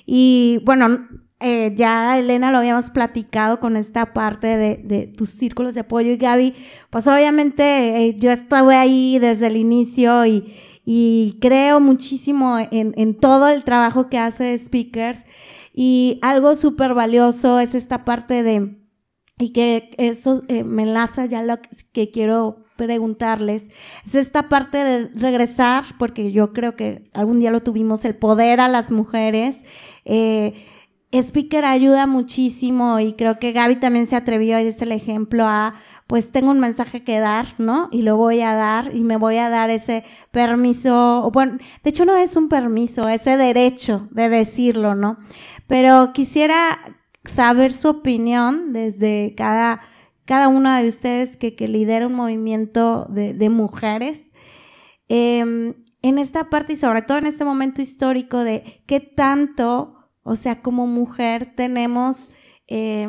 Y 0.05 0.61
bueno, 0.67 1.09
eh, 1.41 1.73
ya 1.75 2.19
Elena 2.19 2.53
lo 2.53 2.59
habíamos 2.59 2.91
platicado 2.91 3.61
con 3.61 3.79
esta 3.79 4.13
parte 4.13 4.59
de, 4.59 4.77
de 4.85 5.07
tus 5.07 5.31
círculos 5.31 5.75
de 5.75 5.81
apoyo 5.81 6.13
y 6.13 6.19
Gaby, 6.19 6.53
pues 6.91 7.07
obviamente 7.07 7.63
eh, 8.09 8.17
yo 8.19 8.31
estuve 8.31 8.77
ahí 8.77 9.19
desde 9.19 9.47
el 9.47 9.57
inicio 9.57 10.27
y, 10.27 10.53
y 10.85 11.39
creo 11.41 11.81
muchísimo 11.81 12.59
en, 12.59 12.93
en 12.99 13.19
todo 13.19 13.49
el 13.49 13.65
trabajo 13.65 14.11
que 14.11 14.19
hace 14.19 14.57
Speakers 14.59 15.25
y 15.73 16.19
algo 16.21 16.55
súper 16.55 16.93
valioso 16.93 17.59
es 17.59 17.75
esta 17.75 18.05
parte 18.05 18.43
de, 18.43 18.84
y 19.39 19.51
que 19.53 19.91
eso 19.99 20.43
eh, 20.49 20.65
me 20.65 20.83
enlaza 20.83 21.27
ya 21.27 21.43
lo 21.43 21.59
que 21.93 22.11
quiero 22.11 22.65
preguntarles, 22.77 23.67
es 24.07 24.15
esta 24.15 24.49
parte 24.49 24.79
de 24.79 25.09
regresar, 25.15 25.85
porque 25.99 26.33
yo 26.33 26.53
creo 26.53 26.77
que 26.77 27.09
algún 27.13 27.41
día 27.41 27.51
lo 27.51 27.61
tuvimos, 27.61 28.05
el 28.05 28.17
poder 28.17 28.61
a 28.61 28.69
las 28.69 28.91
mujeres. 28.91 29.65
Eh, 30.05 30.55
Speaker 31.13 31.65
ayuda 31.65 32.09
muchísimo 32.09 32.99
y 32.99 33.13
creo 33.13 33.39
que 33.39 33.53
Gaby 33.53 33.77
también 33.77 34.09
se 34.09 34.17
atrevió 34.17 34.59
y 34.59 34.67
es 34.67 34.83
el 34.83 34.91
ejemplo 34.91 35.47
a, 35.47 35.75
pues 36.09 36.33
tengo 36.33 36.51
un 36.51 36.59
mensaje 36.59 37.05
que 37.05 37.21
dar, 37.21 37.47
¿no? 37.59 37.89
Y 37.93 38.03
lo 38.03 38.17
voy 38.17 38.41
a 38.41 38.55
dar 38.55 38.95
y 38.95 39.05
me 39.05 39.17
voy 39.17 39.37
a 39.37 39.49
dar 39.49 39.71
ese 39.71 40.03
permiso, 40.33 41.31
bueno, 41.33 41.59
de 41.85 41.91
hecho 41.91 42.05
no 42.05 42.17
es 42.17 42.37
un 42.37 42.49
permiso, 42.49 43.09
ese 43.09 43.37
derecho 43.37 44.09
de 44.11 44.29
decirlo, 44.29 44.97
¿no? 44.97 45.19
Pero 45.69 46.13
quisiera 46.13 46.81
saber 47.25 47.73
su 47.73 47.89
opinión 47.89 48.73
desde 48.73 49.35
cada, 49.37 49.81
cada 50.25 50.49
una 50.49 50.81
de 50.81 50.89
ustedes 50.89 51.37
que, 51.37 51.55
que 51.55 51.69
lidera 51.69 52.07
un 52.07 52.15
movimiento 52.15 53.07
de, 53.11 53.35
de 53.35 53.49
mujeres. 53.51 54.27
Eh, 55.09 55.75
en 56.05 56.19
esta 56.19 56.51
parte 56.51 56.75
y 56.75 56.77
sobre 56.77 57.01
todo 57.01 57.17
en 57.17 57.27
este 57.27 57.47
momento 57.47 57.81
histórico 57.81 58.41
de 58.41 58.83
qué 58.85 59.01
tanto, 59.01 59.95
o 60.23 60.37
sea, 60.37 60.61
como 60.61 60.87
mujer 60.87 61.55
tenemos 61.57 62.31
eh, 62.69 63.09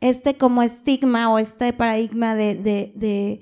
este 0.00 0.36
como 0.36 0.62
estigma 0.62 1.32
o 1.32 1.38
este 1.38 1.72
paradigma 1.72 2.34
de, 2.34 2.56
de, 2.56 2.92
de, 2.96 3.40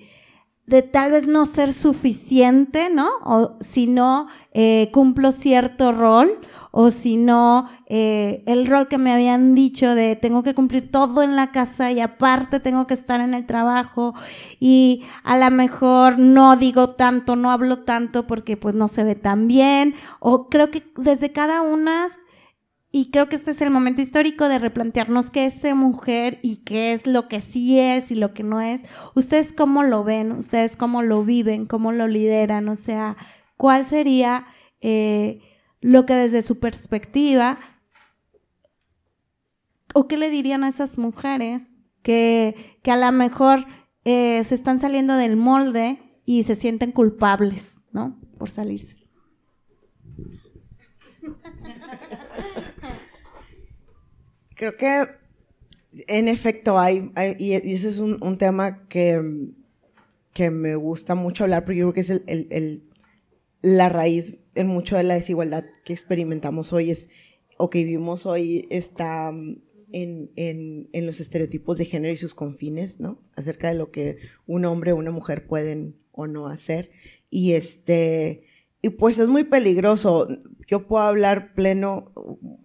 de 0.67 0.81
tal 0.81 1.11
vez 1.11 1.27
no 1.27 1.45
ser 1.45 1.75
suficiente, 1.75 2.89
¿no? 2.91 3.09
O 3.23 3.59
si 3.61 3.87
no 3.87 4.29
eh, 4.53 4.91
cumplo 4.93 5.31
cierto 5.31 5.93
rol, 5.93 6.41
o 6.71 6.91
si 6.91 7.17
no 7.17 7.69
eh, 7.87 8.43
el 8.47 8.67
rol 8.67 8.89
que 8.89 8.97
me 8.97 9.13
habían 9.13 9.55
dicho 9.55 9.95
de 9.95 10.17
tengo 10.17 10.43
que 10.43 10.55
cumplir 10.55 10.91
todo 10.91 11.23
en 11.23 11.37
la 11.37 11.53
casa 11.53 11.93
y 11.93 12.01
aparte 12.01 12.61
tengo 12.61 12.87
que 12.87 12.95
estar 12.95 13.21
en 13.21 13.35
el 13.35 13.45
trabajo 13.47 14.15
y 14.59 15.05
a 15.23 15.37
lo 15.37 15.51
mejor 15.51 16.19
no 16.19 16.57
digo 16.57 16.89
tanto, 16.89 17.37
no 17.37 17.51
hablo 17.51 17.81
tanto 17.81 18.27
porque 18.27 18.57
pues 18.57 18.75
no 18.75 18.89
se 18.89 19.05
ve 19.05 19.15
tan 19.15 19.47
bien, 19.47 19.95
o 20.19 20.49
creo 20.49 20.71
que 20.71 20.83
desde 20.97 21.31
cada 21.31 21.61
una 21.61 22.09
y 22.97 23.11
creo 23.11 23.29
que 23.29 23.35
este 23.35 23.51
es 23.51 23.61
el 23.61 23.71
momento 23.71 24.03
histórico 24.03 24.47
de 24.47 24.61
replantearnos 24.61 25.33
qué 25.33 25.47
es 25.47 25.65
mujer 25.75 26.39
y 26.43 26.59
qué 26.59 26.93
es 26.93 27.09
lo 27.09 27.27
que 27.27 27.41
sí 27.41 27.77
es 27.77 28.13
y 28.13 28.15
lo 28.15 28.33
que 28.33 28.45
no 28.45 28.61
es. 28.61 28.85
¿Ustedes 29.17 29.53
cómo 29.53 29.83
lo 29.83 30.05
ven? 30.05 30.31
¿Ustedes 30.31 30.77
cómo 30.77 31.03
lo 31.03 31.25
viven? 31.25 31.67
¿Cómo 31.67 31.91
lo 31.91 32.07
lideran? 32.07 32.69
O 32.69 32.77
sea, 32.77 33.17
¿cuál 33.57 33.85
sería 33.85 34.47
eh, 34.81 35.41
lo 35.81 36.07
que 36.07 36.15
desde 36.15 36.43
su 36.43 36.61
perspectiva 36.61 37.59
o 39.93 40.07
qué 40.07 40.17
le 40.17 40.31
dirían 40.31 40.63
a 40.63 40.69
esas 40.69 40.97
mujeres 40.97 41.79
que, 42.03 42.79
que 42.85 42.93
a 42.93 42.97
lo 42.97 43.11
mejor 43.11 43.67
eh, 44.05 44.45
se 44.45 44.55
están 44.55 44.79
saliendo 44.79 45.17
del 45.17 45.35
molde 45.35 45.99
y 46.25 46.45
se 46.45 46.55
sienten 46.55 46.93
culpables, 46.93 47.81
¿no? 47.91 48.21
Por 48.39 48.51
salirse. 48.51 49.04
Creo 54.55 54.77
que 54.77 55.07
en 56.07 56.29
efecto 56.29 56.79
hay, 56.79 57.13
y, 57.39 57.53
ese 57.53 57.89
es 57.89 57.99
un, 57.99 58.39
tema 58.39 58.87
que, 58.89 59.51
que, 60.33 60.51
me 60.51 60.75
gusta 60.77 61.15
mucho 61.15 61.45
hablar 61.45 61.65
porque 61.65 61.79
yo 61.79 61.93
creo 61.93 61.95
que 61.95 62.13
es 62.13 62.23
el, 62.27 62.83
la 63.63 63.89
raíz 63.89 64.37
en 64.55 64.67
mucho 64.67 64.97
de 64.97 65.05
la 65.05 65.15
desigualdad 65.15 65.65
que 65.85 65.93
experimentamos 65.93 66.73
hoy 66.73 66.91
es, 66.91 67.09
o 67.57 67.71
que 67.71 67.85
vivimos 67.85 68.27
hoy 68.27 68.67
está 68.71 69.29
en, 69.29 70.31
en, 70.37 70.89
en, 70.93 71.07
los 71.07 71.21
estereotipos 71.21 71.79
de 71.79 71.85
género 71.85 72.13
y 72.13 72.17
sus 72.17 72.35
confines, 72.35 72.99
¿no? 72.99 73.21
Acerca 73.37 73.69
de 73.69 73.79
lo 73.79 73.91
que 73.91 74.19
un 74.47 74.65
hombre 74.65 74.93
o 74.93 74.97
una 74.97 75.13
mujer 75.13 75.47
pueden 75.47 75.97
o 76.11 76.27
no 76.27 76.49
hacer. 76.49 76.91
Y 77.31 77.53
este, 77.53 78.45
y 78.83 78.91
pues 78.91 79.19
es 79.19 79.29
muy 79.29 79.45
peligroso 79.45 80.29
yo 80.69 80.87
puedo 80.87 81.05
hablar 81.05 81.55
pleno, 81.55 82.13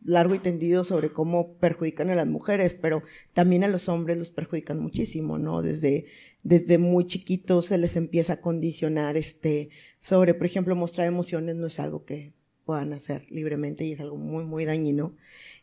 largo 0.04 0.36
y 0.36 0.40
tendido 0.40 0.84
sobre 0.84 1.12
cómo 1.12 1.54
perjudican 1.58 2.10
a 2.10 2.16
las 2.16 2.28
mujeres, 2.28 2.74
pero 2.74 3.04
también 3.34 3.64
a 3.64 3.68
los 3.68 3.90
hombres 3.90 4.18
los 4.18 4.32
perjudican 4.32 4.80
muchísimo, 4.80 5.38
¿no? 5.38 5.62
Desde, 5.62 6.06
desde 6.44 6.78
muy 6.78 7.08
chiquitos 7.08 7.68
se 7.68 7.78
les 7.78 7.96
empieza 7.96 8.34
a 8.34 8.42
condicionar 8.42 9.18
este, 9.18 9.70
sobre, 10.00 10.34
por 10.34 10.46
ejemplo, 10.46 10.76
mostrar 10.76 11.08
emociones 11.08 11.56
no 11.56 11.68
es 11.68 11.80
algo 11.80 12.06
que 12.06 12.34
puedan 12.66 12.94
hacer 12.94 13.26
libremente 13.30 13.86
y 13.86 13.94
es 13.94 14.00
algo 14.00 14.18
muy, 14.18 14.46
muy 14.46 14.66
dañino. 14.66 15.16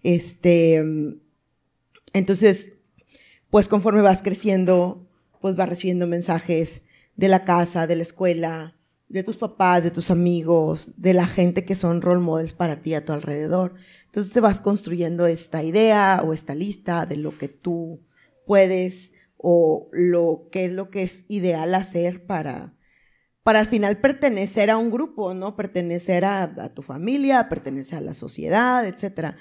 Este, 0.02 0.82
entonces, 2.12 2.72
pues 3.50 3.68
conforme 3.68 4.02
vas 4.02 4.22
creciendo, 4.22 5.08
pues 5.40 5.56
vas 5.56 5.68
recibiendo 5.68 6.06
mensajes 6.06 6.82
de 7.16 7.28
la 7.28 7.44
casa, 7.44 7.86
de 7.86 7.96
la 7.96 8.02
escuela, 8.02 8.75
de 9.08 9.22
tus 9.22 9.36
papás, 9.36 9.82
de 9.82 9.90
tus 9.90 10.10
amigos, 10.10 10.94
de 10.96 11.14
la 11.14 11.26
gente 11.26 11.64
que 11.64 11.74
son 11.74 12.02
role 12.02 12.20
models 12.20 12.52
para 12.52 12.82
ti 12.82 12.94
a 12.94 13.04
tu 13.04 13.12
alrededor. 13.12 13.74
Entonces 14.06 14.32
te 14.32 14.40
vas 14.40 14.60
construyendo 14.60 15.26
esta 15.26 15.62
idea 15.62 16.22
o 16.24 16.32
esta 16.32 16.54
lista 16.54 17.06
de 17.06 17.16
lo 17.16 17.36
que 17.36 17.48
tú 17.48 18.00
puedes 18.46 19.12
o 19.36 19.88
lo 19.92 20.48
que 20.50 20.64
es 20.64 20.72
lo 20.72 20.90
que 20.90 21.02
es 21.02 21.24
ideal 21.28 21.74
hacer 21.74 22.24
para, 22.26 22.74
para 23.42 23.60
al 23.60 23.66
final 23.66 23.98
pertenecer 23.98 24.70
a 24.70 24.78
un 24.78 24.90
grupo, 24.90 25.34
¿no? 25.34 25.54
Pertenecer 25.54 26.24
a, 26.24 26.72
tu 26.74 26.82
familia, 26.82 27.48
pertenecer 27.48 27.98
a 27.98 28.00
la 28.00 28.14
sociedad, 28.14 28.86
etc. 28.86 29.36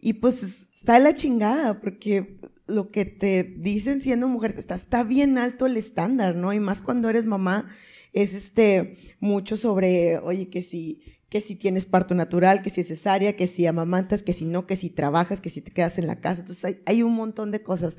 Y 0.00 0.14
pues 0.14 0.42
está 0.42 0.94
de 0.94 1.00
la 1.00 1.14
chingada, 1.14 1.80
porque 1.80 2.40
lo 2.66 2.90
que 2.90 3.04
te 3.04 3.44
dicen 3.44 4.00
siendo 4.00 4.26
mujer, 4.26 4.54
está, 4.56 4.74
está 4.74 5.02
bien 5.02 5.38
alto 5.38 5.66
el 5.66 5.76
estándar, 5.76 6.34
¿no? 6.34 6.52
Y 6.52 6.60
más 6.60 6.82
cuando 6.82 7.10
eres 7.10 7.26
mamá 7.26 7.68
es 8.14 8.32
este, 8.34 8.96
mucho 9.20 9.56
sobre, 9.56 10.18
oye, 10.18 10.48
que 10.48 10.62
si, 10.62 11.02
que 11.28 11.40
si 11.40 11.56
tienes 11.56 11.84
parto 11.84 12.14
natural, 12.14 12.62
que 12.62 12.70
si 12.70 12.80
es 12.80 12.88
cesárea, 12.88 13.36
que 13.36 13.48
si 13.48 13.66
amamantas, 13.66 14.22
que 14.22 14.32
si 14.32 14.44
no, 14.44 14.66
que 14.66 14.76
si 14.76 14.88
trabajas, 14.88 15.40
que 15.40 15.50
si 15.50 15.60
te 15.60 15.72
quedas 15.72 15.98
en 15.98 16.06
la 16.06 16.20
casa. 16.20 16.42
Entonces 16.42 16.78
hay, 16.86 17.02
un 17.02 17.14
montón 17.14 17.50
de 17.50 17.62
cosas. 17.62 17.98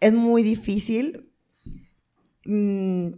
Es 0.00 0.14
muy 0.14 0.42
difícil 0.42 1.30
mm, 2.46 3.08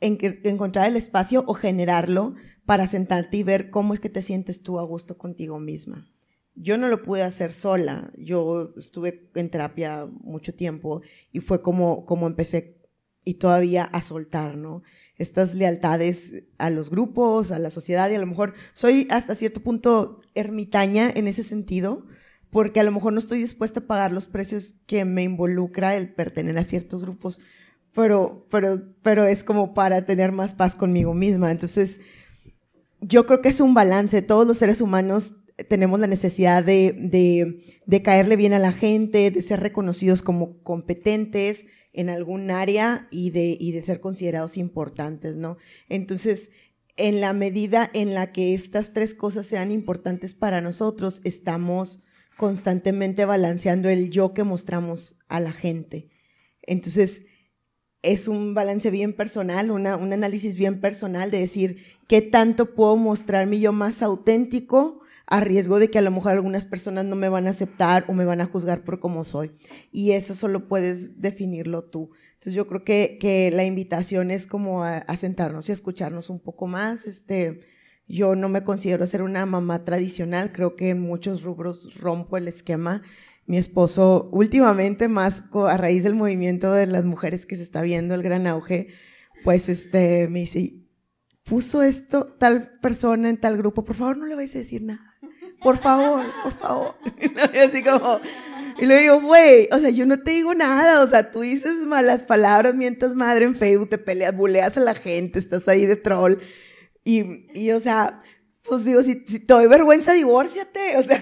encontrar 0.00 0.88
el 0.88 0.96
espacio 0.96 1.44
o 1.46 1.54
generarlo 1.54 2.34
para 2.66 2.86
sentarte 2.86 3.38
y 3.38 3.42
ver 3.42 3.70
cómo 3.70 3.94
es 3.94 4.00
que 4.00 4.10
te 4.10 4.20
sientes 4.20 4.62
tú 4.62 4.78
a 4.78 4.84
gusto 4.84 5.16
contigo 5.16 5.58
misma. 5.58 6.08
Yo 6.54 6.76
no 6.76 6.88
lo 6.88 7.02
pude 7.02 7.22
hacer 7.22 7.52
sola. 7.52 8.12
Yo 8.18 8.74
estuve 8.76 9.30
en 9.34 9.48
terapia 9.48 10.06
mucho 10.20 10.54
tiempo 10.54 11.00
y 11.32 11.40
fue 11.40 11.62
como, 11.62 12.04
como 12.04 12.26
empecé 12.26 12.76
y 13.24 13.34
todavía 13.34 13.84
a 13.84 14.02
soltar, 14.02 14.56
¿no? 14.56 14.82
Estas 15.22 15.54
lealtades 15.54 16.44
a 16.58 16.70
los 16.70 16.90
grupos, 16.90 17.50
a 17.50 17.58
la 17.58 17.70
sociedad, 17.70 18.10
y 18.10 18.14
a 18.14 18.20
lo 18.20 18.26
mejor 18.26 18.54
soy 18.74 19.06
hasta 19.10 19.34
cierto 19.34 19.60
punto 19.60 20.20
ermitaña 20.34 21.10
en 21.14 21.28
ese 21.28 21.42
sentido, 21.42 22.06
porque 22.50 22.80
a 22.80 22.84
lo 22.84 22.92
mejor 22.92 23.12
no 23.12 23.18
estoy 23.18 23.38
dispuesta 23.38 23.80
a 23.80 23.86
pagar 23.86 24.12
los 24.12 24.26
precios 24.26 24.74
que 24.86 25.04
me 25.04 25.22
involucra 25.22 25.96
el 25.96 26.12
pertenecer 26.12 26.58
a 26.58 26.64
ciertos 26.64 27.02
grupos, 27.02 27.40
pero, 27.94 28.46
pero, 28.50 28.82
pero 29.02 29.24
es 29.24 29.44
como 29.44 29.74
para 29.74 30.04
tener 30.04 30.32
más 30.32 30.54
paz 30.54 30.74
conmigo 30.74 31.14
misma. 31.14 31.50
Entonces, 31.50 32.00
yo 33.00 33.26
creo 33.26 33.40
que 33.40 33.48
es 33.48 33.60
un 33.60 33.74
balance. 33.74 34.22
Todos 34.22 34.46
los 34.46 34.58
seres 34.58 34.80
humanos 34.80 35.34
tenemos 35.68 36.00
la 36.00 36.06
necesidad 36.06 36.64
de, 36.64 36.94
de, 36.98 37.64
de 37.84 38.02
caerle 38.02 38.36
bien 38.36 38.52
a 38.52 38.58
la 38.58 38.72
gente, 38.72 39.30
de 39.30 39.42
ser 39.42 39.60
reconocidos 39.60 40.22
como 40.22 40.62
competentes, 40.62 41.66
en 41.92 42.10
algún 42.10 42.50
área 42.50 43.08
y 43.10 43.30
de, 43.30 43.56
y 43.58 43.72
de 43.72 43.82
ser 43.82 44.00
considerados 44.00 44.56
importantes, 44.56 45.36
¿no? 45.36 45.58
Entonces, 45.88 46.50
en 46.96 47.20
la 47.20 47.32
medida 47.32 47.90
en 47.94 48.14
la 48.14 48.32
que 48.32 48.54
estas 48.54 48.92
tres 48.92 49.14
cosas 49.14 49.46
sean 49.46 49.70
importantes 49.70 50.34
para 50.34 50.60
nosotros, 50.60 51.20
estamos 51.24 52.00
constantemente 52.36 53.24
balanceando 53.24 53.88
el 53.88 54.10
yo 54.10 54.34
que 54.34 54.44
mostramos 54.44 55.16
a 55.28 55.40
la 55.40 55.52
gente. 55.52 56.10
Entonces, 56.62 57.22
es 58.02 58.28
un 58.28 58.54
balance 58.54 58.90
bien 58.90 59.14
personal, 59.14 59.70
un 59.70 59.86
análisis 59.86 60.56
bien 60.56 60.80
personal 60.80 61.30
de 61.30 61.38
decir 61.38 61.82
qué 62.08 62.20
tanto 62.20 62.74
puedo 62.74 62.96
mostrar 62.96 63.46
mi 63.46 63.60
yo 63.60 63.72
más 63.72 64.02
auténtico 64.02 65.00
a 65.26 65.40
riesgo 65.40 65.78
de 65.78 65.88
que 65.88 65.98
a 65.98 66.02
lo 66.02 66.10
mejor 66.10 66.32
algunas 66.32 66.66
personas 66.66 67.04
no 67.04 67.16
me 67.16 67.28
van 67.28 67.46
a 67.46 67.50
aceptar 67.50 68.04
o 68.08 68.12
me 68.12 68.24
van 68.24 68.40
a 68.40 68.46
juzgar 68.46 68.84
por 68.84 69.00
cómo 69.00 69.24
soy. 69.24 69.52
Y 69.90 70.10
eso 70.10 70.34
solo 70.34 70.68
puedes 70.68 71.20
definirlo 71.20 71.84
tú. 71.84 72.10
Entonces 72.34 72.54
yo 72.54 72.66
creo 72.66 72.84
que, 72.84 73.50
la 73.54 73.64
invitación 73.64 74.30
es 74.30 74.46
como 74.46 74.82
a, 74.82 75.16
sentarnos 75.16 75.68
y 75.68 75.72
escucharnos 75.72 76.28
un 76.28 76.40
poco 76.40 76.66
más. 76.66 77.06
Este, 77.06 77.60
yo 78.08 78.34
no 78.34 78.48
me 78.48 78.64
considero 78.64 79.06
ser 79.06 79.22
una 79.22 79.46
mamá 79.46 79.84
tradicional, 79.84 80.52
creo 80.52 80.76
que 80.76 80.90
en 80.90 81.00
muchos 81.00 81.42
rubros 81.42 81.94
rompo 81.94 82.36
el 82.36 82.48
esquema. 82.48 83.02
Mi 83.46 83.58
esposo, 83.58 84.28
últimamente, 84.32 85.08
más 85.08 85.44
a 85.52 85.76
raíz 85.76 86.04
del 86.04 86.14
movimiento 86.14 86.72
de 86.72 86.86
las 86.86 87.04
mujeres 87.04 87.46
que 87.46 87.56
se 87.56 87.62
está 87.62 87.82
viendo, 87.82 88.14
el 88.14 88.22
gran 88.22 88.46
auge, 88.46 88.88
pues 89.44 89.68
este, 89.68 90.28
me 90.28 90.40
dice, 90.40 90.74
puso 91.44 91.82
esto 91.82 92.26
tal 92.38 92.78
persona 92.80 93.28
en 93.28 93.38
tal 93.38 93.56
grupo, 93.56 93.84
por 93.84 93.96
favor 93.96 94.16
no 94.16 94.26
le 94.26 94.36
vais 94.36 94.54
a 94.54 94.58
decir 94.58 94.82
nada 94.82 95.12
por 95.62 95.78
favor, 95.78 96.24
por 96.42 96.52
favor. 96.58 96.94
Y 97.54 97.58
así 97.58 97.82
como, 97.82 98.20
y 98.78 98.86
le 98.86 98.98
digo, 98.98 99.20
güey, 99.20 99.68
o 99.72 99.78
sea, 99.78 99.90
yo 99.90 100.04
no 100.06 100.20
te 100.20 100.32
digo 100.32 100.54
nada, 100.54 101.02
o 101.02 101.06
sea, 101.06 101.30
tú 101.30 101.40
dices 101.40 101.86
malas 101.86 102.24
palabras, 102.24 102.74
mientras 102.74 103.14
madre 103.14 103.44
en 103.44 103.54
Facebook, 103.54 103.90
te 103.90 103.98
peleas, 103.98 104.36
buleas 104.36 104.76
a 104.76 104.80
la 104.80 104.94
gente, 104.94 105.38
estás 105.38 105.68
ahí 105.68 105.86
de 105.86 105.96
troll. 105.96 106.38
Y, 107.04 107.46
y 107.54 107.70
o 107.72 107.80
sea, 107.80 108.22
pues 108.68 108.84
digo, 108.84 109.02
si, 109.02 109.16
te 109.16 109.52
doy 109.52 109.66
vergüenza, 109.66 110.12
divórciate. 110.12 110.96
O 110.96 111.02
sea, 111.02 111.20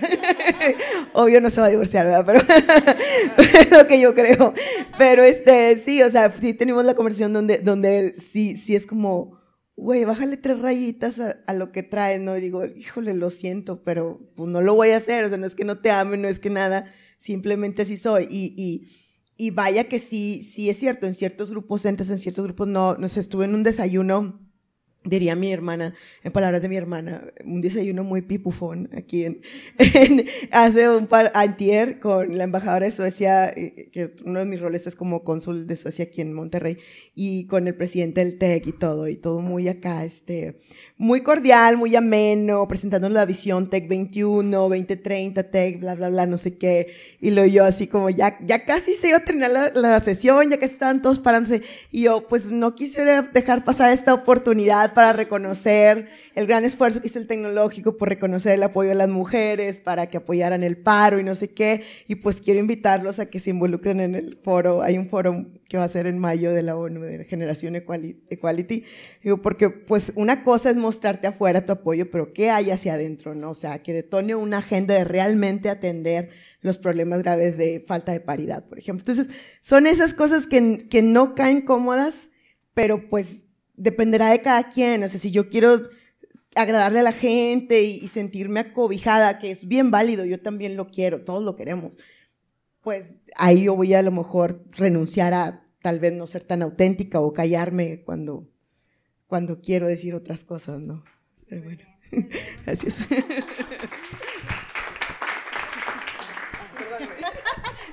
obvio 1.14 1.40
no 1.40 1.50
se 1.50 1.60
va 1.60 1.68
a 1.68 1.70
divorciar, 1.70 2.06
¿verdad? 2.06 2.24
Pero 2.26 3.78
lo 3.78 3.86
que 3.86 4.00
yo 4.00 4.14
creo. 4.14 4.52
Pero 4.98 5.22
este, 5.22 5.76
sí, 5.78 6.02
o 6.02 6.10
sea, 6.10 6.32
sí 6.38 6.54
tenemos 6.54 6.84
la 6.84 6.94
conversación 6.94 7.32
donde, 7.32 7.58
donde 7.58 8.14
sí, 8.14 8.56
sí 8.56 8.76
es 8.76 8.86
como, 8.86 9.38
güey, 9.74 10.04
bájale 10.04 10.36
tres 10.36 10.60
rayitas 10.60 11.18
a, 11.20 11.54
lo 11.54 11.72
que 11.72 11.82
traes, 11.82 12.20
¿no? 12.20 12.36
Y 12.36 12.40
digo, 12.40 12.64
híjole, 12.66 13.14
lo 13.14 13.30
siento, 13.30 13.82
pero 13.82 14.20
pues 14.36 14.48
no 14.48 14.60
lo 14.60 14.74
voy 14.74 14.90
a 14.90 14.98
hacer, 14.98 15.24
o 15.24 15.28
sea, 15.28 15.38
no 15.38 15.46
es 15.46 15.54
que 15.54 15.64
no 15.64 15.78
te 15.78 15.90
ame, 15.90 16.18
no 16.18 16.28
es 16.28 16.40
que 16.40 16.50
nada, 16.50 16.92
simplemente 17.18 17.82
así 17.82 17.96
soy. 17.96 18.28
Y, 18.30 18.54
y, 18.56 18.88
y 19.38 19.50
vaya 19.50 19.88
que 19.88 19.98
sí, 19.98 20.42
sí 20.42 20.68
es 20.68 20.78
cierto, 20.78 21.06
en 21.06 21.14
ciertos 21.14 21.50
grupos 21.50 21.86
entras, 21.86 22.10
en 22.10 22.18
ciertos 22.18 22.44
grupos 22.44 22.68
no, 22.68 22.96
no 22.96 23.08
sé, 23.08 23.20
estuve 23.20 23.46
en 23.46 23.54
un 23.54 23.62
desayuno 23.62 24.49
diría 25.04 25.34
mi 25.34 25.50
hermana, 25.50 25.94
en 26.22 26.32
palabras 26.32 26.60
de 26.60 26.68
mi 26.68 26.76
hermana, 26.76 27.32
un 27.44 27.62
desayuno 27.62 28.04
muy 28.04 28.20
pipufón 28.22 28.90
aquí 28.94 29.24
en, 29.24 29.40
en 29.78 30.26
hace 30.50 30.90
un 30.90 31.06
par 31.06 31.32
antier 31.34 31.98
con 32.00 32.36
la 32.36 32.44
embajadora 32.44 32.86
de 32.86 32.92
Suecia, 32.92 33.48
eh, 33.48 33.88
que 33.92 34.12
uno 34.24 34.40
de 34.40 34.44
mis 34.44 34.60
roles 34.60 34.86
es 34.86 34.96
como 34.96 35.24
cónsul 35.24 35.66
de 35.66 35.76
Suecia 35.76 36.04
aquí 36.04 36.20
en 36.20 36.34
Monterrey, 36.34 36.76
y 37.14 37.46
con 37.46 37.66
el 37.66 37.74
presidente 37.74 38.22
del 38.22 38.38
TEC 38.38 38.66
y 38.66 38.72
todo, 38.72 39.08
y 39.08 39.16
todo 39.16 39.40
muy 39.40 39.68
acá, 39.68 40.04
este, 40.04 40.58
muy 41.00 41.22
cordial, 41.22 41.78
muy 41.78 41.96
ameno, 41.96 42.68
presentándonos 42.68 43.14
la 43.14 43.24
visión 43.24 43.70
TEC 43.70 43.88
21, 43.88 44.68
2030, 44.68 45.44
TEC, 45.44 45.80
bla, 45.80 45.94
bla, 45.94 46.10
bla, 46.10 46.26
no 46.26 46.36
sé 46.36 46.58
qué, 46.58 46.92
y 47.20 47.30
lo 47.30 47.46
yo 47.46 47.64
así 47.64 47.86
como 47.86 48.10
ya, 48.10 48.36
ya 48.44 48.66
casi 48.66 48.92
se 48.92 49.08
iba 49.08 49.16
a 49.16 49.24
terminar 49.24 49.50
la, 49.50 49.70
la 49.72 50.00
sesión, 50.02 50.50
ya 50.50 50.58
que 50.58 50.66
estaban 50.66 51.00
todos 51.00 51.18
parándose, 51.18 51.62
y 51.90 52.02
yo 52.02 52.26
pues 52.28 52.50
no 52.50 52.74
quisiera 52.74 53.22
dejar 53.22 53.64
pasar 53.64 53.94
esta 53.94 54.12
oportunidad 54.12 54.92
para 54.92 55.14
reconocer 55.14 56.10
el 56.34 56.46
gran 56.46 56.64
esfuerzo 56.64 57.00
que 57.00 57.06
hizo 57.06 57.18
el 57.18 57.26
tecnológico 57.26 57.96
por 57.96 58.10
reconocer 58.10 58.52
el 58.52 58.62
apoyo 58.62 58.92
a 58.92 58.94
las 58.94 59.08
mujeres, 59.08 59.80
para 59.80 60.08
que 60.08 60.18
apoyaran 60.18 60.62
el 60.62 60.76
paro 60.76 61.18
y 61.18 61.24
no 61.24 61.34
sé 61.34 61.50
qué. 61.50 61.82
Y 62.08 62.16
pues 62.16 62.40
quiero 62.40 62.60
invitarlos 62.60 63.18
a 63.18 63.26
que 63.26 63.40
se 63.40 63.50
involucren 63.50 64.00
en 64.00 64.14
el 64.14 64.38
foro. 64.42 64.82
Hay 64.82 64.96
un 64.98 65.08
foro 65.08 65.46
que 65.68 65.76
va 65.76 65.84
a 65.84 65.88
ser 65.88 66.06
en 66.06 66.18
mayo 66.18 66.52
de 66.52 66.62
la 66.62 66.76
ONU, 66.76 67.00
de 67.00 67.24
Generación 67.24 67.76
Equality. 67.76 68.84
Digo, 69.22 69.42
porque 69.42 69.70
pues 69.70 70.12
una 70.16 70.42
cosa 70.44 70.70
es 70.70 70.76
mostrarte 70.90 71.28
afuera 71.28 71.64
tu 71.64 71.72
apoyo, 71.72 72.10
pero 72.10 72.32
¿qué 72.32 72.50
hay 72.50 72.72
hacia 72.72 72.94
adentro? 72.94 73.36
¿no? 73.36 73.50
O 73.50 73.54
sea, 73.54 73.80
que 73.80 73.92
detone 73.92 74.34
una 74.34 74.58
agenda 74.58 74.94
de 74.94 75.04
realmente 75.04 75.68
atender 75.68 76.30
los 76.62 76.78
problemas 76.78 77.22
graves 77.22 77.56
de 77.56 77.84
falta 77.86 78.10
de 78.10 78.18
paridad, 78.18 78.66
por 78.66 78.78
ejemplo. 78.78 79.04
Entonces, 79.06 79.32
son 79.60 79.86
esas 79.86 80.14
cosas 80.14 80.48
que, 80.48 80.78
que 80.78 81.00
no 81.02 81.36
caen 81.36 81.62
cómodas, 81.62 82.28
pero 82.74 83.08
pues 83.08 83.42
dependerá 83.76 84.30
de 84.30 84.42
cada 84.42 84.68
quien. 84.68 85.04
O 85.04 85.08
sea, 85.08 85.20
si 85.20 85.30
yo 85.30 85.48
quiero 85.48 85.80
agradarle 86.56 86.98
a 86.98 87.04
la 87.04 87.12
gente 87.12 87.84
y, 87.84 88.08
sentirme 88.08 88.58
acobijada, 88.58 89.38
que 89.38 89.52
es 89.52 89.68
bien 89.68 89.92
válido, 89.92 90.24
yo 90.24 90.40
también 90.40 90.76
lo 90.76 90.88
quiero, 90.88 91.22
todos 91.22 91.44
lo 91.44 91.54
queremos, 91.54 91.98
pues 92.82 93.04
ahí 93.36 93.62
yo 93.62 93.76
voy 93.76 93.94
a, 93.94 94.00
a 94.00 94.02
lo 94.02 94.10
mejor 94.10 94.64
renunciar 94.72 95.34
a 95.34 95.68
tal 95.82 96.00
vez 96.00 96.12
no 96.12 96.26
ser 96.26 96.42
tan 96.42 96.62
auténtica 96.62 97.20
o 97.20 97.32
callarme 97.32 98.02
cuando, 98.02 98.49
cuando 99.30 99.60
quiero 99.60 99.86
decir 99.86 100.14
otras 100.16 100.44
cosas, 100.44 100.80
¿no? 100.80 101.04
Pero 101.48 101.62
bueno, 101.62 101.84
gracias. 102.66 102.94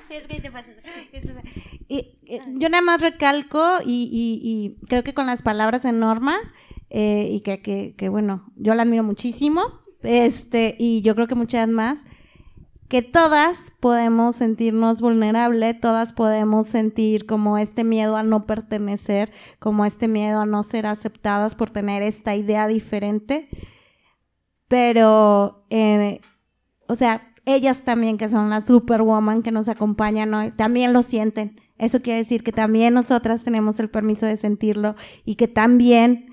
Sí, 0.08 0.14
es 0.14 0.26
que 0.26 0.40
te 0.40 0.50
pasa 0.50 0.72
eso. 1.12 1.28
Y, 1.86 2.18
eh, 2.26 2.40
yo 2.56 2.68
nada 2.68 2.82
más 2.82 3.00
recalco 3.00 3.78
y, 3.84 4.08
y, 4.12 4.40
y, 4.42 4.86
creo 4.88 5.04
que 5.04 5.14
con 5.14 5.26
las 5.26 5.42
palabras 5.42 5.84
en 5.84 6.00
Norma, 6.00 6.36
eh, 6.90 7.28
y 7.30 7.40
que, 7.40 7.62
que, 7.62 7.94
que, 7.96 8.08
bueno, 8.08 8.52
yo 8.56 8.74
la 8.74 8.82
admiro 8.82 9.04
muchísimo, 9.04 9.62
este, 10.02 10.74
y 10.76 11.02
yo 11.02 11.14
creo 11.14 11.28
que 11.28 11.36
muchas 11.36 11.68
más, 11.68 12.00
que 12.88 13.02
todas 13.02 13.72
podemos 13.80 14.36
sentirnos 14.36 15.00
vulnerables, 15.00 15.78
todas 15.78 16.14
podemos 16.14 16.66
sentir 16.66 17.26
como 17.26 17.58
este 17.58 17.84
miedo 17.84 18.16
a 18.16 18.22
no 18.22 18.46
pertenecer, 18.46 19.30
como 19.58 19.84
este 19.84 20.08
miedo 20.08 20.40
a 20.40 20.46
no 20.46 20.62
ser 20.62 20.86
aceptadas 20.86 21.54
por 21.54 21.70
tener 21.70 22.02
esta 22.02 22.34
idea 22.34 22.66
diferente, 22.66 23.48
pero, 24.68 25.64
eh, 25.70 26.20
o 26.88 26.96
sea, 26.96 27.34
ellas 27.44 27.82
también 27.82 28.18
que 28.18 28.28
son 28.28 28.50
las 28.50 28.66
superwoman 28.66 29.42
que 29.42 29.50
nos 29.50 29.68
acompañan 29.68 30.32
hoy, 30.34 30.50
también 30.52 30.92
lo 30.92 31.02
sienten. 31.02 31.60
Eso 31.78 32.02
quiere 32.02 32.18
decir 32.18 32.42
que 32.42 32.52
también 32.52 32.92
nosotras 32.94 33.44
tenemos 33.44 33.80
el 33.80 33.88
permiso 33.88 34.26
de 34.26 34.36
sentirlo 34.36 34.96
y 35.24 35.36
que 35.36 35.48
también 35.48 36.26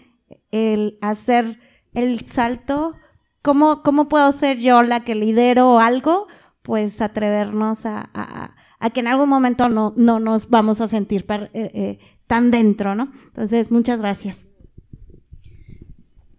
el 0.52 0.98
hacer 1.02 1.60
el 1.94 2.26
salto, 2.26 2.96
¿cómo, 3.42 3.84
cómo 3.84 4.10
puedo 4.10 4.32
ser 4.34 4.58
yo 4.58 4.84
la 4.84 5.04
que 5.04 5.16
lidero 5.16 5.80
algo? 5.80 6.28
Pues 6.66 7.00
atrevernos 7.00 7.86
a, 7.86 8.56
que 8.94 9.00
en 9.00 9.08
algún 9.08 9.30
momento 9.30 9.70
no, 9.70 9.94
no 9.96 10.20
nos 10.20 10.50
vamos 10.50 10.82
a 10.82 10.88
sentir 10.88 11.26
per, 11.26 11.52
eh, 11.54 11.72
eh, 11.74 12.00
tan 12.28 12.52
dentro, 12.52 12.96
¿no? 12.96 13.12
Entonces, 13.28 13.72
muchas 13.72 14.02
gracias. 14.02 14.48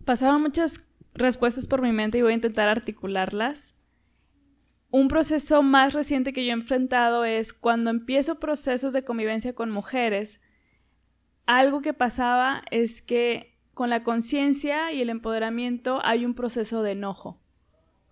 Pasaban 0.04 0.42
muchas 0.42 0.94
respuestas 1.14 1.66
por 1.66 1.80
mi 1.80 1.92
mente 1.92 2.18
y 2.18 2.22
voy 2.22 2.32
a 2.32 2.34
intentar 2.34 2.68
articularlas. 2.68 3.76
Un 4.90 5.08
proceso 5.08 5.62
más 5.62 5.92
reciente 5.92 6.32
que 6.32 6.44
yo 6.44 6.50
he 6.50 6.54
enfrentado 6.54 7.24
es 7.24 7.52
cuando 7.52 7.90
empiezo 7.90 8.40
procesos 8.40 8.92
de 8.92 9.04
convivencia 9.04 9.54
con 9.54 9.70
mujeres, 9.70 10.40
algo 11.46 11.80
que 11.80 11.94
pasaba 11.94 12.62
es 12.72 13.00
que 13.00 13.56
con 13.72 13.90
la 13.90 14.02
conciencia 14.02 14.90
y 14.92 15.00
el 15.00 15.10
empoderamiento 15.10 16.00
hay 16.02 16.24
un 16.24 16.34
proceso 16.34 16.82
de 16.82 16.92
enojo. 16.92 17.40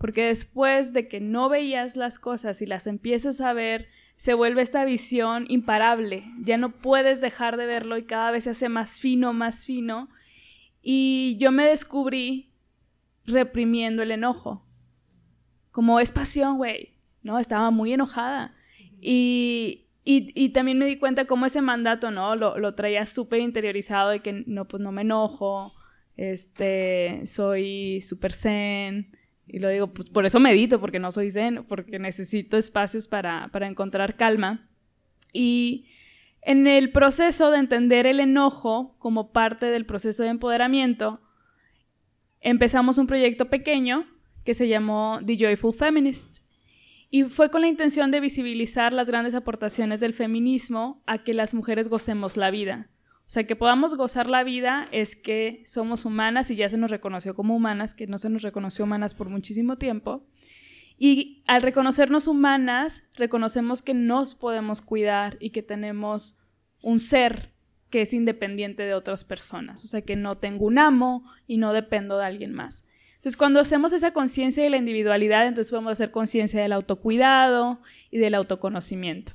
Porque 0.05 0.26
después 0.26 0.92
de 0.92 1.09
que 1.09 1.18
no 1.18 1.48
veías 1.48 1.96
las 1.96 2.18
cosas 2.18 2.61
y 2.61 2.66
las 2.66 2.86
empiezas 2.86 3.40
a 3.40 3.55
ver, 3.55 3.88
se 4.16 4.34
vuelve 4.34 4.61
esta 4.61 4.84
visión 4.84 5.46
imparable. 5.48 6.24
Ya 6.42 6.59
no 6.59 6.72
puedes 6.72 7.22
dejar 7.22 7.57
de 7.57 7.64
verlo 7.64 7.96
y 7.96 8.05
cada 8.05 8.30
vez 8.30 8.44
se 8.44 8.50
hace 8.50 8.68
más 8.68 9.00
fino, 9.00 9.32
más 9.32 9.64
fino. 9.64 10.11
Y 10.82 11.38
yo 11.40 11.52
me 11.52 11.64
descubrí 11.64 12.52
reprimiendo 13.24 14.02
el 14.02 14.11
enojo. 14.11 14.66
Como 15.70 15.98
es 15.98 16.12
pasión, 16.12 16.59
güey. 16.59 16.98
No, 17.22 17.38
estaba 17.38 17.70
muy 17.70 17.94
enojada. 17.94 18.55
Y, 19.00 19.86
y, 20.05 20.50
también 20.50 20.76
me 20.76 20.84
di 20.84 20.98
cuenta 20.98 21.24
cómo 21.24 21.46
ese 21.46 21.62
mandato, 21.62 22.11
¿no? 22.11 22.36
Lo, 22.36 22.59
lo 22.59 22.74
traía 22.74 23.07
súper 23.07 23.40
interiorizado 23.40 24.11
de 24.11 24.20
que 24.20 24.44
no, 24.46 24.68
pues 24.68 24.82
no 24.82 24.92
me 24.92 25.00
enojo, 25.00 25.72
este, 26.18 27.22
soy 27.24 28.02
súper 28.02 28.34
zen. 28.34 29.11
Y 29.47 29.59
lo 29.59 29.68
digo, 29.68 29.92
pues 29.92 30.09
por 30.11 30.24
eso 30.26 30.40
medito, 30.40 30.80
porque 30.80 30.99
no 30.99 31.12
soy 31.12 31.30
zen, 31.30 31.64
porque 31.64 31.99
necesito 31.99 32.57
espacios 32.57 33.09
para, 33.09 33.49
para 33.53 33.66
encontrar 33.66 34.16
calma. 34.16 34.68
Y 35.32 35.86
en 36.42 36.66
el 36.66 36.92
proceso 36.92 37.51
de 37.51 37.59
entender 37.59 38.07
el 38.07 38.20
enojo 38.20 38.97
como 38.99 39.32
parte 39.32 39.66
del 39.66 39.86
proceso 39.86 40.22
de 40.22 40.30
empoderamiento, 40.30 41.20
empezamos 42.40 42.99
un 42.99 43.07
proyecto 43.07 43.51
pequeño 43.51 44.07
que 44.45 44.55
se 44.55 44.68
llamó 44.68 45.20
The 45.24 45.36
Joyful 45.36 45.74
Feminist 45.74 46.45
y 47.11 47.24
fue 47.24 47.49
con 47.49 47.61
la 47.61 47.68
intención 47.68 48.11
de 48.11 48.18
visibilizar 48.18 48.92
las 48.92 49.09
grandes 49.09 49.36
aportaciones 49.36 50.01
del 50.01 50.14
feminismo 50.14 51.01
a 51.07 51.22
que 51.22 51.32
las 51.32 51.55
mujeres 51.55 51.88
gocemos 51.88 52.36
la 52.36 52.51
vida. 52.51 52.90
O 53.26 53.30
sea, 53.34 53.44
que 53.44 53.56
podamos 53.56 53.96
gozar 53.96 54.28
la 54.28 54.44
vida 54.44 54.86
es 54.92 55.16
que 55.16 55.62
somos 55.64 56.04
humanas 56.04 56.50
y 56.50 56.56
ya 56.56 56.68
se 56.68 56.76
nos 56.76 56.90
reconoció 56.90 57.34
como 57.34 57.56
humanas, 57.56 57.94
que 57.94 58.06
no 58.06 58.18
se 58.18 58.28
nos 58.28 58.42
reconoció 58.42 58.84
humanas 58.84 59.14
por 59.14 59.30
muchísimo 59.30 59.78
tiempo. 59.78 60.26
Y 60.98 61.42
al 61.46 61.62
reconocernos 61.62 62.28
humanas, 62.28 63.02
reconocemos 63.16 63.82
que 63.82 63.94
nos 63.94 64.34
podemos 64.34 64.82
cuidar 64.82 65.36
y 65.40 65.50
que 65.50 65.62
tenemos 65.62 66.38
un 66.82 66.98
ser 66.98 67.52
que 67.90 68.02
es 68.02 68.12
independiente 68.12 68.82
de 68.82 68.94
otras 68.94 69.24
personas. 69.24 69.84
O 69.84 69.86
sea, 69.86 70.02
que 70.02 70.16
no 70.16 70.36
tengo 70.36 70.66
un 70.66 70.78
amo 70.78 71.24
y 71.46 71.56
no 71.56 71.72
dependo 71.72 72.18
de 72.18 72.26
alguien 72.26 72.52
más. 72.52 72.84
Entonces, 73.16 73.36
cuando 73.38 73.58
hacemos 73.58 73.92
esa 73.94 74.12
conciencia 74.12 74.62
de 74.62 74.70
la 74.70 74.76
individualidad, 74.76 75.46
entonces 75.46 75.70
podemos 75.70 75.92
hacer 75.92 76.10
conciencia 76.10 76.60
del 76.60 76.72
autocuidado 76.72 77.80
y 78.10 78.18
del 78.18 78.34
autoconocimiento. 78.34 79.32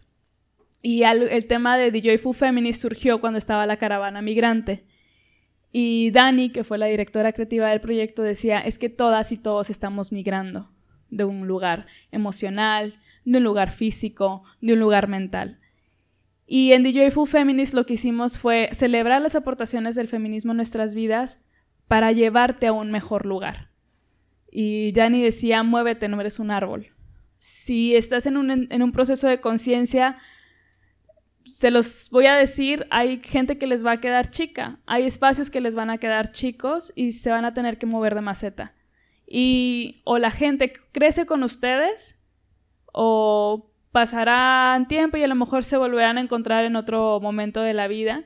Y 0.82 1.04
el 1.04 1.46
tema 1.48 1.78
de 1.78 1.92
The 1.92 2.02
Joyful 2.02 2.36
Feminist 2.36 2.82
surgió 2.82 3.20
cuando 3.20 3.38
estaba 3.38 3.66
la 3.66 3.78
caravana 3.78 4.22
migrante. 4.22 4.86
Y 5.72 6.12
Dani, 6.12 6.52
que 6.52 6.64
fue 6.64 6.78
la 6.78 6.88
directora 6.88 7.34
creativa 7.34 7.70
del 7.70 7.82
proyecto, 7.82 8.24
decía, 8.24 8.60
es 8.60 8.80
que 8.80 8.90
todas 8.90 9.32
y 9.32 9.38
todos 9.38 9.70
estamos 9.70 10.12
migrando 10.12 10.72
de 11.10 11.26
un 11.26 11.48
lugar 11.48 11.88
emocional, 12.12 13.00
de 13.26 13.38
un 13.38 13.44
lugar 13.44 13.72
físico, 13.72 14.44
de 14.62 14.74
un 14.74 14.80
lugar 14.80 15.08
mental. 15.08 15.60
Y 16.48 16.74
en 16.74 16.84
The 16.84 16.94
Joyful 16.94 17.28
Feminist 17.28 17.74
lo 17.74 17.86
que 17.86 17.94
hicimos 17.94 18.40
fue 18.40 18.70
celebrar 18.72 19.22
las 19.22 19.36
aportaciones 19.36 19.96
del 19.96 20.08
feminismo 20.08 20.52
en 20.52 20.58
nuestras 20.58 20.96
vidas 20.96 21.40
para 21.88 22.12
llevarte 22.12 22.68
a 22.68 22.74
un 22.74 22.90
mejor 22.90 23.26
lugar. 23.26 23.70
Y 24.52 24.92
Dani 24.94 25.22
decía, 25.22 25.62
muévete, 25.62 26.08
no 26.08 26.20
eres 26.20 26.40
un 26.40 26.50
árbol. 26.50 26.88
Si 27.38 27.96
estás 27.96 28.26
en 28.26 28.38
un, 28.38 28.68
en 28.72 28.82
un 28.82 28.92
proceso 28.92 29.28
de 29.28 29.40
conciencia, 29.40 30.18
se 31.60 31.72
los 31.72 32.10
voy 32.10 32.26
a 32.26 32.36
decir, 32.36 32.88
hay 32.90 33.20
gente 33.22 33.58
que 33.58 33.68
les 33.68 33.86
va 33.86 33.92
a 33.92 34.00
quedar 34.00 34.32
chica, 34.32 34.80
hay 34.86 35.04
espacios 35.04 35.52
que 35.52 35.60
les 35.60 35.76
van 35.76 35.90
a 35.90 35.98
quedar 35.98 36.32
chicos 36.32 36.94
y 36.96 37.12
se 37.12 37.32
van 37.32 37.44
a 37.44 37.54
tener 37.54 37.78
que 37.78 37.86
mover 37.86 38.16
de 38.16 38.22
maceta. 38.22 38.74
Y 39.28 40.02
o 40.06 40.20
la 40.20 40.32
gente 40.32 40.72
crece 40.94 41.26
con 41.26 41.44
ustedes 41.44 42.18
o 42.94 43.74
pasarán 43.92 44.88
tiempo 44.88 45.18
y 45.18 45.24
a 45.24 45.28
lo 45.28 45.36
mejor 45.36 45.66
se 45.66 45.76
volverán 45.76 46.18
a 46.18 46.22
encontrar 46.22 46.64
en 46.64 46.78
otro 46.78 47.20
momento 47.20 47.62
de 47.62 47.74
la 47.74 47.90
vida. 47.90 48.24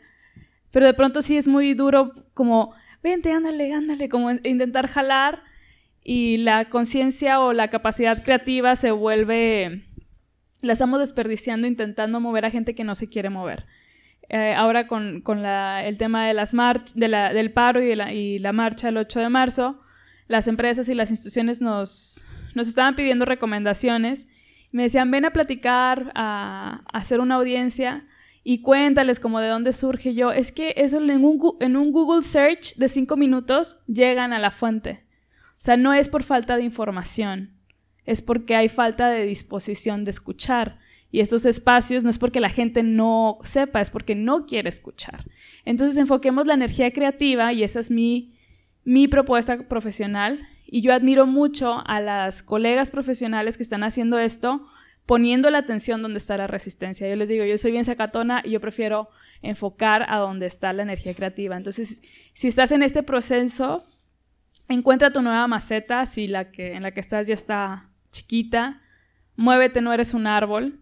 Pero 0.70 0.86
de 0.86 0.94
pronto 0.94 1.24
sí 1.24 1.36
es 1.36 1.48
muy 1.48 1.74
duro 1.74 2.14
como, 2.36 2.76
vente, 3.02 3.32
ándale, 3.32 3.74
ándale, 3.74 4.10
como 4.10 4.30
intentar 4.30 4.86
jalar 4.86 5.42
y 6.04 6.38
la 6.38 6.66
conciencia 6.66 7.40
o 7.40 7.52
la 7.52 7.70
capacidad 7.70 8.24
creativa 8.24 8.76
se 8.76 8.92
vuelve, 8.92 9.82
la 10.64 10.74
estamos 10.74 10.99
desperdiciando 10.99 11.68
intentando 11.68 12.20
mover 12.20 12.45
a 12.45 12.49
gente 12.49 12.74
que 12.74 12.84
no 12.84 12.95
se 12.95 13.09
quiere 13.09 13.30
mover. 13.30 13.66
eh, 14.30 14.53
ahora 14.55 14.88
con, 14.88 15.22
con 15.22 15.43
la, 15.43 15.86
el 15.86 15.97
tema 15.97 16.26
de 16.28 16.34
las 16.34 16.55
de 16.95 17.07
la, 17.07 17.34
del 17.34 17.51
paro 17.51 17.82
y 17.82 17.93
la, 17.95 18.14
y 18.14 18.39
la 18.39 18.53
marcha 18.53 18.89
el 18.89 18.97
8 18.97 19.20
de 19.20 19.30
marzo, 19.30 19.82
las 20.28 20.47
empresas 20.47 20.88
y 20.89 20.95
las 20.95 21.11
instituciones 21.11 21.61
nos, 21.61 22.26
nos 22.55 22.68
estaban 22.68 22.95
pidiendo 22.95 23.26
recomendaciones. 23.26 24.28
Me 24.72 24.84
decían, 24.84 25.11
ven 25.11 25.26
a 25.26 25.34
platicar, 25.34 26.11
a, 26.16 26.82
a 26.91 26.97
hacer 26.97 27.20
una 27.20 27.36
audiencia 27.36 28.07
y 28.43 28.61
cuéntales 28.61 29.20
como 29.20 29.39
de 29.41 29.49
dónde 29.49 29.74
surge 29.74 30.14
yo. 30.16 30.32
Es 30.32 30.51
que 30.51 30.74
eso 30.78 30.97
en 30.97 31.24
un, 31.26 31.57
en 31.59 31.76
un 31.76 31.91
Google 31.91 32.24
Search 32.24 32.76
de 32.76 32.88
cinco 32.88 33.18
minutos 33.18 33.82
llegan 33.88 34.32
a 34.34 34.39
la 34.39 34.49
fuente. 34.49 35.03
O 35.51 35.66
sea, 35.66 35.78
no 35.78 35.93
es 35.93 36.09
por 36.09 36.24
falta 36.24 36.55
de 36.55 36.64
información, 36.64 37.53
es 38.06 38.22
porque 38.22 38.56
hay 38.56 38.70
falta 38.70 39.10
de 39.10 39.26
disposición 39.26 40.04
de 40.04 40.12
escuchar. 40.12 40.80
Y 41.12 41.20
estos 41.20 41.45
espacios 41.45 42.04
no 42.04 42.10
es 42.10 42.18
porque 42.18 42.39
la 42.39 42.49
gente 42.49 42.82
no 42.82 43.38
sepa, 43.43 43.82
es 43.82 43.89
porque 43.89 44.16
no 44.16 44.45
quiere 44.45 44.70
escuchar. 44.70 45.26
Entonces 45.64 45.97
enfoquemos 45.97 46.47
la 46.47 46.56
energía 46.56 46.91
creativa 46.91 47.54
y 47.54 47.64
esa 47.64 47.80
es 47.80 47.91
mi, 47.91 48.34
mi 48.84 49.08
propuesta 49.08 49.68
profesional. 49.68 50.47
Y 50.66 50.82
yo 50.82 50.93
admiro 50.93 51.28
mucho 51.28 51.84
a 51.86 51.99
las 52.01 52.41
colegas 52.41 52.89
profesionales 52.89 53.58
que 53.58 53.64
están 53.64 53.84
haciendo 53.84 54.18
esto 54.18 54.66
poniendo 55.06 55.49
la 55.49 55.60
atención 55.60 56.01
donde 56.01 56.18
está 56.18 56.38
la 56.38 56.47
resistencia. 56.47 57.08
Yo 57.08 57.16
les 57.16 57.30
digo, 57.30 57.45
yo 57.45 57.58
soy 57.58 57.72
bien 57.72 57.86
sacatona 57.86 58.41
y 58.43 58.51
yo 58.51 58.62
prefiero 58.62 59.10
enfocar 59.41 60.06
a 60.10 60.18
donde 60.18 60.45
está 60.45 60.72
la 60.74 60.84
energía 60.84 61.14
creativa. 61.14 61.58
Entonces, 61.58 62.01
si 62.34 62.47
estás 62.47 62.72
en 62.72 62.84
este 62.84 63.04
proceso, 63.04 63.84
encuentra 64.70 65.12
tu 65.12 65.22
nueva 65.22 65.47
maceta, 65.47 66.06
si 66.06 66.28
la 66.28 66.51
que 66.51 66.74
en 66.74 66.84
la 66.84 66.91
que 66.91 67.01
estás 67.01 67.28
ya 67.28 67.34
está 67.34 67.89
chiquita, 68.14 68.82
muévete, 69.36 69.82
no 69.82 69.91
eres 69.91 70.14
un 70.14 70.28
árbol. 70.28 70.80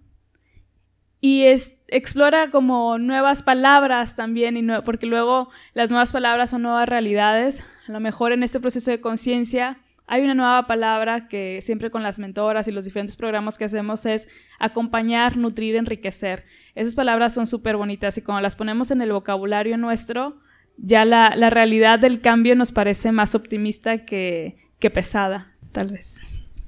Y 1.19 1.43
es, 1.43 1.79
explora 1.88 2.51
como 2.51 2.97
nuevas 2.97 3.41
palabras 3.41 4.15
también, 4.15 4.57
y 4.57 4.82
porque 4.84 5.05
luego 5.07 5.49
las 5.73 5.89
nuevas 5.89 6.11
palabras 6.11 6.51
son 6.51 6.61
nuevas 6.61 6.88
realidades. 6.88 7.65
A 7.88 7.91
lo 7.91 7.99
mejor 7.99 8.32
en 8.32 8.43
este 8.43 8.59
proceso 8.59 8.91
de 8.91 9.01
conciencia 9.01 9.79
hay 10.07 10.23
una 10.23 10.34
nueva 10.34 10.67
palabra 10.67 11.27
que 11.29 11.59
siempre 11.61 11.89
con 11.89 12.03
las 12.03 12.19
mentoras 12.19 12.67
y 12.67 12.71
los 12.71 12.86
diferentes 12.86 13.15
programas 13.15 13.57
que 13.57 13.65
hacemos 13.65 14.05
es 14.05 14.27
acompañar, 14.59 15.38
nutrir, 15.38 15.75
enriquecer. 15.75 16.43
Esas 16.75 16.95
palabras 16.95 17.34
son 17.34 17.47
súper 17.47 17.77
bonitas 17.77 18.17
y 18.17 18.21
cuando 18.21 18.41
las 18.41 18.55
ponemos 18.55 18.91
en 18.91 19.01
el 19.01 19.13
vocabulario 19.13 19.77
nuestro, 19.77 20.41
ya 20.77 21.05
la, 21.05 21.36
la, 21.36 21.49
realidad 21.49 21.99
del 21.99 22.19
cambio 22.19 22.55
nos 22.55 22.71
parece 22.71 23.11
más 23.11 23.36
optimista 23.36 24.05
que, 24.05 24.57
que 24.79 24.89
pesada, 24.89 25.53
tal 25.71 25.89
vez. 25.91 26.19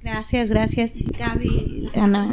Gracias, 0.04 0.50
gracias. 0.50 0.92
Gaby, 1.18 1.90
Ana. 1.94 2.30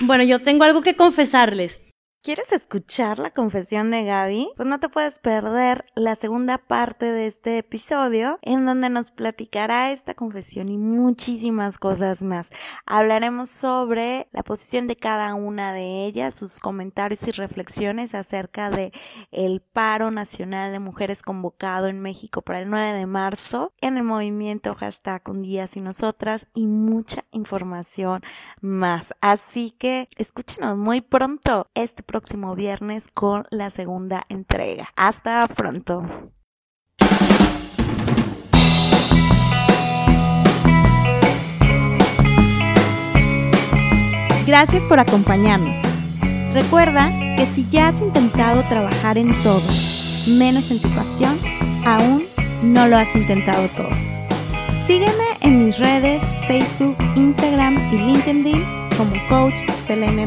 Bueno, 0.00 0.24
yo 0.24 0.38
tengo 0.38 0.64
algo 0.64 0.80
que 0.80 0.96
confesarles. 0.96 1.80
¿Quieres 2.28 2.52
escuchar 2.52 3.18
la 3.18 3.30
confesión 3.30 3.90
de 3.90 4.04
Gaby? 4.04 4.50
Pues 4.54 4.68
no 4.68 4.78
te 4.78 4.90
puedes 4.90 5.18
perder 5.18 5.86
la 5.94 6.14
segunda 6.14 6.58
parte 6.58 7.10
de 7.10 7.26
este 7.26 7.56
episodio 7.56 8.38
en 8.42 8.66
donde 8.66 8.90
nos 8.90 9.12
platicará 9.12 9.92
esta 9.92 10.12
confesión 10.12 10.68
y 10.68 10.76
muchísimas 10.76 11.78
cosas 11.78 12.22
más. 12.22 12.50
Hablaremos 12.84 13.48
sobre 13.48 14.28
la 14.32 14.42
posición 14.42 14.88
de 14.88 14.96
cada 14.96 15.34
una 15.34 15.72
de 15.72 16.04
ellas, 16.04 16.34
sus 16.34 16.60
comentarios 16.60 17.26
y 17.26 17.30
reflexiones 17.30 18.14
acerca 18.14 18.68
de 18.68 18.92
el 19.30 19.62
paro 19.62 20.10
nacional 20.10 20.70
de 20.70 20.80
mujeres 20.80 21.22
convocado 21.22 21.86
en 21.86 21.98
México 21.98 22.42
para 22.42 22.58
el 22.58 22.68
9 22.68 22.92
de 22.92 23.06
marzo 23.06 23.72
en 23.80 23.96
el 23.96 24.02
movimiento 24.02 24.74
hashtag 24.74 25.22
un 25.30 25.40
día 25.40 25.66
sin 25.66 25.84
nosotras 25.84 26.46
y 26.52 26.66
mucha 26.66 27.24
información 27.32 28.20
más. 28.60 29.14
Así 29.22 29.70
que 29.70 30.08
escúchenos 30.18 30.76
muy 30.76 31.00
pronto 31.00 31.70
este 31.74 32.02
próximo 32.18 32.56
viernes 32.56 33.06
con 33.14 33.44
la 33.50 33.70
segunda 33.70 34.24
entrega. 34.28 34.88
Hasta 34.96 35.46
pronto. 35.46 36.02
Gracias 44.44 44.82
por 44.88 44.98
acompañarnos. 44.98 45.76
Recuerda 46.52 47.08
que 47.36 47.46
si 47.54 47.68
ya 47.70 47.86
has 47.86 48.00
intentado 48.00 48.64
trabajar 48.64 49.16
en 49.16 49.30
todo, 49.44 49.62
menos 50.26 50.72
en 50.72 50.82
tu 50.82 50.88
pasión, 50.88 51.38
aún 51.86 52.24
no 52.64 52.88
lo 52.88 52.96
has 52.96 53.14
intentado 53.14 53.68
todo. 53.76 53.90
Sígueme 54.88 55.38
en 55.42 55.66
mis 55.66 55.78
redes 55.78 56.20
Facebook, 56.48 56.96
Instagram 57.14 57.76
y 57.92 57.96
LinkedIn 57.96 58.64
como 58.96 59.12
Coach 59.28 59.54
Selene. 59.86 60.26